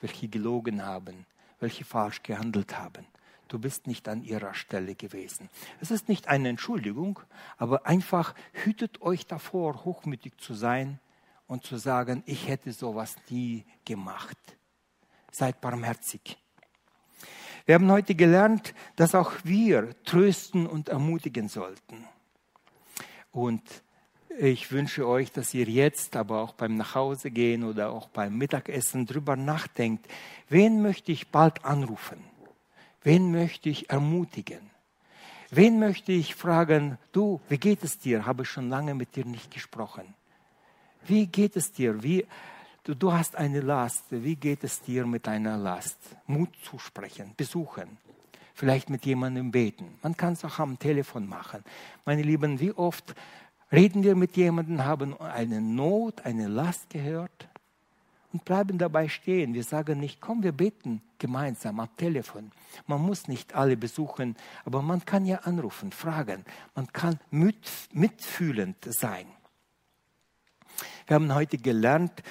welche 0.00 0.28
gelogen 0.28 0.86
haben, 0.86 1.26
welche 1.58 1.84
falsch 1.84 2.22
gehandelt 2.22 2.78
haben. 2.78 3.04
Du 3.48 3.58
bist 3.58 3.86
nicht 3.86 4.08
an 4.08 4.22
ihrer 4.22 4.54
Stelle 4.54 4.94
gewesen. 4.94 5.48
Es 5.80 5.90
ist 5.90 6.08
nicht 6.08 6.28
eine 6.28 6.48
Entschuldigung, 6.48 7.20
aber 7.56 7.86
einfach 7.86 8.34
hütet 8.52 9.02
euch 9.02 9.26
davor, 9.26 9.84
hochmütig 9.84 10.38
zu 10.38 10.54
sein 10.54 10.98
und 11.46 11.64
zu 11.64 11.76
sagen, 11.76 12.22
ich 12.26 12.48
hätte 12.48 12.72
sowas 12.72 13.16
nie 13.28 13.64
gemacht. 13.84 14.38
Seid 15.30 15.60
barmherzig. 15.60 16.38
Wir 17.66 17.76
haben 17.76 17.90
heute 17.90 18.14
gelernt, 18.14 18.74
dass 18.96 19.14
auch 19.14 19.32
wir 19.42 19.94
trösten 20.04 20.66
und 20.66 20.90
ermutigen 20.90 21.48
sollten. 21.48 22.04
Und 23.32 23.62
ich 24.38 24.70
wünsche 24.72 25.06
euch, 25.06 25.32
dass 25.32 25.54
ihr 25.54 25.66
jetzt, 25.66 26.16
aber 26.16 26.40
auch 26.40 26.54
beim 26.54 26.76
Nachhausegehen 26.76 27.64
oder 27.64 27.90
auch 27.90 28.08
beim 28.08 28.36
Mittagessen 28.36 29.06
drüber 29.06 29.36
nachdenkt, 29.36 30.06
wen 30.48 30.82
möchte 30.82 31.12
ich 31.12 31.28
bald 31.28 31.64
anrufen? 31.64 32.18
Wen 33.04 33.30
möchte 33.30 33.68
ich 33.68 33.90
ermutigen? 33.90 34.70
Wen 35.50 35.78
möchte 35.78 36.10
ich 36.10 36.34
fragen, 36.34 36.98
du, 37.12 37.38
wie 37.50 37.58
geht 37.58 37.84
es 37.84 37.98
dir? 37.98 38.24
Habe 38.24 38.46
schon 38.46 38.70
lange 38.70 38.94
mit 38.94 39.14
dir 39.14 39.26
nicht 39.26 39.50
gesprochen. 39.52 40.14
Wie 41.06 41.26
geht 41.26 41.54
es 41.54 41.70
dir? 41.70 42.02
Wie, 42.02 42.26
du, 42.82 42.94
du 42.94 43.12
hast 43.12 43.36
eine 43.36 43.60
Last. 43.60 44.04
Wie 44.08 44.36
geht 44.36 44.64
es 44.64 44.80
dir 44.80 45.06
mit 45.06 45.26
deiner 45.26 45.58
Last? 45.58 45.98
Mut 46.26 46.48
zu 46.62 46.78
sprechen, 46.78 47.34
besuchen, 47.36 47.98
vielleicht 48.54 48.88
mit 48.88 49.04
jemandem 49.04 49.50
beten. 49.50 49.98
Man 50.02 50.16
kann 50.16 50.32
es 50.32 50.44
auch 50.44 50.58
am 50.58 50.78
Telefon 50.78 51.28
machen. 51.28 51.62
Meine 52.06 52.22
Lieben, 52.22 52.58
wie 52.58 52.72
oft 52.72 53.14
reden 53.70 54.02
wir 54.02 54.16
mit 54.16 54.34
jemandem, 54.34 54.82
haben 54.82 55.20
eine 55.20 55.60
Not, 55.60 56.24
eine 56.24 56.48
Last 56.48 56.88
gehört 56.88 57.48
und 58.34 58.44
bleiben 58.44 58.78
dabei 58.78 59.08
stehen. 59.08 59.54
Wir 59.54 59.62
sagen 59.62 60.00
nicht, 60.00 60.20
komm, 60.20 60.42
wir 60.42 60.50
beten 60.50 61.00
gemeinsam 61.18 61.78
am 61.78 61.96
Telefon. 61.96 62.50
Man 62.88 63.00
muss 63.00 63.28
nicht 63.28 63.54
alle 63.54 63.76
besuchen, 63.76 64.36
aber 64.64 64.82
man 64.82 65.04
kann 65.04 65.24
ja 65.24 65.38
anrufen, 65.42 65.92
fragen. 65.92 66.44
Man 66.74 66.92
kann 66.92 67.20
mit, 67.30 67.70
mitfühlend 67.92 68.92
sein. 68.92 69.26
Wir 71.06 71.14
haben 71.14 71.32
heute 71.32 71.58
gelernt, 71.58 72.24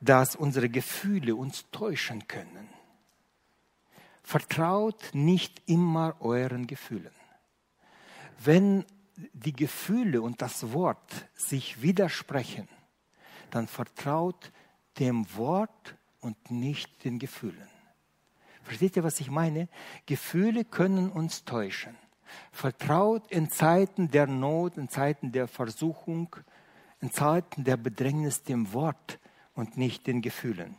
dass 0.00 0.34
unsere 0.34 0.68
Gefühle 0.68 1.36
uns 1.36 1.70
täuschen 1.70 2.26
können. 2.26 2.68
Vertraut 4.24 5.10
nicht 5.12 5.62
immer 5.66 6.16
euren 6.18 6.66
Gefühlen. 6.66 7.14
Wenn 8.42 8.84
die 9.32 9.52
Gefühle 9.52 10.20
und 10.20 10.42
das 10.42 10.72
Wort 10.72 11.28
sich 11.36 11.80
widersprechen, 11.80 12.68
dann 13.52 13.68
vertraut 13.68 14.50
dem 14.98 15.26
Wort 15.36 15.96
und 16.20 16.50
nicht 16.50 17.04
den 17.04 17.18
Gefühlen. 17.18 17.68
Versteht 18.62 18.96
ihr, 18.96 19.04
was 19.04 19.20
ich 19.20 19.30
meine? 19.30 19.68
Gefühle 20.06 20.64
können 20.64 21.10
uns 21.10 21.44
täuschen. 21.44 21.96
Vertraut 22.50 23.30
in 23.30 23.50
Zeiten 23.50 24.10
der 24.10 24.26
Not, 24.26 24.76
in 24.78 24.88
Zeiten 24.88 25.32
der 25.32 25.46
Versuchung, 25.46 26.34
in 27.00 27.12
Zeiten 27.12 27.64
der 27.64 27.76
Bedrängnis 27.76 28.42
dem 28.42 28.72
Wort 28.72 29.18
und 29.54 29.76
nicht 29.76 30.06
den 30.06 30.22
Gefühlen. 30.22 30.76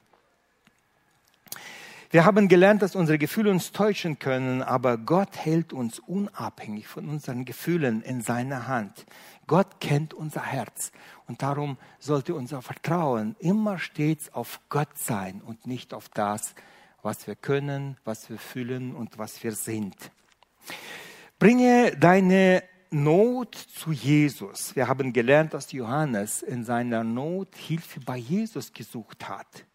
Wir 2.16 2.24
haben 2.24 2.48
gelernt, 2.48 2.82
dass 2.82 2.96
unsere 2.96 3.18
Gefühle 3.18 3.52
uns 3.52 3.74
täuschen 3.74 4.20
können, 4.20 4.64
aber 4.64 4.98
Gott 4.98 5.36
hält 5.36 5.74
uns 5.74 6.00
unabhängig 6.00 6.88
von 6.88 7.10
unseren 7.10 7.44
Gefühlen 7.44 8.02
in 8.02 8.22
seiner 8.22 8.70
Hand. 8.70 9.06
Gott 9.48 9.82
kennt 9.82 10.14
unser 10.14 10.42
Herz 10.42 10.94
und 11.28 11.42
darum 11.42 11.78
sollte 12.00 12.34
unser 12.34 12.62
Vertrauen 12.62 13.36
immer 13.40 13.80
stets 13.80 14.34
auf 14.34 14.62
Gott 14.70 14.98
sein 14.98 15.42
und 15.46 15.68
nicht 15.68 15.94
auf 15.94 16.08
das, 16.08 16.56
was 17.02 17.28
wir 17.28 17.36
können, 17.36 17.98
was 18.06 18.30
wir 18.30 18.38
fühlen 18.38 18.96
und 18.96 19.18
was 19.18 19.44
wir 19.44 19.52
sind. 19.52 19.98
Bringe 21.38 21.98
deine 21.98 22.64
Not 22.92 23.56
zu 23.56 23.92
Jesus. 23.92 24.74
Wir 24.74 24.88
haben 24.88 25.12
gelernt, 25.12 25.54
dass 25.54 25.74
Johannes 25.74 26.44
in 26.44 26.64
seiner 26.64 27.04
Not 27.04 27.58
Hilfe 27.58 28.00
bei 28.00 28.16
Jesus 28.16 28.72
gesucht 28.72 29.28
hat. 29.28 29.66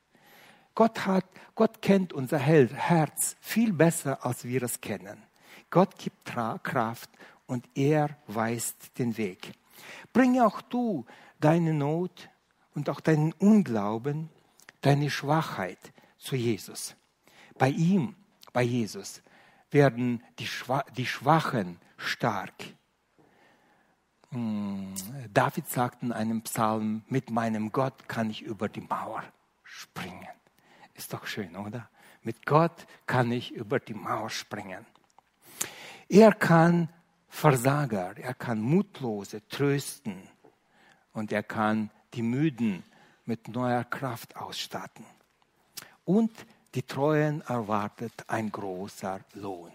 Gott 0.74 1.06
hat, 1.06 1.24
Gott 1.54 1.82
kennt 1.82 2.12
unser 2.12 2.38
Herz 2.38 3.36
viel 3.40 3.72
besser, 3.72 4.24
als 4.24 4.44
wir 4.44 4.62
es 4.62 4.80
kennen. 4.80 5.22
Gott 5.70 5.98
gibt 5.98 6.34
Kraft 6.62 7.10
und 7.46 7.68
er 7.74 8.16
weist 8.26 8.98
den 8.98 9.16
Weg. 9.16 9.52
Bringe 10.12 10.46
auch 10.46 10.60
du 10.62 11.06
deine 11.40 11.74
Not 11.74 12.28
und 12.74 12.88
auch 12.88 13.00
deinen 13.00 13.32
Unglauben, 13.32 14.30
deine 14.80 15.10
Schwachheit 15.10 15.78
zu 16.18 16.36
Jesus. 16.36 16.94
Bei 17.58 17.68
ihm, 17.68 18.14
bei 18.52 18.62
Jesus, 18.62 19.22
werden 19.70 20.22
die, 20.38 20.46
Schwa 20.46 20.84
die 20.96 21.06
Schwachen 21.06 21.78
stark. 21.96 22.54
Hm, 24.30 24.94
David 25.32 25.68
sagt 25.68 26.02
in 26.02 26.12
einem 26.12 26.42
Psalm, 26.42 27.02
mit 27.08 27.30
meinem 27.30 27.72
Gott 27.72 28.08
kann 28.08 28.30
ich 28.30 28.42
über 28.42 28.68
die 28.68 28.80
Mauer 28.80 29.24
springen. 29.62 30.28
Ist 31.00 31.14
doch 31.14 31.26
schön, 31.26 31.56
oder? 31.56 31.88
Mit 32.22 32.44
Gott 32.44 32.86
kann 33.06 33.32
ich 33.32 33.52
über 33.52 33.80
die 33.80 33.94
Mauer 33.94 34.28
springen. 34.28 34.84
Er 36.10 36.34
kann 36.34 36.90
Versager, 37.26 38.18
er 38.18 38.34
kann 38.34 38.60
Mutlose 38.60 39.40
trösten 39.48 40.28
und 41.14 41.32
er 41.32 41.42
kann 41.42 41.88
die 42.12 42.20
Müden 42.20 42.82
mit 43.24 43.48
neuer 43.48 43.84
Kraft 43.84 44.36
ausstatten. 44.36 45.06
Und 46.04 46.32
die 46.74 46.82
Treuen 46.82 47.40
erwartet 47.40 48.12
ein 48.26 48.52
großer 48.52 49.20
Lohn. 49.32 49.72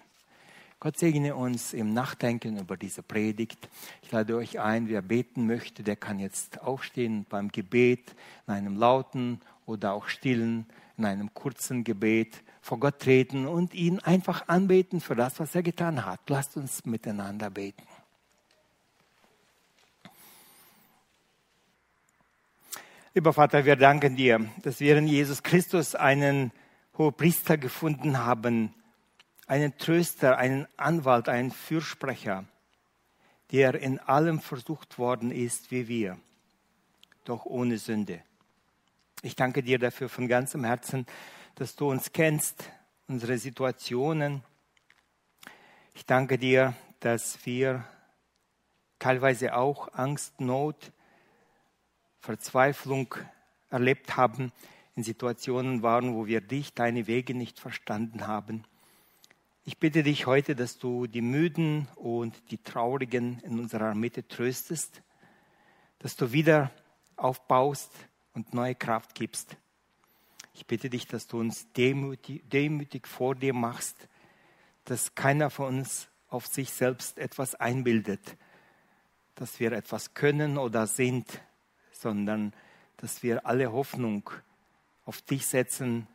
Gott 0.80 1.00
segne 1.00 1.36
uns 1.36 1.74
im 1.74 1.92
Nachdenken 1.92 2.60
über 2.60 2.78
diese 2.78 3.02
Predigt. 3.02 3.68
Ich 4.04 4.12
lade 4.12 4.36
euch 4.36 4.60
ein, 4.60 4.90
wer 4.90 5.02
beten 5.02 5.48
möchte, 5.48 5.82
der 5.82 5.96
kann 5.96 6.20
jetzt 6.20 6.62
aufstehen 6.62 7.26
beim 7.28 7.48
Gebet 7.52 8.14
in 8.46 8.54
einem 8.54 8.78
lauten 8.78 9.42
oder 9.66 9.94
auch 9.94 10.08
stillen, 10.08 10.68
in 10.98 11.06
einem 11.06 11.34
kurzen 11.34 11.84
Gebet 11.84 12.44
vor 12.62 12.80
Gott 12.80 13.00
treten 13.00 13.48
und 13.48 13.74
ihn 13.74 14.00
einfach 14.00 14.48
anbeten 14.48 15.02
für 15.02 15.16
das, 15.16 15.40
was 15.40 15.54
er 15.56 15.64
getan 15.64 16.06
hat. 16.06 16.22
Lasst 16.28 16.58
uns 16.58 16.86
miteinander 16.86 17.50
beten. 17.50 17.84
Lieber 23.14 23.32
Vater, 23.32 23.64
wir 23.64 23.78
danken 23.78 24.18
dir, 24.18 24.50
dass 24.64 24.82
wir 24.82 24.98
in 24.98 25.08
Jesus 25.08 25.42
Christus 25.42 25.96
einen 25.96 26.52
Hohepriester 26.98 27.58
gefunden 27.58 28.18
haben, 28.18 28.74
einen 29.48 29.78
Tröster, 29.78 30.38
einen 30.38 30.68
Anwalt, 30.76 31.30
einen 31.30 31.52
Fürsprecher, 31.52 32.46
der 33.52 33.76
in 33.76 34.00
allem 34.00 34.42
versucht 34.42 34.98
worden 34.98 35.32
ist 35.32 35.72
wie 35.72 35.88
wir, 35.88 36.18
doch 37.24 37.46
ohne 37.46 37.78
Sünde. 37.78 38.22
Ich 39.26 39.36
danke 39.36 39.64
dir 39.64 39.80
dafür 39.80 40.08
von 40.08 40.28
ganzem 40.28 40.64
Herzen, 40.66 41.08
dass 41.56 41.76
du 41.76 41.90
uns 41.90 42.12
kennst, 42.12 42.70
unsere 43.08 43.40
Situationen. 43.40 44.44
Ich 45.96 46.06
danke 46.06 46.38
dir, 46.38 46.76
dass 47.00 47.44
wir 47.44 47.84
teilweise 49.00 49.56
auch 49.56 49.92
Angst, 49.96 50.40
Not, 50.40 50.92
Verzweiflung 52.20 53.16
erlebt 53.72 54.16
haben, 54.16 54.52
in 54.96 55.02
Situationen 55.02 55.82
waren, 55.82 56.14
wo 56.14 56.28
wir 56.28 56.42
dich, 56.42 56.76
deine 56.76 57.08
Wege 57.08 57.34
nicht 57.34 57.60
verstanden 57.60 58.28
haben. 58.28 58.64
Ich 59.64 59.80
bitte 59.80 60.04
dich 60.04 60.28
heute, 60.28 60.56
dass 60.56 60.78
du 60.78 61.08
die 61.08 61.24
Müden 61.24 61.88
und 61.96 62.52
die 62.52 62.60
Traurigen 62.60 63.40
in 63.40 63.60
unserer 63.60 63.96
Mitte 63.96 64.28
tröstest, 64.28 65.02
dass 65.98 66.16
du 66.16 66.32
wieder 66.32 66.70
aufbaust 67.16 67.90
und 68.36 68.54
neue 68.54 68.76
Kraft 68.76 69.16
gibst. 69.16 69.58
Ich 70.54 70.66
bitte 70.68 70.90
dich, 70.90 71.08
dass 71.08 71.28
du 71.28 71.40
uns 71.40 71.72
demütig, 71.74 72.44
demütig 72.50 73.08
vor 73.08 73.34
dir 73.34 73.54
machst, 73.54 74.08
dass 74.86 75.16
keiner 75.16 75.50
von 75.50 75.80
uns 75.80 76.08
auf 76.30 76.46
sich 76.48 76.72
selbst 76.72 77.18
etwas 77.18 77.56
einbildet, 77.56 78.38
dass 79.36 79.60
wir 79.60 79.72
etwas 79.72 80.14
können 80.14 80.58
oder 80.58 80.86
sind, 80.86 81.42
sondern 81.92 82.54
dass 82.98 83.24
wir 83.24 83.46
alle 83.46 83.72
Hoffnung 83.72 84.30
auf 85.06 85.22
dich 85.22 85.46
setzen, 85.46 86.08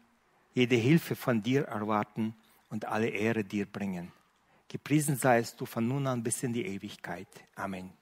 jede 0.54 0.76
Hilfe 0.76 1.16
von 1.16 1.42
dir 1.42 1.64
erwarten 1.64 2.34
und 2.70 2.86
alle 2.86 3.08
Ehre 3.08 3.44
dir 3.44 3.66
bringen. 3.66 4.12
Gepriesen 4.68 5.16
seist 5.16 5.60
du 5.60 5.66
von 5.66 5.86
nun 5.86 6.06
an 6.06 6.22
bis 6.22 6.42
in 6.42 6.52
die 6.52 6.64
Ewigkeit. 6.64 7.28
Amen. 7.56 7.99